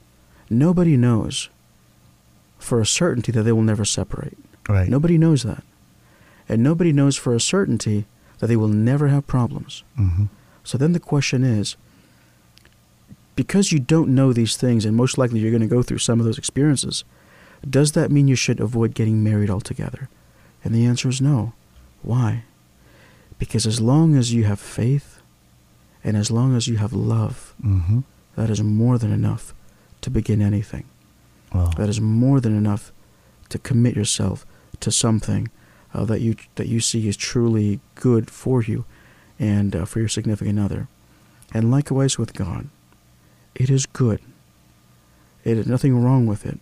nobody 0.51 0.97
knows 0.97 1.49
for 2.59 2.80
a 2.80 2.86
certainty 2.86 3.32
that 3.32 3.43
they 3.43 3.53
will 3.53 3.62
never 3.62 3.84
separate. 3.84 4.36
Right. 4.68 4.88
Nobody 4.88 5.18
knows 5.18 5.43
that. 5.43 5.64
And 6.49 6.62
nobody 6.62 6.93
knows 6.93 7.16
for 7.16 7.34
a 7.34 7.40
certainty 7.40 8.07
that 8.38 8.47
they 8.47 8.57
will 8.57 8.68
never 8.68 9.09
have 9.09 9.26
problems. 9.26 9.82
hmm 9.97 10.24
So 10.64 10.78
then 10.78 10.93
the 10.93 11.01
question 11.01 11.43
is 11.45 11.76
because 13.34 13.72
you 13.72 13.78
don't 13.78 14.14
know 14.14 14.32
these 14.32 14.57
things, 14.57 14.84
and 14.84 14.97
most 14.97 15.16
likely 15.18 15.40
you're 15.40 15.51
going 15.51 15.62
to 15.68 15.76
go 15.76 15.82
through 15.82 15.99
some 15.99 16.20
of 16.20 16.26
those 16.26 16.38
experiences, 16.38 17.05
does 17.68 17.93
that 17.93 18.11
mean 18.11 18.28
you 18.28 18.36
should 18.36 18.61
avoid 18.61 18.95
getting 18.95 19.22
married 19.24 19.51
altogether? 19.51 20.09
And 20.64 20.74
the 20.74 20.84
answer 20.84 21.09
is 21.09 21.20
no. 21.20 21.53
Why? 22.03 22.45
Because 23.38 23.66
as 23.66 23.80
long 23.80 24.14
as 24.16 24.32
you 24.34 24.45
have 24.45 24.61
faith 24.61 25.20
and 26.05 26.16
as 26.16 26.30
long 26.30 26.55
as 26.57 26.68
you 26.68 26.76
have 26.76 26.93
love, 26.93 27.55
hmm 27.61 28.01
that 28.37 28.51
is 28.51 28.62
more 28.62 28.99
than 28.99 29.12
enough 29.12 29.55
to 30.01 30.11
begin 30.11 30.43
anything. 30.43 30.85
Well, 31.55 31.72
That 31.76 31.89
is 31.89 32.01
more 32.01 32.41
than 32.41 32.57
enough 32.57 32.93
to 33.51 33.59
commit 33.59 33.95
yourself 33.97 34.47
to 34.80 34.91
something 34.91 35.51
uh, 35.95 36.05
that 36.07 36.20
you 36.20 36.37
that 36.55 36.68
you 36.68 36.80
see 36.80 37.07
is 37.09 37.16
truly 37.16 37.80
good 37.95 38.30
for 38.30 38.62
you 38.62 38.85
and 39.39 39.76
uh, 39.76 39.85
for 39.85 39.99
your 39.99 40.09
significant 40.09 40.59
other. 40.59 40.89
And 41.53 41.70
likewise 41.70 42.16
with 42.16 42.33
God, 42.33 42.68
it 43.55 43.68
is 43.68 43.85
good. 43.87 44.20
It 45.45 45.59
is 45.59 45.66
nothing 45.66 46.03
wrong 46.03 46.26
with 46.26 46.47
it. 46.47 46.59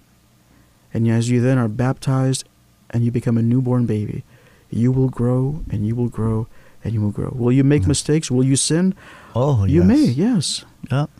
And 0.92 1.06
as 1.08 1.30
you 1.30 1.40
then 1.40 1.58
are 1.58 1.68
baptized 1.68 2.44
and 2.90 3.04
you 3.04 3.12
become 3.12 3.38
a 3.38 3.42
newborn 3.42 3.86
baby, 3.86 4.24
you 4.70 4.90
will 4.90 5.08
grow 5.08 5.62
and 5.70 5.86
you 5.86 5.94
will 5.94 6.08
grow 6.08 6.48
and 6.82 6.92
you 6.94 7.00
will 7.00 7.10
grow. 7.12 7.32
Will 7.34 7.52
you 7.52 7.62
make 7.62 7.86
mistakes? 7.86 8.30
Will 8.30 8.44
you 8.44 8.56
sin? 8.56 8.94
Oh, 9.34 9.64
yes. 9.64 9.72
you 9.72 9.80
yes. 9.80 9.88
may, 9.88 10.04
yes. 10.04 10.64
Yep. 10.90 11.10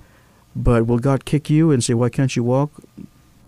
But 0.56 0.86
will 0.86 0.98
God 0.98 1.24
kick 1.24 1.48
you 1.50 1.70
and 1.70 1.82
say, 1.82 1.94
Why 1.94 2.08
can't 2.08 2.34
you 2.34 2.42
walk? 2.44 2.70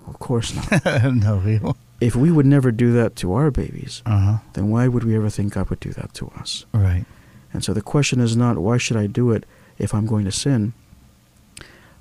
Of 0.07 0.19
course 0.19 0.55
not. 0.55 0.85
no, 1.15 1.43
we 1.45 1.59
won't. 1.59 1.77
if 2.01 2.15
we 2.17 2.31
would 2.31 2.47
never 2.47 2.71
do 2.73 2.93
that 2.93 3.15
to 3.17 3.33
our 3.35 3.51
babies, 3.51 4.03
Uh 4.07 4.19
huh. 4.19 4.39
then 4.55 4.69
why 4.71 4.89
would 4.89 5.05
we 5.05 5.15
ever 5.17 5.31
think 5.31 5.55
God 5.55 5.69
would 5.71 5.81
do 5.81 5.93
that 5.93 6.13
to 6.15 6.29
us? 6.39 6.67
Right. 6.73 7.05
And 7.53 7.63
so 7.65 7.73
the 7.75 7.83
question 7.83 8.21
is 8.21 8.37
not, 8.37 8.59
Why 8.59 8.79
should 8.79 8.97
I 8.97 9.07
do 9.07 9.31
it 9.31 9.45
if 9.79 9.93
I'm 9.95 10.07
going 10.07 10.25
to 10.25 10.33
sin? 10.33 10.73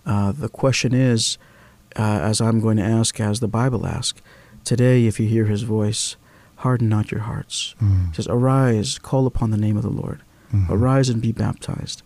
Uh, 0.05 0.31
the 0.31 0.49
question 0.49 0.93
is, 0.93 1.37
uh, 1.97 2.01
as 2.01 2.41
I'm 2.41 2.59
going 2.59 2.77
to 2.77 2.83
ask, 2.83 3.19
as 3.19 3.39
the 3.39 3.47
Bible 3.47 3.85
asks, 3.85 4.21
today, 4.63 5.05
if 5.05 5.19
you 5.19 5.27
hear 5.27 5.45
his 5.45 5.63
voice, 5.63 6.15
harden 6.57 6.89
not 6.89 7.11
your 7.11 7.21
hearts. 7.21 7.75
Mm. 7.81 8.09
It 8.11 8.15
says, 8.15 8.27
Arise, 8.27 8.97
call 8.97 9.27
upon 9.27 9.51
the 9.51 9.57
name 9.57 9.77
of 9.77 9.83
the 9.83 9.89
Lord. 9.89 10.21
Mhm. 10.53 10.69
Arise 10.69 11.09
and 11.09 11.21
be 11.21 11.31
baptized. 11.31 12.01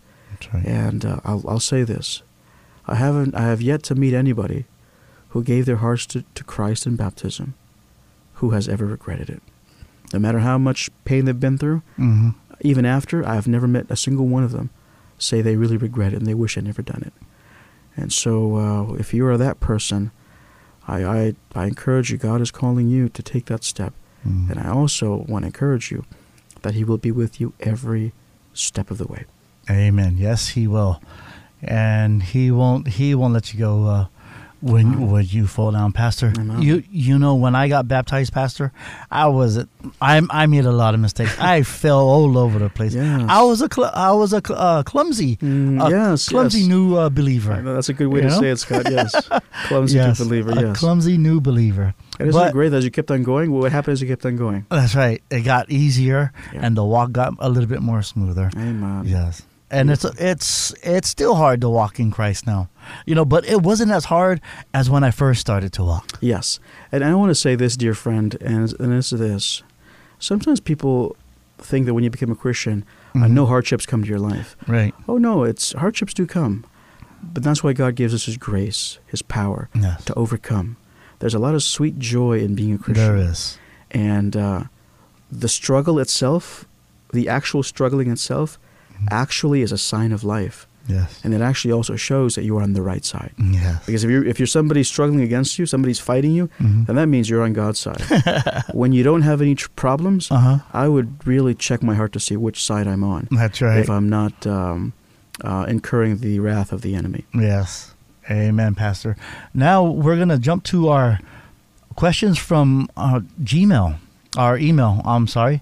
Right. 0.52 0.64
And 0.66 1.04
uh, 1.04 1.20
I'll, 1.24 1.42
I'll 1.48 1.60
say 1.60 1.82
this: 1.82 2.22
I 2.86 2.94
haven't, 2.96 3.34
I 3.34 3.42
have 3.42 3.60
yet 3.62 3.82
to 3.84 3.94
meet 3.94 4.14
anybody 4.14 4.64
who 5.30 5.42
gave 5.42 5.66
their 5.66 5.76
hearts 5.76 6.06
to, 6.06 6.24
to 6.34 6.44
Christ 6.44 6.86
in 6.86 6.96
baptism, 6.96 7.54
who 8.34 8.50
has 8.50 8.68
ever 8.68 8.86
regretted 8.86 9.28
it. 9.30 9.42
No 10.12 10.18
matter 10.18 10.38
how 10.40 10.56
much 10.58 10.88
pain 11.04 11.24
they've 11.24 11.38
been 11.40 11.58
through, 11.58 11.82
Mm-hmm. 11.98 12.30
even 12.60 12.86
after, 12.86 13.26
I've 13.26 13.48
never 13.48 13.66
met 13.68 13.86
a 13.90 13.96
single 13.96 14.26
one 14.28 14.44
of 14.44 14.52
them 14.52 14.70
say 15.18 15.40
they 15.42 15.56
really 15.56 15.76
regret 15.78 16.12
it 16.12 16.16
and 16.16 16.26
they 16.26 16.34
wish 16.34 16.54
they'd 16.54 16.64
never 16.64 16.82
done 16.82 17.02
it. 17.06 17.12
And 17.96 18.12
so, 18.12 18.56
uh, 18.56 18.92
if 18.94 19.14
you 19.14 19.26
are 19.26 19.38
that 19.38 19.58
person, 19.60 20.10
I, 20.86 21.04
I, 21.04 21.34
I 21.54 21.64
encourage 21.66 22.10
you. 22.12 22.18
God 22.18 22.40
is 22.42 22.50
calling 22.50 22.88
you 22.88 23.08
to 23.08 23.22
take 23.22 23.46
that 23.46 23.64
step, 23.64 23.92
Mm. 24.26 24.50
and 24.50 24.58
I 24.60 24.68
also 24.70 25.24
want 25.28 25.42
to 25.44 25.46
encourage 25.46 25.90
you 25.92 26.04
that 26.62 26.74
He 26.74 26.82
will 26.84 26.98
be 26.98 27.10
with 27.12 27.40
you 27.40 27.52
every 27.60 28.12
step 28.54 28.90
of 28.90 28.98
the 28.98 29.06
way. 29.06 29.24
Amen. 29.70 30.16
Yes, 30.18 30.48
he 30.48 30.66
will, 30.66 31.00
and 31.66 32.22
he 32.22 32.50
won't. 32.50 32.88
He 32.88 33.14
won't 33.14 33.34
let 33.34 33.52
you 33.52 33.58
go 33.60 33.84
uh, 33.86 34.06
when 34.60 34.86
Amen. 34.94 35.10
when 35.10 35.24
you 35.26 35.46
fall 35.46 35.70
down, 35.72 35.92
Pastor. 35.92 36.32
You 36.60 36.82
you 36.90 37.18
know 37.18 37.34
when 37.34 37.54
I 37.54 37.68
got 37.68 37.86
baptized, 37.86 38.32
Pastor, 38.32 38.72
I 39.10 39.26
was 39.26 39.58
I 40.00 40.22
I 40.30 40.46
made 40.46 40.64
a 40.64 40.72
lot 40.72 40.94
of 40.94 41.00
mistakes. 41.00 41.36
I 41.40 41.62
fell 41.62 42.00
all 42.00 42.38
over 42.38 42.58
the 42.58 42.70
place. 42.70 42.94
Yes. 42.94 43.26
I 43.28 43.42
was 43.42 43.60
a 43.62 43.68
cl- 43.72 43.92
I 43.94 44.12
was 44.12 44.32
a 44.32 44.40
cl- 44.44 44.58
uh, 44.58 44.82
clumsy, 44.82 45.36
Mm, 45.36 45.80
uh, 45.84 45.88
yes, 45.88 46.28
clumsy 46.30 46.60
yes. 46.60 46.68
new 46.68 46.96
uh, 46.96 47.10
believer. 47.10 47.60
That's 47.62 47.88
a 47.90 47.92
good 47.92 48.08
way 48.08 48.20
You 48.22 48.28
to 48.28 48.34
know? 48.34 48.40
say 48.40 48.50
it, 48.50 48.58
Scott. 48.58 48.90
Yes, 48.90 49.14
clumsy 49.68 49.98
to 49.98 50.14
believer. 50.24 50.50
a 50.52 50.60
Yes, 50.60 50.78
clumsy 50.78 51.18
new 51.18 51.40
believer. 51.40 51.94
and 52.18 52.28
isn't 52.28 52.40
But- 52.40 52.48
it 52.50 52.52
great 52.52 52.70
that 52.70 52.78
as 52.78 52.84
you 52.84 52.90
kept 52.90 53.10
on 53.10 53.22
going? 53.22 53.52
What 53.52 53.70
happened 53.72 53.92
as 53.92 54.00
you 54.02 54.08
kept 54.08 54.24
on 54.24 54.36
going? 54.36 54.64
That's 54.70 54.94
right. 54.94 55.22
It 55.30 55.42
got 55.42 55.70
easier, 55.70 56.32
Yeah. 56.54 56.60
and 56.64 56.76
the 56.76 56.84
walk 56.84 57.12
got 57.12 57.34
a 57.40 57.50
little 57.50 57.68
bit 57.68 57.82
more 57.82 58.00
smoother. 58.02 58.50
Amen. 58.56 59.04
Yes. 59.04 59.42
And 59.76 59.90
it's 59.90 60.04
it's 60.18 60.74
it's 60.82 61.08
still 61.08 61.34
hard 61.34 61.60
to 61.60 61.68
walk 61.68 62.00
in 62.00 62.10
Christ 62.10 62.46
now, 62.46 62.68
you 63.06 63.14
know. 63.14 63.24
But 63.24 63.44
it 63.44 63.60
wasn't 63.62 63.92
as 63.92 64.04
hard 64.06 64.40
as 64.72 64.88
when 64.88 65.04
I 65.04 65.10
first 65.10 65.40
started 65.40 65.72
to 65.74 65.84
walk. 65.84 66.06
Yes, 66.20 66.60
and 66.92 67.04
I 67.04 67.14
want 67.14 67.30
to 67.30 67.34
say 67.34 67.56
this, 67.56 67.76
dear 67.76 67.94
friend, 67.94 68.36
and 68.40 68.72
and 68.80 68.92
it's 68.94 69.10
this: 69.10 69.62
sometimes 70.18 70.60
people 70.60 71.14
think 71.58 71.86
that 71.86 71.94
when 71.94 72.04
you 72.04 72.10
become 72.10 72.30
a 72.32 72.34
Christian, 72.44 72.84
uh, 73.14 73.18
Mhm. 73.18 73.30
no 73.30 73.46
hardships 73.46 73.86
come 73.86 74.02
to 74.02 74.08
your 74.08 74.18
life. 74.32 74.56
Right. 74.66 74.94
Oh 75.08 75.18
no, 75.18 75.44
it's 75.44 75.72
hardships 75.72 76.14
do 76.14 76.26
come, 76.26 76.64
but 77.34 77.42
that's 77.42 77.62
why 77.64 77.72
God 77.74 77.94
gives 77.96 78.14
us 78.14 78.24
His 78.26 78.36
grace, 78.38 78.98
His 79.06 79.22
power 79.22 79.68
Yes. 79.74 80.04
to 80.04 80.14
overcome. 80.14 80.76
There's 81.18 81.34
a 81.34 81.38
lot 81.38 81.54
of 81.54 81.62
sweet 81.62 81.98
joy 81.98 82.38
in 82.40 82.54
being 82.54 82.72
a 82.74 82.78
Christian. 82.78 83.06
There 83.06 83.30
is. 83.30 83.58
and 83.90 84.36
uh, 84.36 84.60
the 85.42 85.48
struggle 85.48 85.98
itself, 85.98 86.64
the 87.12 87.28
actual 87.28 87.62
struggling 87.62 88.10
itself, 88.10 88.50
Mm-hmm. 88.58 88.65
Actually 89.10 89.62
is 89.62 89.72
a 89.72 89.78
sign 89.78 90.12
of 90.12 90.22
life, 90.24 90.66
Yes. 90.88 91.20
and 91.24 91.34
it 91.34 91.40
actually 91.40 91.72
also 91.72 91.96
shows 91.96 92.34
that 92.34 92.44
you 92.44 92.56
are 92.58 92.62
on 92.62 92.72
the 92.74 92.82
right 92.82 93.04
side. 93.04 93.32
Yes. 93.38 93.84
Because 93.86 94.04
if 94.04 94.10
you're 94.10 94.24
if 94.24 94.38
you're 94.38 94.46
somebody 94.46 94.82
struggling 94.84 95.20
against 95.20 95.58
you, 95.58 95.66
somebody's 95.66 95.98
fighting 96.00 96.32
you, 96.32 96.48
Mhm. 96.60 96.86
then 96.86 96.96
that 96.96 97.06
means 97.08 97.28
you're 97.28 97.42
on 97.44 97.52
God's 97.52 97.78
side. 97.80 98.02
when 98.72 98.92
you 98.92 99.02
don't 99.02 99.22
have 99.22 99.40
any 99.42 99.54
tr- 99.54 99.68
problems, 99.76 100.30
Uh 100.30 100.38
huh. 100.38 100.58
I 100.72 100.86
would 100.88 101.08
really 101.26 101.54
check 101.54 101.82
my 101.82 101.94
heart 101.96 102.12
to 102.12 102.20
see 102.20 102.36
which 102.36 102.62
side 102.62 102.86
I'm 102.86 103.02
on. 103.04 103.28
That's 103.30 103.60
right. 103.60 103.78
If 103.80 103.88
I'm 103.90 104.08
not 104.08 104.46
um, 104.46 104.92
uh, 105.44 105.66
incurring 105.68 106.18
the 106.18 106.38
wrath 106.40 106.72
of 106.72 106.80
the 106.80 106.94
enemy. 106.94 107.24
Yes. 107.34 107.92
Amen, 108.30 108.74
Pastor. 108.74 109.16
Now 109.54 109.84
we're 109.84 110.16
gonna 110.18 110.38
jump 110.38 110.62
to 110.64 110.88
our 110.88 111.18
questions 111.94 112.38
from 112.38 112.88
uh, 112.96 113.20
Gmail, 113.42 113.96
our 114.36 114.58
email. 114.58 115.00
I'm 115.04 115.26
sorry, 115.26 115.60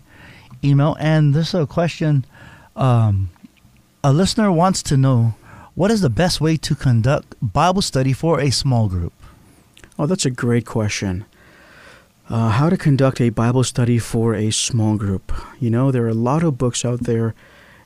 email. 0.62 0.97
And 1.01 1.35
this 1.35 1.49
is 1.49 1.61
a 1.61 1.66
question. 1.66 2.24
Um, 2.76 3.30
a 4.02 4.12
listener 4.12 4.50
wants 4.50 4.82
to 4.84 4.96
know 4.96 5.34
what 5.74 5.90
is 5.90 6.00
the 6.00 6.10
best 6.10 6.40
way 6.40 6.56
to 6.56 6.74
conduct 6.74 7.34
Bible 7.40 7.82
study 7.82 8.12
for 8.12 8.40
a 8.40 8.50
small 8.50 8.88
group. 8.88 9.12
Oh, 9.98 10.06
that's 10.06 10.26
a 10.26 10.30
great 10.30 10.66
question. 10.66 11.24
Uh, 12.28 12.50
how 12.50 12.70
to 12.70 12.76
conduct 12.76 13.20
a 13.20 13.30
Bible 13.30 13.64
study 13.64 13.98
for 13.98 14.34
a 14.34 14.50
small 14.50 14.96
group. 14.96 15.32
You 15.60 15.70
know, 15.70 15.90
there 15.90 16.04
are 16.04 16.08
a 16.08 16.14
lot 16.14 16.42
of 16.42 16.58
books 16.58 16.84
out 16.84 17.00
there 17.00 17.34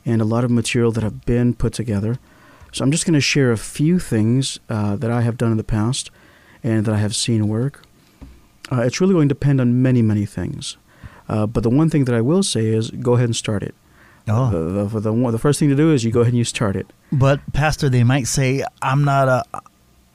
and 0.07 0.23
a 0.23 0.25
lot 0.25 0.45
of 0.45 0.51
material 0.51 0.93
that 0.93 1.03
have 1.03 1.25
been 1.27 1.55
put 1.55 1.73
together. 1.73 2.19
So 2.73 2.85
I'm 2.85 2.93
just 2.93 3.05
going 3.05 3.15
to 3.15 3.21
share 3.21 3.51
a 3.51 3.57
few 3.57 3.99
things 3.99 4.61
uh, 4.69 4.97
that 4.97 5.11
I 5.11 5.23
have 5.23 5.37
done 5.37 5.51
in 5.51 5.57
the 5.57 5.65
past 5.65 6.11
and 6.63 6.85
that 6.85 6.95
I 6.95 6.99
have 6.99 7.17
seen 7.17 7.49
work. 7.49 7.83
Uh, 8.71 8.83
it's 8.83 9.01
really 9.01 9.15
going 9.15 9.29
to 9.29 9.35
depend 9.35 9.61
on 9.61 9.83
many, 9.83 10.03
many 10.03 10.27
things. 10.27 10.77
Uh, 11.29 11.47
but 11.47 11.63
the 11.63 11.71
one 11.71 11.91
thing 11.91 12.05
that 12.05 12.15
I 12.15 12.21
will 12.21 12.43
say 12.43 12.67
is 12.67 12.91
go 12.91 13.15
ahead 13.15 13.27
and 13.27 13.37
start 13.37 13.63
it. 13.63 13.75
Oh, 14.29 14.51
The, 14.51 14.85
the, 14.85 15.01
the, 15.01 15.13
one- 15.13 15.33
the 15.33 15.39
first 15.39 15.59
thing 15.59 15.69
to 15.71 15.75
do 15.77 15.93
is 15.93 16.05
you 16.05 16.11
go 16.11 16.21
ahead 16.21 16.33
and 16.33 16.39
you 16.39 16.45
start 16.45 16.77
it. 16.77 16.87
but 17.13 17.41
Pastor, 17.53 17.89
they 17.89 18.05
might 18.05 18.27
say 18.27 18.65
I'm 18.83 19.05
not 19.05 19.29
a. 19.29 19.45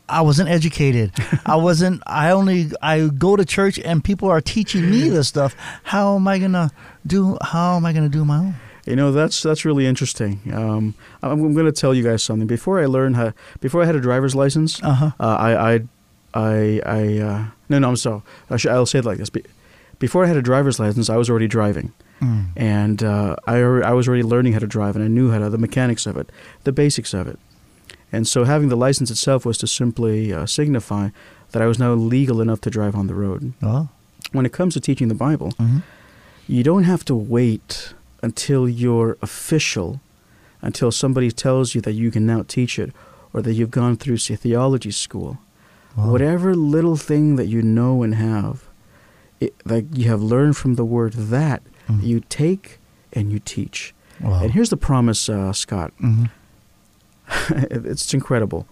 I 0.09 0.21
wasn't 0.21 0.49
educated. 0.49 1.11
I 1.45 1.55
wasn't. 1.55 2.03
I 2.05 2.31
only. 2.31 2.71
I 2.81 3.07
go 3.07 3.35
to 3.35 3.45
church 3.45 3.79
and 3.79 4.03
people 4.03 4.29
are 4.29 4.41
teaching 4.41 4.89
me 4.91 5.09
this 5.09 5.27
stuff. 5.29 5.55
How 5.83 6.15
am 6.15 6.27
I 6.27 6.39
gonna 6.39 6.71
do? 7.07 7.37
How 7.41 7.75
am 7.77 7.85
I 7.85 7.93
gonna 7.93 8.09
do 8.09 8.23
my 8.25 8.37
own? 8.37 8.55
You 8.85 8.97
know, 8.97 9.11
that's 9.13 9.41
that's 9.41 9.63
really 9.63 9.85
interesting. 9.87 10.41
Um, 10.53 10.93
I'm, 11.23 11.31
I'm 11.39 11.53
going 11.53 11.65
to 11.65 11.71
tell 11.71 11.93
you 11.95 12.03
guys 12.03 12.21
something. 12.21 12.47
Before 12.47 12.81
I 12.81 12.85
learned 12.85 13.15
how, 13.15 13.31
before 13.61 13.81
I 13.81 13.85
had 13.85 13.95
a 13.95 14.01
driver's 14.01 14.35
license, 14.35 14.83
Uh-huh. 14.83 15.11
uh, 15.21 15.23
I, 15.23 15.73
I, 15.75 15.79
I, 16.33 16.81
I 16.85 17.17
uh, 17.19 17.45
no, 17.69 17.79
no, 17.79 17.87
I'm 17.87 17.95
sorry. 17.95 18.21
I 18.49 18.57
should, 18.57 18.71
I'll 18.73 18.85
say 18.85 18.99
it 18.99 19.05
like 19.05 19.19
this. 19.19 19.29
Be- 19.29 19.45
Before 19.99 20.25
I 20.25 20.27
had 20.27 20.35
a 20.35 20.41
driver's 20.41 20.81
license, 20.81 21.09
I 21.09 21.15
was 21.15 21.29
already 21.29 21.47
driving, 21.47 21.93
Mm. 22.21 22.45
and 22.55 23.03
uh, 23.03 23.35
I, 23.47 23.57
I 23.57 23.91
was 23.91 24.07
already 24.07 24.23
learning 24.23 24.53
how 24.53 24.59
to 24.59 24.67
drive, 24.67 24.95
and 24.95 25.03
I 25.03 25.07
knew 25.07 25.31
how 25.31 25.39
to 25.39 25.49
the 25.49 25.57
mechanics 25.57 26.05
of 26.05 26.15
it, 26.15 26.29
the 26.63 26.71
basics 26.71 27.13
of 27.13 27.27
it, 27.27 27.37
and 28.11 28.27
so 28.27 28.43
having 28.45 28.69
the 28.69 28.77
license 28.77 29.11
itself 29.11 29.45
was 29.45 29.57
to 29.57 29.67
simply 29.67 30.31
uh, 30.31 30.45
signify 30.45 31.09
that 31.51 31.61
I 31.61 31.67
was 31.67 31.79
now 31.79 31.93
legal 31.93 32.39
enough 32.41 32.61
to 32.61 32.69
drive 32.69 32.95
on 32.95 33.07
the 33.07 33.13
road. 33.15 33.53
Oh. 33.61 33.89
When 34.31 34.45
it 34.45 34.53
comes 34.53 34.73
to 34.73 34.79
teaching 34.79 35.09
the 35.09 35.15
Bible, 35.15 35.51
hmm 35.57 35.79
you 36.45 36.61
don't 36.61 36.83
have 36.83 37.05
to 37.05 37.15
wait 37.15 37.93
until 38.21 38.67
you're 38.67 39.17
official, 39.21 40.01
until 40.61 40.91
somebody 40.91 41.31
tells 41.31 41.73
you 41.73 41.81
that 41.81 41.93
you 41.93 42.11
can 42.11 42.25
now 42.25 42.43
teach 42.43 42.77
it, 42.77 42.91
or 43.33 43.41
that 43.41 43.53
you've 43.53 43.71
gone 43.71 43.95
through, 43.95 44.17
say, 44.17 44.35
theology 44.35 44.91
school. 44.91 45.37
Wow. 45.95 46.11
Whatever 46.11 46.53
little 46.53 46.97
thing 46.97 47.37
that 47.37 47.47
you 47.47 47.61
know 47.61 48.03
and 48.03 48.15
have, 48.15 48.67
it, 49.39 49.57
that 49.65 49.95
you 49.95 50.09
have 50.09 50.21
learned 50.21 50.57
from 50.57 50.75
the 50.75 50.85
Word, 50.85 51.13
that 51.13 51.63
Mhm. 51.89 52.03
you 52.03 52.19
take 52.29 52.79
and 53.11 53.31
you 53.31 53.39
teach. 53.39 53.93
Wow. 54.21 54.41
And 54.43 54.51
here's 54.51 54.69
the 54.69 54.77
promise, 54.77 55.27
uh, 55.29 55.53
Scott. 55.53 55.91
hmm 55.99 56.25
it's 57.49 58.13
incredible. 58.13 58.67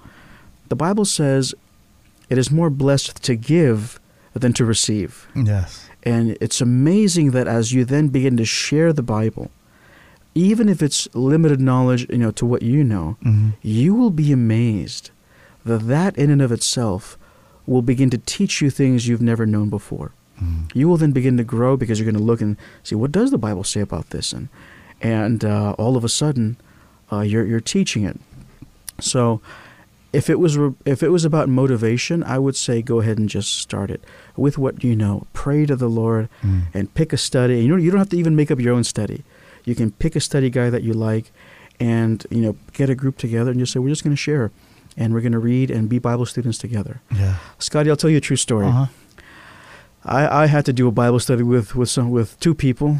The 0.70 0.76
Bible 0.76 1.06
says 1.06 1.54
it 2.30 2.38
is 2.38 2.52
more 2.52 2.70
blessed 2.70 3.22
to 3.24 3.36
give 3.36 4.00
than 4.34 4.54
to 4.54 4.66
receive. 4.66 5.28
Yes. 5.36 5.88
And 6.04 6.38
it's 6.42 6.62
amazing 6.62 7.32
that 7.32 7.48
as 7.48 7.74
you 7.74 7.86
then 7.86 8.08
begin 8.08 8.38
to 8.38 8.46
share 8.46 8.94
the 8.94 9.04
Bible, 9.04 9.52
even 10.34 10.70
if 10.70 10.82
it's 10.82 11.08
limited 11.14 11.60
knowledge, 11.60 12.08
you 12.10 12.18
know, 12.18 12.32
to 12.32 12.46
what 12.46 12.62
you 12.62 12.84
know, 12.84 13.18
hmm 13.24 13.50
you 13.62 13.94
will 13.94 14.12
be 14.12 14.32
amazed 14.32 15.12
that 15.66 15.88
that 15.88 16.18
in 16.18 16.30
and 16.32 16.42
of 16.42 16.52
itself 16.52 17.18
will 17.68 17.82
begin 17.84 18.10
to 18.10 18.18
teach 18.18 18.62
you 18.62 18.70
things 18.70 19.08
you've 19.08 19.22
never 19.22 19.46
known 19.46 19.70
before. 19.70 20.12
Mm. 20.42 20.76
You 20.76 20.88
will 20.90 20.98
then 20.98 21.12
begin 21.12 21.38
to 21.38 21.44
grow 21.44 21.78
because 21.78 22.00
you're 22.00 22.10
going 22.12 22.18
to 22.22 22.24
look 22.32 22.42
and 22.42 22.58
see 22.84 22.96
what 22.96 23.12
does 23.12 23.30
the 23.32 23.38
Bible 23.38 23.64
say 23.64 23.80
about 23.82 24.10
this, 24.10 24.34
and 24.34 24.50
and 25.02 25.44
uh, 25.46 25.74
all 25.78 25.96
of 25.98 26.04
a 26.04 26.10
sudden, 26.10 26.58
uh, 27.12 27.22
you're 27.22 27.46
you're 27.46 27.60
teaching 27.62 28.04
it. 28.06 28.20
So, 29.00 29.42
if 30.14 30.30
it 30.30 30.40
was 30.40 30.58
re- 30.58 30.74
if 30.86 31.02
it 31.04 31.10
was 31.10 31.26
about 31.26 31.50
motivation, 31.50 32.24
I 32.24 32.38
would 32.40 32.56
say 32.56 32.82
go 32.82 33.00
ahead 33.02 33.18
and 33.18 33.30
just 33.30 33.58
start 33.58 33.90
it 33.92 34.04
with 34.36 34.58
what 34.58 34.84
you 34.84 34.96
know. 34.96 35.28
Pray 35.34 35.66
to 35.66 35.76
the 35.76 35.90
Lord 35.90 36.28
Mm. 36.44 36.62
and 36.74 36.94
pick 36.94 37.14
a 37.14 37.18
study. 37.18 37.62
You 37.62 37.70
know, 37.70 37.76
you 37.78 37.92
don't 37.92 38.00
have 38.00 38.10
to 38.10 38.18
even 38.18 38.36
make 38.36 38.52
up 38.52 38.60
your 38.60 38.74
own 38.74 38.84
study. 38.84 39.24
You 39.66 39.76
can 39.76 39.92
pick 39.92 40.16
a 40.16 40.20
study 40.20 40.50
guide 40.50 40.72
that 40.72 40.84
you 40.84 40.94
like, 40.94 41.32
and 41.80 42.26
you 42.30 42.42
know, 42.42 42.56
get 42.74 42.90
a 42.90 42.96
group 42.96 43.18
together 43.18 43.52
and 43.52 43.60
just 43.60 43.74
say 43.74 43.80
we're 43.80 43.90
just 43.90 44.04
going 44.04 44.16
to 44.16 44.22
share, 44.22 44.52
and 44.98 45.14
we're 45.14 45.22
going 45.22 45.32
to 45.34 45.40
read 45.40 45.70
and 45.72 45.88
be 45.90 46.00
Bible 46.00 46.26
students 46.26 46.58
together. 46.58 47.02
Yeah. 47.16 47.36
Scotty, 47.60 47.90
I'll 47.90 47.96
tell 47.98 48.10
you 48.10 48.18
a 48.18 48.22
true 48.22 48.38
story. 48.38 48.66
Uh-huh. 48.68 48.86
I, 50.06 50.44
I 50.44 50.46
had 50.48 50.66
to 50.66 50.74
do 50.74 50.88
a 50.88 50.92
Bible 50.92 51.20
study 51.20 51.44
with 51.44 51.76
with 51.76 51.90
some 51.90 52.10
with 52.12 52.40
two 52.40 52.56
people, 52.56 52.98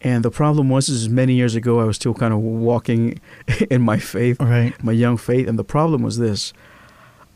and 0.00 0.24
the 0.24 0.30
problem 0.30 0.68
was 0.68 0.88
is 0.88 1.08
many 1.08 1.34
years 1.34 1.54
ago 1.54 1.80
I 1.80 1.84
was 1.84 1.96
still 1.96 2.14
kind 2.14 2.32
of 2.32 2.38
walking 2.40 3.20
in 3.70 3.82
my 3.82 3.98
faith, 3.98 4.40
Right. 4.40 4.72
my 4.82 4.92
young 4.92 5.16
faith, 5.16 5.48
and 5.48 5.58
the 5.58 5.64
problem 5.64 6.02
was 6.02 6.18
this: 6.18 6.52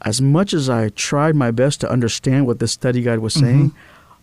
as 0.03 0.21
much 0.23 0.55
as 0.55 0.69
I 0.71 0.91
tried 0.91 1.35
my 1.35 1.51
best 1.51 1.81
to 1.81 1.91
understand 1.91 2.47
what 2.47 2.59
this 2.61 2.73
study 2.73 3.03
guide 3.03 3.19
was 3.19 3.35
saying, 3.35 3.73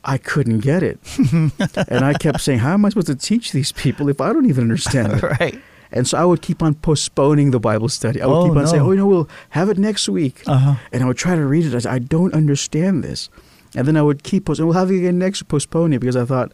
I 0.05 0.17
couldn't 0.17 0.59
get 0.59 0.83
it, 0.83 0.99
and 1.89 2.05
I 2.05 2.13
kept 2.13 2.39
saying, 2.41 2.59
"How 2.59 2.73
am 2.73 2.85
I 2.85 2.89
supposed 2.89 3.07
to 3.07 3.15
teach 3.15 3.51
these 3.51 3.71
people 3.73 4.07
if 4.09 4.21
I 4.21 4.31
don't 4.31 4.45
even 4.47 4.63
understand 4.63 5.13
it?" 5.13 5.23
right. 5.41 5.59
And 5.91 6.07
so 6.07 6.17
I 6.17 6.25
would 6.25 6.41
keep 6.41 6.63
on 6.63 6.73
postponing 6.75 7.51
the 7.51 7.59
Bible 7.59 7.87
study. 7.89 8.21
I 8.21 8.25
would 8.25 8.33
Oh, 8.35 8.47
keep 8.49 8.57
on 8.57 8.67
saying, 8.67 8.81
"Oh, 8.81 8.91
you 8.91 8.97
know, 8.97 9.05
we'll 9.07 9.29
have 9.49 9.69
it 9.69 9.77
next 9.77 10.07
week." 10.09 10.43
Uh 10.47 10.57
huh. 10.57 10.75
and 10.93 11.03
I 11.03 11.05
would 11.07 11.17
try 11.17 11.35
to 11.35 11.45
read 11.45 11.65
it. 11.65 11.75
I 11.75 11.79
said, 11.79 11.91
I 11.91 11.99
don't 11.99 12.33
understand 12.33 13.03
this, 13.03 13.29
and 13.76 13.88
then 13.88 13.97
I 13.97 14.01
would 14.01 14.23
keep 14.23 14.45
postponing. 14.45 14.67
We'll 14.69 14.78
have 14.80 14.91
you 14.91 14.99
again 14.99 15.17
next. 15.19 15.43
Postpone 15.47 15.93
it 15.93 15.99
because 15.99 16.15
I 16.15 16.26
thought, 16.26 16.51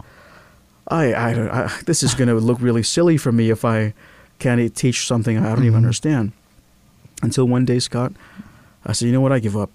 I, 0.88 1.14
I, 1.14 1.34
don't, 1.34 1.50
I 1.50 1.72
this 1.86 2.04
is 2.04 2.14
going 2.16 2.28
to 2.28 2.36
look 2.36 2.60
really 2.62 2.84
silly 2.84 3.18
for 3.18 3.32
me 3.32 3.50
if 3.50 3.64
I 3.64 3.94
can't 4.40 4.76
teach 4.76 5.06
something 5.06 5.38
I 5.38 5.50
don't 5.56 5.64
even 5.66 5.74
Mhm. 5.74 5.86
understand. 5.86 6.32
Until 7.22 7.46
one 7.48 7.66
day, 7.66 7.80
Scott, 7.80 8.14
I 8.86 8.94
said, 8.94 9.06
you 9.06 9.12
know 9.12 9.22
what? 9.22 9.32
I 9.32 9.40
give 9.40 9.56
up. 9.56 9.70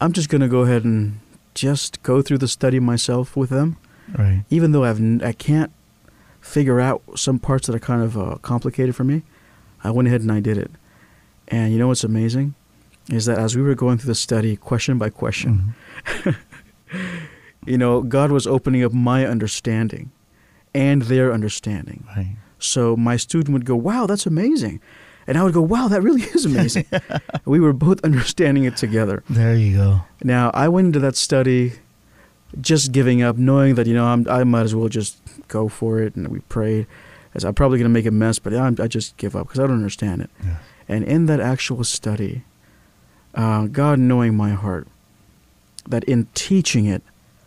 I'm 0.00 0.12
just 0.12 0.28
going 0.28 0.42
to 0.42 0.48
go 0.48 0.60
ahead 0.60 0.84
and 0.84 1.18
just 1.54 2.02
go 2.02 2.20
through 2.20 2.38
the 2.38 2.48
study 2.48 2.78
myself 2.80 3.34
with 3.36 3.48
them, 3.48 3.76
Right. 4.18 4.44
even 4.50 4.72
though 4.72 4.84
I've 4.84 4.98
n- 5.00 5.22
I 5.24 5.32
can't 5.32 5.70
figure 6.42 6.78
out 6.80 7.00
some 7.16 7.38
parts 7.38 7.66
that 7.66 7.74
are 7.74 7.78
kind 7.78 8.02
of 8.02 8.18
uh, 8.18 8.36
complicated 8.42 8.94
for 8.94 9.04
me. 9.04 9.22
I 9.82 9.90
went 9.90 10.08
ahead 10.08 10.20
and 10.20 10.30
I 10.30 10.40
did 10.40 10.58
it. 10.58 10.70
And 11.48 11.72
you 11.72 11.78
know 11.78 11.88
what's 11.88 12.04
amazing? 12.04 12.54
Is 13.08 13.24
that 13.26 13.38
as 13.38 13.56
we 13.56 13.62
were 13.62 13.74
going 13.74 13.96
through 13.98 14.08
the 14.08 14.14
study, 14.14 14.56
question 14.56 14.98
by 14.98 15.08
question, 15.08 15.74
Mhm. 16.04 16.36
you 17.66 17.78
know, 17.78 18.02
God 18.02 18.30
was 18.30 18.46
opening 18.46 18.84
up 18.84 18.92
my 18.92 19.26
understanding 19.26 20.10
and 20.74 21.02
their 21.02 21.32
understanding. 21.32 22.04
Right. 22.16 22.36
So 22.58 22.96
my 22.96 23.16
student 23.16 23.52
would 23.52 23.64
go, 23.64 23.76
wow, 23.76 24.06
that's 24.06 24.26
amazing. 24.26 24.80
And 25.26 25.38
I 25.38 25.42
would 25.42 25.54
go, 25.54 25.62
wow, 25.62 25.88
that 25.88 26.02
really 26.02 26.22
is 26.34 26.44
amazing. 26.44 26.86
we 27.44 27.60
were 27.60 27.72
both 27.72 28.02
understanding 28.04 28.64
it 28.64 28.76
together. 28.76 29.22
There 29.28 29.56
you 29.56 29.76
go. 29.76 30.00
Now, 30.22 30.50
I 30.52 30.68
went 30.68 30.86
into 30.86 31.00
that 31.00 31.16
study 31.16 31.74
just 32.60 32.92
giving 32.92 33.22
up, 33.22 33.36
knowing 33.36 33.74
that, 33.76 33.86
you 33.86 33.94
know, 33.94 34.06
I'm, 34.06 34.28
I 34.28 34.44
might 34.44 34.62
as 34.62 34.74
well 34.74 34.88
just 34.88 35.20
go 35.48 35.68
for 35.68 36.00
it. 36.00 36.14
And 36.16 36.28
we 36.28 36.40
prayed. 36.40 36.86
As 37.34 37.44
I'm 37.44 37.54
probably 37.54 37.78
going 37.78 37.90
to 37.90 37.92
make 37.92 38.06
a 38.06 38.12
mess, 38.12 38.38
but 38.38 38.54
I'm, 38.54 38.76
I 38.80 38.86
just 38.86 39.16
give 39.16 39.34
up 39.34 39.48
because 39.48 39.58
I 39.58 39.66
don't 39.66 39.76
understand 39.76 40.22
it. 40.22 40.30
Yeah. 40.44 40.56
And 40.88 41.04
in 41.04 41.26
that 41.26 41.40
actual 41.40 41.82
study, 41.82 42.44
uh, 43.34 43.66
God 43.66 43.98
knowing 43.98 44.36
my 44.36 44.50
heart, 44.50 44.86
that 45.88 46.04
in 46.04 46.26
teaching 46.34 46.86
it, 46.86 47.02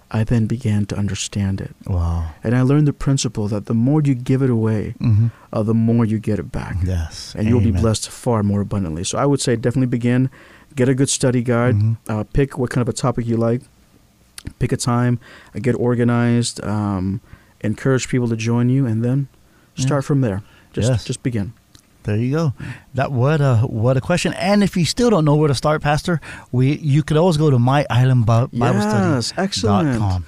I 0.10 0.24
then 0.24 0.46
began 0.48 0.86
to 0.86 0.98
understand 0.98 1.60
it. 1.60 1.76
Wow. 1.86 2.32
And 2.44 2.56
I 2.56 2.62
learned 2.62 2.88
the 2.88 2.94
principle 2.94 3.48
that 3.50 3.66
the 3.66 3.74
more 3.74 4.02
you 4.02 4.16
give 4.16 4.42
it 4.42 4.50
away, 4.50 4.96
Mm-hmm. 5.02 5.28
uh, 5.52 5.64
the 5.64 5.74
more 5.74 6.06
you 6.06 6.18
get 6.20 6.40
it 6.40 6.50
back. 6.52 6.78
Yes. 6.86 7.36
And 7.38 7.48
you'll 7.50 7.60
be 7.62 7.72
blessed 7.72 8.10
far 8.10 8.42
more 8.44 8.62
abundantly. 8.62 9.04
So 9.04 9.18
I 9.18 9.26
would 9.26 9.42
say 9.42 9.56
definitely 9.58 9.88
begin, 9.88 10.30
get 10.76 10.88
a 10.88 10.96
good 10.96 11.10
study 11.10 11.42
guide, 11.44 11.76
Mhm. 11.76 11.98
uh, 12.08 12.24
pick 12.32 12.58
what 12.58 12.70
kind 12.70 12.82
of 12.82 12.88
a 12.90 12.94
topic 12.94 13.26
you 13.28 13.36
like, 13.36 13.64
pick 14.60 14.72
a 14.72 14.78
time, 14.78 15.20
uh, 15.54 15.60
get 15.60 15.76
organized, 15.76 16.64
um, 16.64 17.20
encourage 17.62 18.08
people 18.08 18.30
to 18.30 18.36
join 18.38 18.70
you, 18.70 18.86
and 18.86 19.04
then 19.04 19.28
start 19.76 20.04
Yeah. 20.04 20.08
from 20.08 20.22
there. 20.22 20.42
Just, 20.72 20.90
Yes. 20.90 21.04
just 21.06 21.22
begin. 21.24 21.52
There 22.08 22.16
you 22.16 22.32
go. 22.32 22.53
That 22.95 23.12
what 23.12 23.41
a 23.41 23.58
what 23.68 23.97
a 23.97 24.01
question. 24.01 24.32
And 24.34 24.64
if 24.64 24.78
you 24.78 24.86
still 24.86 25.10
don't 25.10 25.26
know 25.26 25.36
where 25.36 25.49
to 25.49 25.53
start, 25.55 25.82
Pastor, 25.82 26.20
we 26.53 26.78
you 26.78 27.03
could 27.03 27.18
always 27.18 27.36
go 27.38 27.49
to 27.51 27.60
my 27.60 27.86
island 27.89 28.26
Bible 28.26 28.49
yes, 28.53 29.28
Study. 29.28 29.41
excellent. 29.45 29.99
com. 29.99 30.26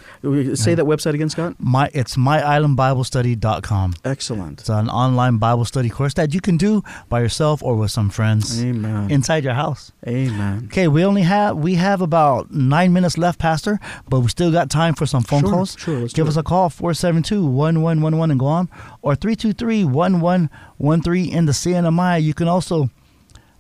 Say 0.56 0.72
Yeah. 0.72 0.76
that 0.76 0.86
website 0.86 1.14
again, 1.14 1.30
Scott. 1.30 1.56
My 1.58 1.90
it's 1.94 2.18
myislandbiblestudy.com. 2.18 3.94
Excellent. 4.04 4.60
It's 4.60 4.70
an 4.70 4.90
online 4.90 5.38
Bible 5.38 5.64
study 5.66 5.90
course 5.90 6.14
that 6.16 6.34
you 6.34 6.42
can 6.42 6.58
do 6.58 6.84
by 7.08 7.22
yourself 7.22 7.64
or 7.64 7.76
with 7.76 7.92
some 7.92 8.10
friends 8.10 8.62
Amen. 8.62 9.10
inside 9.10 9.44
your 9.46 9.54
house. 9.54 9.92
Amen. 10.08 10.64
Okay, 10.66 10.88
we 10.90 11.06
only 11.06 11.22
have 11.24 11.58
we 11.58 11.76
have 11.76 12.02
about 12.02 12.52
nine 12.52 12.92
minutes 12.94 13.18
left, 13.18 13.40
Pastor, 13.40 13.80
but 14.10 14.20
we 14.20 14.28
still 14.28 14.52
got 14.52 14.70
time 14.70 14.94
for 14.96 15.06
some 15.06 15.24
phone 15.24 15.42
Sure, 15.42 15.50
calls. 15.52 15.76
sure, 15.80 16.08
Give 16.08 16.28
us 16.28 16.36
a 16.38 16.44
call 16.44 16.70
472-1111 16.70 18.32
and 18.32 18.40
go 18.40 18.48
on, 18.48 18.68
or 19.02 19.16
323-1113 19.16 21.32
in 21.32 21.46
the 21.46 21.52
CNMI. 21.52 22.22
You 22.22 22.34
can 22.34 22.48
also 22.48 22.90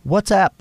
WhatsApp 0.06 0.52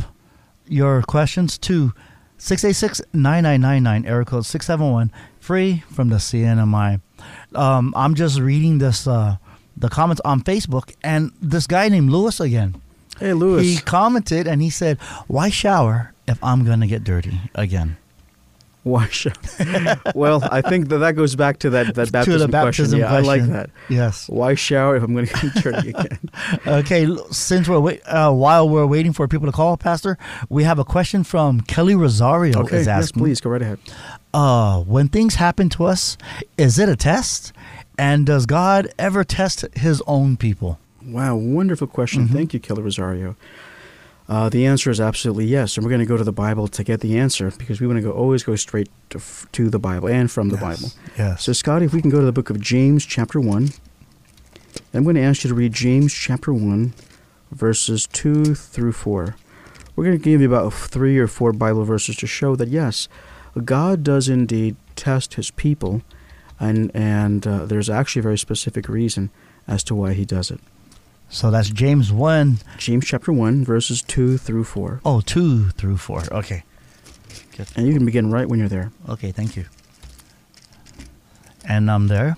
your 0.67 1.03
questions 1.03 1.59
to 1.59 1.93
686-9999, 2.39 4.07
area 4.07 4.25
code 4.25 4.47
671, 4.47 5.13
free 5.41 5.83
from 5.93 6.09
the 6.09 6.17
CNMI. 6.17 7.01
Um, 7.55 7.93
I'm 7.97 8.15
just 8.15 8.39
reading 8.39 8.79
this 8.79 9.07
uh, 9.07 9.37
the 9.77 9.89
comments 9.89 10.21
on 10.25 10.43
Facebook, 10.43 10.95
and 11.03 11.33
this 11.41 11.67
guy 11.67 11.89
named 11.89 12.11
Lewis 12.11 12.41
again. 12.41 12.81
Hey, 13.19 13.33
Lewis. 13.33 13.65
He 13.65 13.79
commented 13.79 14.47
and 14.47 14.63
he 14.63 14.71
said, 14.71 14.99
"Why 15.27 15.51
shower 15.51 16.13
if 16.27 16.43
I'm 16.43 16.65
gonna 16.65 16.87
get 16.87 17.05
dirty 17.05 17.41
again?" 17.55 17.97
Why 18.85 19.07
should? 19.09 19.37
well, 20.15 20.43
I 20.51 20.63
think 20.63 20.89
that 20.89 20.99
that 20.99 21.13
goes 21.17 21.37
back 21.37 21.59
to 21.61 21.71
that, 21.71 21.95
that 21.97 22.07
to 22.07 22.13
baptism, 22.13 22.41
the 22.41 22.49
baptism 22.49 23.01
question. 23.01 23.01
Yeah, 23.01 23.13
I 23.13 23.21
like 23.21 23.43
that. 23.49 23.71
Yes. 23.89 24.29
Why 24.29 24.55
shower 24.55 24.97
if 24.97 25.03
I'm 25.03 25.13
going 25.15 25.27
to 25.27 25.35
get 25.51 25.63
dirty 25.63 25.89
again? 25.91 26.19
Okay. 26.67 27.07
Since 27.31 27.69
we're 27.69 27.81
wait, 27.81 28.01
uh, 28.07 28.33
while 28.33 28.69
we're 28.69 28.87
waiting 28.87 29.13
for 29.13 29.27
people 29.29 29.47
to 29.47 29.53
call, 29.53 29.77
Pastor, 29.77 30.17
we 30.49 30.65
have 30.65 30.79
a 30.79 30.85
question 30.85 31.25
from 31.25 31.61
Kelly 31.63 31.95
Rosario. 31.95 32.61
Okay, 32.61 32.79
is 32.79 32.87
yes, 32.87 33.13
please 33.13 33.41
go 33.41 33.51
right 33.51 33.63
ahead. 33.63 33.79
Uh, 34.33 34.81
when 34.83 35.09
things 35.09 35.35
happen 35.37 35.69
to 35.71 35.85
us, 35.85 36.17
is 36.57 36.79
it 36.79 36.89
a 36.89 36.97
test? 36.97 37.53
And 37.99 38.25
does 38.27 38.47
God 38.47 38.89
ever 38.99 39.25
test 39.25 39.67
His 39.77 40.03
own 40.07 40.37
people? 40.37 40.79
Wow, 41.05 41.37
wonderful 41.37 41.87
question. 41.89 42.29
Mhm. 42.29 42.33
Thank 42.33 42.55
you, 42.55 42.61
Kelly 42.61 42.83
Rosario. 42.83 43.35
Uh, 44.29 44.49
the 44.51 44.67
answer 44.67 44.91
is 44.91 45.01
absolutely 45.01 45.47
yes, 45.47 45.77
and 45.77 45.85
we're 45.85 45.91
going 45.91 46.01
to 46.01 46.07
go 46.07 46.19
to 46.19 46.25
the 46.25 46.33
Bible 46.33 46.69
to 46.69 46.85
get 46.85 47.01
the 47.01 47.19
answer 47.19 47.51
because 47.57 47.81
we 47.81 47.87
want 47.87 47.97
to 47.97 48.03
go 48.03 48.11
always 48.11 48.43
go 48.43 48.55
straight 48.57 48.91
to, 49.09 49.17
f- 49.19 49.47
to 49.53 49.71
the 49.71 49.79
Bible 49.79 50.07
and 50.09 50.31
from 50.31 50.51
the 50.51 50.57
Yes. 50.57 50.63
Bible. 50.63 50.93
Yes. 51.17 51.45
So, 51.45 51.53
Scotty, 51.55 51.87
if 51.87 51.95
we 51.95 52.03
can 52.03 52.11
go 52.11 52.21
to 52.21 52.27
the 52.27 52.33
book 52.33 52.51
of 52.51 52.61
James, 52.61 53.07
chapter 53.07 53.41
one, 53.41 53.71
I'm 54.93 55.03
going 55.05 55.17
to 55.17 55.23
ask 55.23 55.45
you 55.45 55.49
to 55.49 55.55
read 55.55 55.73
James 55.73 56.13
chapter 56.13 56.53
one, 56.53 56.93
verses 57.51 58.07
two 58.07 58.55
through 58.55 58.93
four. 58.93 59.37
We're 59.97 60.05
going 60.05 60.19
to 60.19 60.23
give 60.23 60.43
you 60.43 60.47
about 60.53 60.75
three 60.75 61.19
or 61.19 61.27
four 61.27 61.53
Bible 61.55 61.85
verses 61.85 62.17
to 62.17 62.27
show 62.27 62.55
that 62.57 62.69
yes, 62.69 63.09
God 63.65 64.05
does 64.05 64.29
indeed 64.29 64.77
test 64.95 65.35
His 65.35 65.51
people, 65.51 66.03
and 66.61 66.91
and 66.95 67.47
uh, 67.47 67.65
there's 67.65 67.89
actually 67.89 68.21
a 68.21 68.25
very 68.25 68.39
specific 68.39 68.89
reason 68.91 69.31
as 69.67 69.83
to 69.85 69.95
why 69.95 70.13
He 70.13 70.27
does 70.27 70.51
it. 70.51 70.61
So 71.29 71.51
that's 71.51 71.71
James 71.71 72.13
one, 72.13 72.59
James 72.79 73.05
chapter 73.07 73.33
1, 73.33 73.65
verses 73.65 74.03
2 74.03 74.39
through 74.39 74.65
4. 74.65 75.01
oh, 75.05 75.21
two 75.21 75.71
through 75.71 75.97
four. 75.99 76.23
Okay. 76.33 76.65
And 77.75 77.87
you 77.89 77.93
can 77.93 78.05
begin 78.05 78.31
right 78.31 78.49
when 78.49 78.61
you're 78.61 78.69
there. 78.69 78.93
Okay, 79.09 79.33
thank 79.33 79.57
you. 79.57 79.65
And 81.65 81.91
I'm 81.91 82.07
there. 82.07 82.37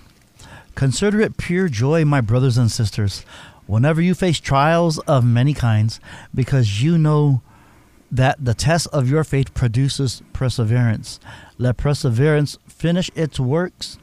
Consider 0.75 1.21
it 1.21 1.37
pure 1.37 1.69
joy, 1.69 2.03
my 2.05 2.21
brothers 2.21 2.57
and 2.57 2.71
sisters, 2.71 3.23
whenever 3.67 4.01
you 4.01 4.15
face 4.15 4.39
trials 4.39 4.97
of 4.99 5.23
many 5.23 5.53
kinds, 5.53 5.99
because 6.33 6.81
you 6.81 6.97
know 6.97 7.41
that 8.11 8.43
the 8.43 8.53
test 8.53 8.87
of 8.87 9.09
your 9.09 9.23
faith 9.23 9.53
produces 9.53 10.21
perseverance. 10.33 11.19
Let 11.57 11.77
perseverance 11.77 12.57
finish 12.67 13.11
its 13.15 13.39
works, 13.39 13.99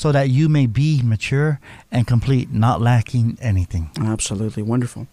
so 0.00 0.12
that 0.12 0.30
you 0.30 0.48
may 0.48 0.64
be 0.66 1.02
mature 1.02 1.60
and 1.92 2.06
complete, 2.06 2.50
not 2.50 2.80
lacking 2.80 3.36
anything. 3.42 3.90
Absolutely 4.00 4.62
wonderful. 4.62 5.06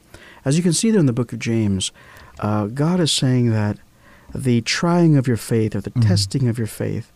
As 0.46 0.56
you 0.56 0.64
can 0.64 0.72
see 0.72 0.92
there 0.92 1.02
in 1.02 1.08
the 1.08 1.12
book 1.20 1.34
of 1.34 1.40
James, 1.40 1.92
uh, 2.40 2.68
God 2.68 3.02
is 3.02 3.12
saying 3.12 3.50
that 3.52 3.78
the 4.34 4.62
trying 4.62 5.18
of 5.18 5.28
your 5.28 5.36
faith 5.36 5.76
or 5.76 5.82
the 5.82 5.92
Mhm. 5.92 6.08
testing 6.08 6.48
of 6.48 6.58
your 6.58 6.68
faith 6.68 7.12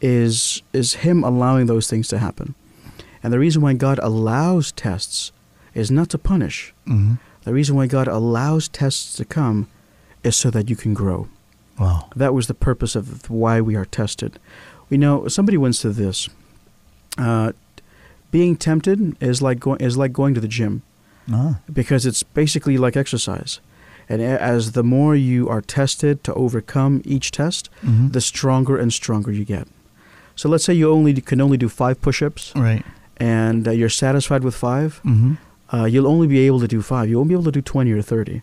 is 0.00 0.62
is 0.72 0.94
Him 1.04 1.22
allowing 1.22 1.66
those 1.66 1.86
things 1.86 2.08
to 2.08 2.18
happen. 2.18 2.54
And 3.22 3.30
the 3.30 3.38
reason 3.38 3.60
why 3.60 3.74
God 3.74 3.98
allows 4.02 4.72
tests 4.72 5.32
is 5.74 5.90
not 5.90 6.08
to 6.10 6.18
punish. 6.18 6.72
hmm 6.86 7.14
The 7.44 7.52
reason 7.52 7.76
why 7.76 7.88
God 7.88 8.08
allows 8.08 8.68
tests 8.68 9.14
to 9.18 9.24
come 9.26 9.66
is 10.24 10.34
so 10.36 10.48
that 10.50 10.70
you 10.70 10.76
can 10.76 10.94
grow. 10.94 11.28
Wow. 11.78 12.08
That 12.16 12.32
was 12.32 12.46
the 12.46 12.54
purpose 12.68 12.94
of 12.96 13.28
why 13.28 13.60
we 13.60 13.74
are 13.76 13.84
tested. 14.00 14.38
We 14.88 14.96
know 14.96 15.28
somebody 15.28 15.58
once 15.58 15.78
said 15.80 15.96
this: 15.96 16.28
uh, 17.18 17.52
being 18.30 18.56
tempted 18.56 19.16
is 19.20 19.42
like 19.42 19.60
going 19.60 19.80
is 19.80 19.96
like 19.96 20.12
going 20.12 20.34
to 20.34 20.40
the 20.40 20.48
gym 20.48 20.82
Ah, 21.30 21.60
because 21.72 22.04
it's 22.06 22.22
basically 22.22 22.76
like 22.78 22.96
exercise. 22.96 23.60
And 24.08 24.20
as 24.20 24.72
the 24.72 24.82
more 24.82 25.14
you 25.14 25.48
are 25.48 25.60
tested 25.62 26.24
to 26.24 26.34
overcome 26.34 27.00
each 27.04 27.30
test, 27.30 27.70
mhm. 27.82 28.12
the 28.12 28.20
stronger 28.20 28.76
and 28.76 28.92
stronger 28.92 29.30
you 29.30 29.44
get. 29.44 29.68
So 30.34 30.48
let's 30.48 30.64
say 30.64 30.74
you 30.74 30.90
only 30.90 31.14
can 31.20 31.40
only 31.40 31.56
do 31.56 31.68
five 31.68 32.00
push-ups, 32.00 32.52
right. 32.56 32.84
and 33.18 33.68
uh, 33.68 33.70
you're 33.70 33.88
satisfied 33.90 34.42
with 34.44 34.54
five. 34.54 35.00
hmm 35.04 35.34
Uh, 35.74 35.86
you'll 35.86 36.06
only 36.14 36.26
be 36.26 36.46
able 36.46 36.60
to 36.60 36.68
do 36.76 36.82
five. 36.82 37.08
You 37.08 37.16
won't 37.16 37.28
be 37.28 37.34
able 37.34 37.50
to 37.52 37.60
do 37.60 37.62
twenty 37.62 37.92
or 37.92 38.02
thirty. 38.02 38.42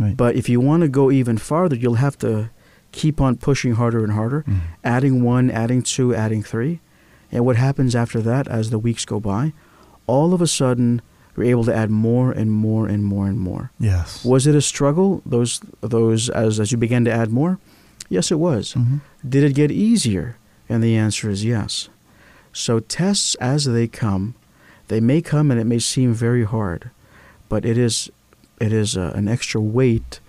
Right. 0.00 0.16
But 0.16 0.36
if 0.36 0.48
you 0.48 0.58
want 0.60 0.80
to 0.82 0.88
go 0.88 1.10
even 1.10 1.36
farther, 1.38 1.76
you'll 1.76 2.00
have 2.00 2.16
to 2.18 2.48
keep 2.92 3.20
on 3.20 3.36
pushing 3.36 3.74
harder 3.74 4.02
and 4.04 4.12
harder, 4.12 4.44
adding 4.82 5.22
one, 5.22 5.50
adding 5.50 5.82
two, 5.82 6.14
adding 6.14 6.42
three. 6.42 6.80
And 7.32 7.44
what 7.44 7.56
happens 7.56 7.94
after 7.94 8.20
that 8.22 8.46
as 8.48 8.70
the 8.70 8.78
weeks 8.78 9.04
go 9.04 9.20
by? 9.20 9.52
All 10.06 10.32
of 10.32 10.40
a 10.40 10.46
sudden, 10.46 11.02
you're 11.36 11.46
able 11.46 11.64
to 11.64 11.74
add 11.74 11.90
more 11.90 12.30
and 12.32 12.50
more 12.50 12.86
and 12.86 13.04
more 13.04 13.26
and 13.26 13.38
more. 13.38 13.70
Yes. 13.78 14.24
Was 14.24 14.46
it 14.46 14.54
a 14.54 14.62
struggle? 14.62 15.22
Those 15.26 15.60
those 15.80 16.30
as 16.30 16.60
as 16.60 16.72
you 16.72 16.78
began 16.78 17.04
to 17.04 17.12
add 17.12 17.30
more? 17.30 17.58
Yes, 18.08 18.30
it 18.30 18.38
was. 18.38 18.74
Mhm. 18.74 19.00
Did 19.28 19.42
it 19.44 19.54
get 19.54 19.70
easier? 19.70 20.36
And 20.68 20.82
the 20.82 20.96
answer 20.96 21.28
is 21.30 21.44
yes. 21.44 21.88
So 22.52 22.80
tests 22.80 23.34
as 23.36 23.64
they 23.64 23.86
come, 23.88 24.34
they 24.88 25.00
may 25.00 25.20
come 25.20 25.50
and 25.50 25.60
it 25.60 25.64
may 25.66 25.78
seem 25.78 26.14
very 26.14 26.44
hard, 26.44 26.90
but 27.48 27.64
it 27.64 27.76
is 27.76 28.10
it 28.60 28.72
is 28.72 28.96
uh, 28.96 29.12
an 29.14 29.28
extra 29.28 29.60
weight 29.60 30.20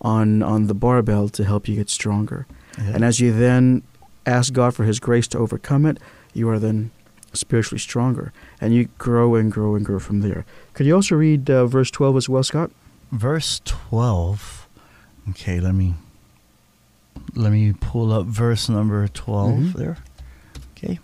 on 0.00 0.42
on 0.42 0.66
the 0.68 0.74
barbell 0.74 1.28
to 1.30 1.44
help 1.44 1.68
you 1.68 1.76
get 1.76 1.90
stronger. 1.90 2.46
Yeah. 2.78 2.92
And 2.94 3.04
as 3.04 3.20
you 3.20 3.32
then 3.32 3.82
ask 4.24 4.52
God 4.52 4.74
for 4.74 4.84
His 4.84 5.00
grace 5.00 5.26
to 5.28 5.38
overcome 5.38 5.84
it, 5.86 5.98
you 6.36 6.48
are 6.48 6.58
then 6.58 6.90
spiritually 7.32 7.78
stronger, 7.80 8.32
and 8.60 8.74
you 8.74 8.88
grow 8.98 9.34
and 9.34 9.50
grow 9.52 9.74
and 9.74 9.84
grow 9.84 9.98
from 9.98 10.20
there. 10.20 10.44
Could 10.74 10.86
you 10.86 10.94
also 10.94 11.16
read 11.16 11.50
uh, 11.50 11.66
verse 11.66 11.90
twelve 11.90 12.16
as 12.16 12.28
well, 12.28 12.42
Scott? 12.42 12.70
verse 13.12 13.60
12 13.64 14.66
okay 15.30 15.60
let 15.60 15.72
me 15.76 15.94
let 17.36 17.52
me 17.52 17.72
pull 17.72 18.12
up 18.12 18.26
verse 18.26 18.68
number 18.68 19.06
12 19.06 19.50
Mhm. 19.58 19.72
there 19.74 19.96
okay 20.76 20.98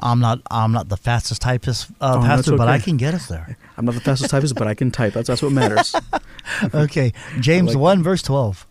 i'm 0.00 0.18
not 0.18 0.40
i'm 0.50 0.72
not 0.72 0.88
the 0.88 0.96
fastest 0.96 1.40
typist 1.40 1.86
uh, 2.00 2.16
Oh, 2.18 2.20
pastor 2.20 2.56
but 2.56 2.68
i 2.68 2.80
can 2.80 2.96
get 2.96 3.14
us 3.14 3.26
there 3.28 3.56
I'm 3.76 3.84
not 3.86 3.94
the 3.94 4.00
fastest 4.02 4.28
typist, 4.30 4.56
but 4.56 4.66
I 4.68 4.74
can 4.74 4.90
type. 4.90 5.14
That's 5.14 5.28
that's 5.28 5.40
what 5.40 5.52
matters. 5.52 5.94
okay 6.74 7.12
james 7.38 7.68
like 7.68 7.78
1 7.78 8.02
verse 8.02 8.20
12 8.22 8.66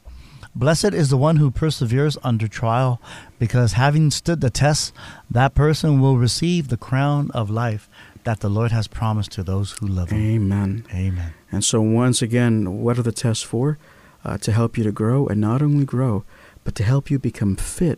blessed 0.55 0.93
is 0.93 1.09
the 1.09 1.17
one 1.17 1.37
who 1.37 1.51
perseveres 1.51 2.17
under 2.23 2.47
trial 2.47 2.99
because 3.37 3.73
having 3.73 4.11
stood 4.11 4.41
the 4.41 4.49
test 4.49 4.93
that 5.29 5.53
person 5.55 6.01
will 6.01 6.17
receive 6.17 6.67
the 6.67 6.77
crown 6.77 7.29
of 7.31 7.49
life 7.49 7.87
that 8.23 8.39
the 8.41 8.49
lord 8.49 8.71
has 8.71 8.87
promised 8.87 9.31
to 9.31 9.43
those 9.43 9.71
who 9.79 9.87
love 9.87 10.09
him 10.09 10.19
Amen. 10.35 10.85
amen 10.93 11.33
And 11.51 11.63
so, 11.63 11.81
once 11.81 12.21
again, 12.21 12.81
what 12.83 12.99
are 12.99 13.03
the 13.03 13.11
tests 13.11 13.43
for? 13.43 13.77
Uh, 14.23 14.37
to 14.37 14.51
help 14.51 14.77
you 14.77 14.83
to 14.83 14.91
grow, 14.91 15.25
and 15.27 15.39
not 15.41 15.61
only 15.61 15.85
grow, 15.85 16.23
but 16.63 16.75
to 16.75 16.83
help 16.83 17.09
you 17.09 17.17
become 17.17 17.55
fit 17.55 17.97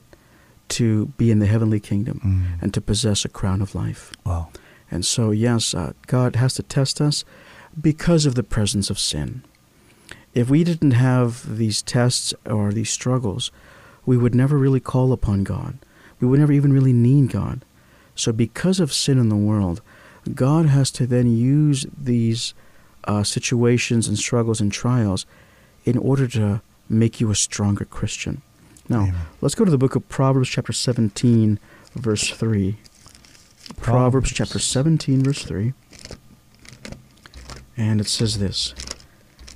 to 0.69 1.07
be 1.17 1.31
in 1.31 1.39
the 1.39 1.47
heavenly 1.47 1.79
kingdom 1.79 2.21
Mm. 2.23 2.61
and 2.63 2.73
to 2.73 2.79
possess 2.79 3.25
a 3.25 3.29
crown 3.29 3.61
of 3.61 3.73
life. 3.75 4.11
wow 4.25 4.47
And 4.91 5.03
so, 5.05 5.31
yes, 5.31 5.73
uh, 5.73 5.91
God 6.07 6.35
has 6.35 6.53
to 6.55 6.63
test 6.63 7.01
us 7.01 7.25
because 7.89 8.25
of 8.27 8.35
the 8.35 8.43
presence 8.43 8.89
of 8.93 8.99
sin. 8.99 9.41
If 10.33 10.49
we 10.49 10.63
didn't 10.63 10.91
have 10.91 11.57
these 11.57 11.81
tests 11.81 12.33
or 12.45 12.71
these 12.71 12.89
struggles, 12.89 13.51
we 14.05 14.17
would 14.17 14.33
never 14.33 14.57
really 14.57 14.79
call 14.79 15.11
upon 15.11 15.43
God. 15.43 15.77
We 16.19 16.27
would 16.27 16.39
never 16.39 16.53
even 16.53 16.73
really 16.73 16.93
need 16.93 17.31
God. 17.31 17.65
So, 18.15 18.31
because 18.31 18.79
of 18.79 18.93
sin 18.93 19.17
in 19.17 19.29
the 19.29 19.35
world, 19.35 19.81
God 20.33 20.67
has 20.67 20.91
to 20.91 21.07
then 21.07 21.35
use 21.35 21.85
these 21.97 22.53
uh, 23.05 23.23
situations 23.23 24.07
and 24.07 24.17
struggles 24.17 24.61
and 24.61 24.71
trials 24.71 25.25
in 25.85 25.97
order 25.97 26.27
to 26.27 26.61
make 26.87 27.19
you 27.19 27.31
a 27.31 27.35
stronger 27.35 27.85
Christian. 27.85 28.41
Now, 28.87 29.03
Amen. 29.03 29.15
let's 29.39 29.55
go 29.55 29.65
to 29.65 29.71
the 29.71 29.77
book 29.77 29.95
of 29.95 30.07
Proverbs, 30.09 30.49
chapter 30.49 30.73
17, 30.73 31.59
verse 31.95 32.29
3. 32.29 32.77
Proverbs 33.77 33.81
Proverbs. 33.81 34.31
chapter 34.33 34.59
17, 34.59 35.23
verse 35.23 35.43
3. 35.43 35.73
And 37.77 38.01
it 38.01 38.07
says 38.07 38.37
this 38.37 38.75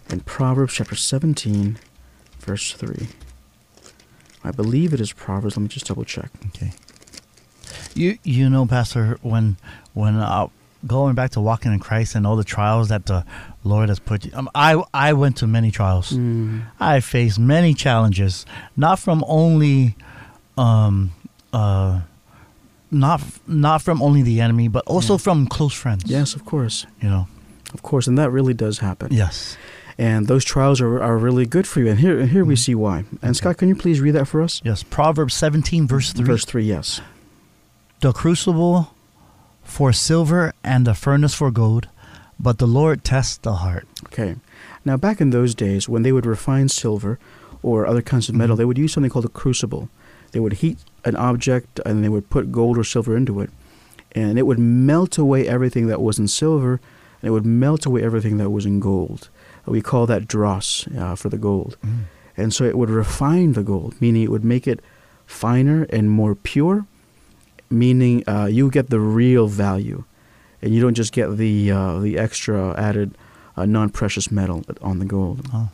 in 0.10 0.22
Proverbs 0.22 0.74
chapter 0.74 0.96
17, 0.96 1.78
verse 2.40 2.74
3. 2.74 3.08
I 4.44 4.52
believe 4.52 4.94
it 4.94 5.02
is 5.02 5.12
Proverbs. 5.12 5.58
Let 5.58 5.64
me 5.64 5.70
just 5.70 5.88
double 5.88 6.04
check. 6.06 6.30
Okay. 6.48 6.72
You 7.96 8.18
you 8.24 8.50
know, 8.50 8.66
Pastor, 8.66 9.18
when 9.22 9.58
when 9.94 10.16
uh, 10.18 10.48
going 10.86 11.16
back 11.16 11.32
to 11.32 11.42
walking 11.42 11.74
in 11.74 11.80
Christ 11.80 12.14
and 12.14 12.28
all 12.28 12.36
the 12.36 12.44
trials 12.44 12.90
that 12.90 13.06
the 13.08 13.26
Lord 13.64 13.90
has 13.90 14.00
put 14.00 14.26
you, 14.26 14.32
um, 14.36 14.50
I 14.54 14.84
I 14.94 15.14
went 15.14 15.38
to 15.38 15.48
many 15.48 15.72
trials. 15.72 16.16
I 16.80 17.00
faced 17.00 17.40
many 17.40 17.74
challenges, 17.74 18.46
not 18.76 19.00
from 19.00 19.24
only, 19.28 19.96
um, 20.58 21.12
uh, 21.54 22.02
not 22.92 23.22
not 23.48 23.82
from 23.82 24.02
only 24.04 24.22
the 24.22 24.42
enemy, 24.42 24.68
but 24.68 24.84
also 24.86 25.14
Yeah. 25.14 25.18
from 25.20 25.48
close 25.48 25.74
friends. 25.74 26.04
Yes, 26.06 26.36
of 26.36 26.46
course. 26.46 26.86
You 27.02 27.10
know. 27.10 27.28
Of 27.74 27.82
course. 27.82 28.08
And 28.08 28.18
that 28.18 28.30
really 28.30 28.54
does 28.54 28.80
happen. 28.80 29.08
Yes. 29.12 29.58
And 29.98 30.28
those 30.28 30.44
trials 30.44 30.82
are, 30.82 31.02
are 31.02 31.18
really 31.18 31.46
good 31.46 31.66
for 31.68 31.80
you. 31.80 31.88
And 31.88 32.00
here, 32.00 32.20
and 32.20 32.30
here 32.30 32.44
we 32.44 32.56
Mhm. 32.56 32.60
see 32.66 32.76
why. 32.76 32.98
And 33.22 33.24
Okay. 33.24 33.34
Scott, 33.34 33.58
can 33.58 33.70
you 33.70 33.76
please 33.76 34.02
read 34.02 34.12
that 34.16 34.28
for 34.28 34.42
us? 34.42 34.62
Yes. 34.64 34.84
Proverbs 34.84 35.34
seventeen 35.34 35.88
verse 35.88 36.12
three. 36.12 36.26
Verse 36.26 36.46
3, 36.46 36.66
yes. 36.66 37.02
the 38.02 38.12
crucible 38.12 38.92
for 39.64 39.92
silver 39.94 40.54
and 40.64 40.86
the 40.86 40.94
furnace 40.94 41.34
for 41.34 41.50
gold, 41.50 41.88
but 42.40 42.58
the 42.60 42.68
Lord 42.68 43.04
tests 43.04 43.38
the 43.38 43.54
heart. 43.56 43.88
Okay. 44.08 44.36
Now, 44.84 44.98
back 44.98 45.20
in 45.22 45.30
those 45.32 45.56
days, 45.56 45.88
when 45.90 46.04
they 46.04 46.12
would 46.12 46.26
refine 46.26 46.68
silver 46.70 47.18
or 47.64 47.88
other 47.88 48.02
kinds 48.04 48.28
of 48.30 48.36
metal, 48.36 48.56
Mhm. 48.56 48.60
they 48.60 48.66
would 48.66 48.78
use 48.78 48.94
something 48.94 49.10
called 49.10 49.26
a 49.26 49.30
crucible. 49.30 49.90
They 50.34 50.40
would 50.42 50.54
heat 50.62 50.78
an 51.06 51.16
object 51.16 51.80
and 51.86 52.04
they 52.04 52.10
would 52.10 52.30
put 52.30 52.52
gold 52.52 52.78
or 52.78 52.84
silver 52.84 53.16
into 53.16 53.40
it. 53.40 53.50
And 54.12 54.38
it 54.38 54.46
would 54.46 54.60
melt 54.60 55.18
away 55.18 55.48
everything 55.48 55.88
that 55.88 56.02
was 56.02 56.20
in 56.20 56.28
silver 56.28 56.80
and 57.22 57.30
it 57.30 57.32
would 57.32 57.46
melt 57.46 57.86
away 57.86 58.04
everything 58.04 58.38
that 58.38 58.50
was 58.52 58.66
in 58.66 58.80
gold. 58.80 59.30
We 59.66 59.82
call 59.82 60.06
that 60.08 60.28
dross 60.28 60.88
uh, 60.98 61.16
for 61.16 61.30
the 61.30 61.38
gold. 61.38 61.78
And 62.38 62.54
so 62.54 62.66
it 62.66 62.78
would 62.78 62.90
refine 62.90 63.54
the 63.54 63.64
gold, 63.64 63.96
meaning 64.00 64.24
it 64.24 64.30
would 64.30 64.44
make 64.46 64.68
it 64.68 64.82
finer 65.26 65.84
and 65.90 66.10
more 66.10 66.36
pure, 66.36 66.86
meaning 67.70 68.28
uh, 68.28 68.46
you 68.46 68.70
get 68.70 68.90
the 68.90 69.00
real 69.00 69.48
value, 69.48 70.04
and 70.62 70.74
you 70.74 70.82
don't 70.82 70.94
just 70.94 71.14
get 71.14 71.38
the 71.38 71.72
uh, 71.72 72.00
the 72.00 72.18
extra 72.18 72.78
added 72.78 73.18
uh, 73.58 73.66
non-precious 73.66 74.32
metal 74.32 74.64
on 74.82 75.00
the 75.00 75.06
gold. 75.06 75.48
Oh. 75.54 75.70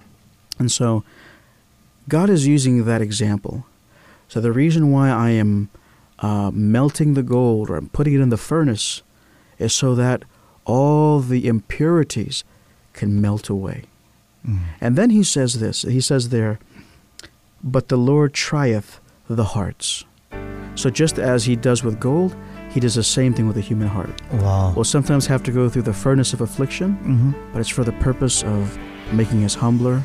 And 0.60 0.72
so, 0.72 1.04
God 2.08 2.30
is 2.30 2.48
using 2.48 2.86
that 2.86 3.02
example. 3.02 3.66
So 4.28 4.40
the 4.40 4.52
reason 4.52 4.92
why 4.92 5.10
I 5.10 5.32
am 5.32 5.70
uh, 6.20 6.52
melting 6.54 7.16
the 7.16 7.24
gold 7.24 7.70
or 7.70 7.76
I'm 7.76 7.90
putting 7.90 8.14
it 8.14 8.22
in 8.22 8.30
the 8.30 8.38
furnace 8.38 9.02
is 9.60 9.74
so 9.74 9.96
that 9.96 10.24
all 10.64 11.20
the 11.20 11.48
impurities 11.48 12.44
can 12.94 13.22
melt 13.22 13.50
away. 13.50 13.84
Mm. 14.48 14.60
And 14.80 14.96
then 14.96 15.10
he 15.12 15.24
says 15.24 15.60
this. 15.60 15.84
He 15.84 16.02
says 16.02 16.30
there, 16.30 16.60
"But 17.64 17.88
the 17.90 17.98
Lord 17.98 18.34
trieth 18.34 19.00
the 19.30 19.44
hearts." 19.44 20.06
So 20.76 20.90
just 20.90 21.20
as 21.20 21.46
he 21.46 21.56
does 21.56 21.84
with 21.84 22.00
gold, 22.00 22.36
he 22.70 22.80
does 22.80 22.96
the 22.96 23.04
same 23.04 23.34
thing 23.34 23.46
with 23.48 23.56
the 23.56 23.62
human 23.62 23.88
heart. 23.88 24.22
Wow. 24.32 24.74
We'll 24.76 24.86
sometimes 24.86 25.28
have 25.28 25.44
to 25.44 25.52
go 25.52 25.70
through 25.70 25.84
the 25.84 25.94
furnace 25.94 26.34
of 26.34 26.42
affliction, 26.42 26.94
hmm 26.94 27.32
but 27.52 27.60
it's 27.60 27.70
for 27.70 27.84
the 27.84 27.92
purpose 27.94 28.44
of 28.44 28.78
making 29.12 29.44
us 29.44 29.54
humbler, 29.56 30.02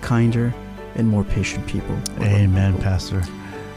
kinder, 0.00 0.52
and 0.96 1.08
more 1.08 1.24
patient 1.24 1.66
people. 1.66 1.96
Amen, 2.20 2.76
Pastor. 2.78 3.22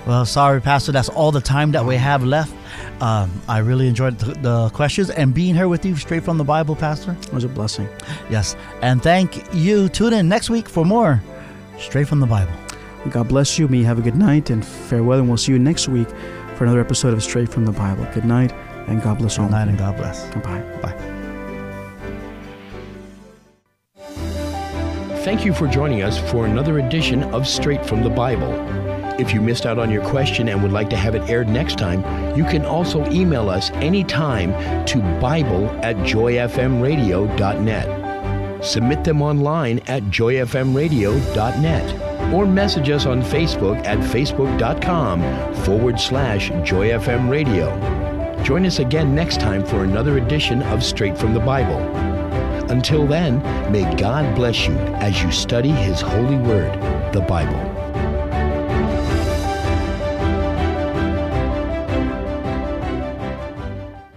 Well, 0.05 0.25
sorry, 0.25 0.61
Pastor. 0.61 0.91
That's 0.91 1.09
all 1.09 1.31
the 1.31 1.41
time 1.41 1.71
that 1.71 1.85
we 1.85 1.95
have 1.95 2.23
left. 2.23 2.53
Um, 3.01 3.31
I 3.47 3.59
really 3.59 3.87
enjoyed 3.87 4.17
the, 4.19 4.33
the 4.33 4.69
questions 4.69 5.09
and 5.09 5.33
being 5.33 5.55
here 5.55 5.67
with 5.67 5.85
you 5.85 5.95
straight 5.95 6.23
from 6.23 6.37
the 6.37 6.43
Bible, 6.43 6.75
Pastor. 6.75 7.15
It 7.21 7.33
was 7.33 7.43
a 7.43 7.47
blessing. 7.47 7.87
Yes. 8.29 8.55
And 8.81 9.01
thank 9.01 9.53
you. 9.53 9.89
Tune 9.89 10.13
in 10.13 10.27
next 10.27 10.49
week 10.49 10.67
for 10.67 10.85
more 10.85 11.21
straight 11.79 12.07
from 12.07 12.19
the 12.19 12.27
Bible. 12.27 12.53
God 13.09 13.27
bless 13.27 13.57
you. 13.57 13.67
May 13.67 13.79
you 13.79 13.85
have 13.85 13.97
a 13.97 14.01
good 14.01 14.15
night 14.15 14.49
and 14.49 14.65
farewell, 14.65 15.19
and 15.19 15.27
we'll 15.27 15.37
see 15.37 15.51
you 15.51 15.59
next 15.59 15.87
week 15.87 16.07
for 16.55 16.65
another 16.65 16.79
episode 16.79 17.13
of 17.13 17.23
Straight 17.23 17.49
from 17.49 17.65
the 17.65 17.71
Bible. 17.71 18.07
Good 18.13 18.25
night, 18.25 18.51
and 18.87 19.01
God 19.01 19.17
bless 19.17 19.39
all. 19.39 19.45
Good 19.45 19.53
night 19.53 19.67
and. 19.67 19.77
God 19.77 19.97
bless. 19.97 20.29
Goodbye. 20.29 20.61
Bye. 20.81 21.21
Thank 25.23 25.45
you 25.45 25.53
for 25.53 25.67
joining 25.67 26.03
us 26.03 26.19
for 26.31 26.45
another 26.45 26.79
edition 26.79 27.23
of 27.25 27.47
Straight 27.47 27.85
from 27.85 28.03
the 28.03 28.09
Bible. 28.09 28.51
If 29.21 29.33
you 29.35 29.39
missed 29.39 29.67
out 29.67 29.77
on 29.77 29.91
your 29.91 30.03
question 30.03 30.49
and 30.49 30.63
would 30.63 30.71
like 30.71 30.89
to 30.89 30.97
have 30.97 31.13
it 31.13 31.29
aired 31.29 31.47
next 31.47 31.77
time, 31.77 32.03
you 32.35 32.43
can 32.43 32.65
also 32.65 33.07
email 33.11 33.51
us 33.51 33.69
anytime 33.73 34.51
to 34.87 34.97
Bible 35.21 35.69
at 35.83 35.95
joyfmradio.net. 35.97 38.65
Submit 38.65 39.03
them 39.03 39.21
online 39.21 39.77
at 39.85 40.01
joyfmradio.net 40.05 42.33
or 42.33 42.47
message 42.47 42.89
us 42.89 43.05
on 43.05 43.21
Facebook 43.21 43.77
at 43.85 43.99
facebook.com 43.99 45.21
forward 45.65 45.99
slash 45.99 46.49
joyfmradio. 46.49 48.43
Join 48.43 48.65
us 48.65 48.79
again 48.79 49.13
next 49.13 49.39
time 49.39 49.63
for 49.63 49.83
another 49.83 50.17
edition 50.17 50.63
of 50.63 50.83
Straight 50.83 51.15
from 51.15 51.35
the 51.35 51.39
Bible. 51.39 51.77
Until 52.71 53.05
then, 53.05 53.39
may 53.71 53.83
God 53.97 54.35
bless 54.35 54.67
you 54.67 54.73
as 54.97 55.21
you 55.21 55.31
study 55.31 55.69
His 55.69 56.01
holy 56.01 56.37
word, 56.37 56.73
the 57.13 57.21
Bible. 57.21 57.80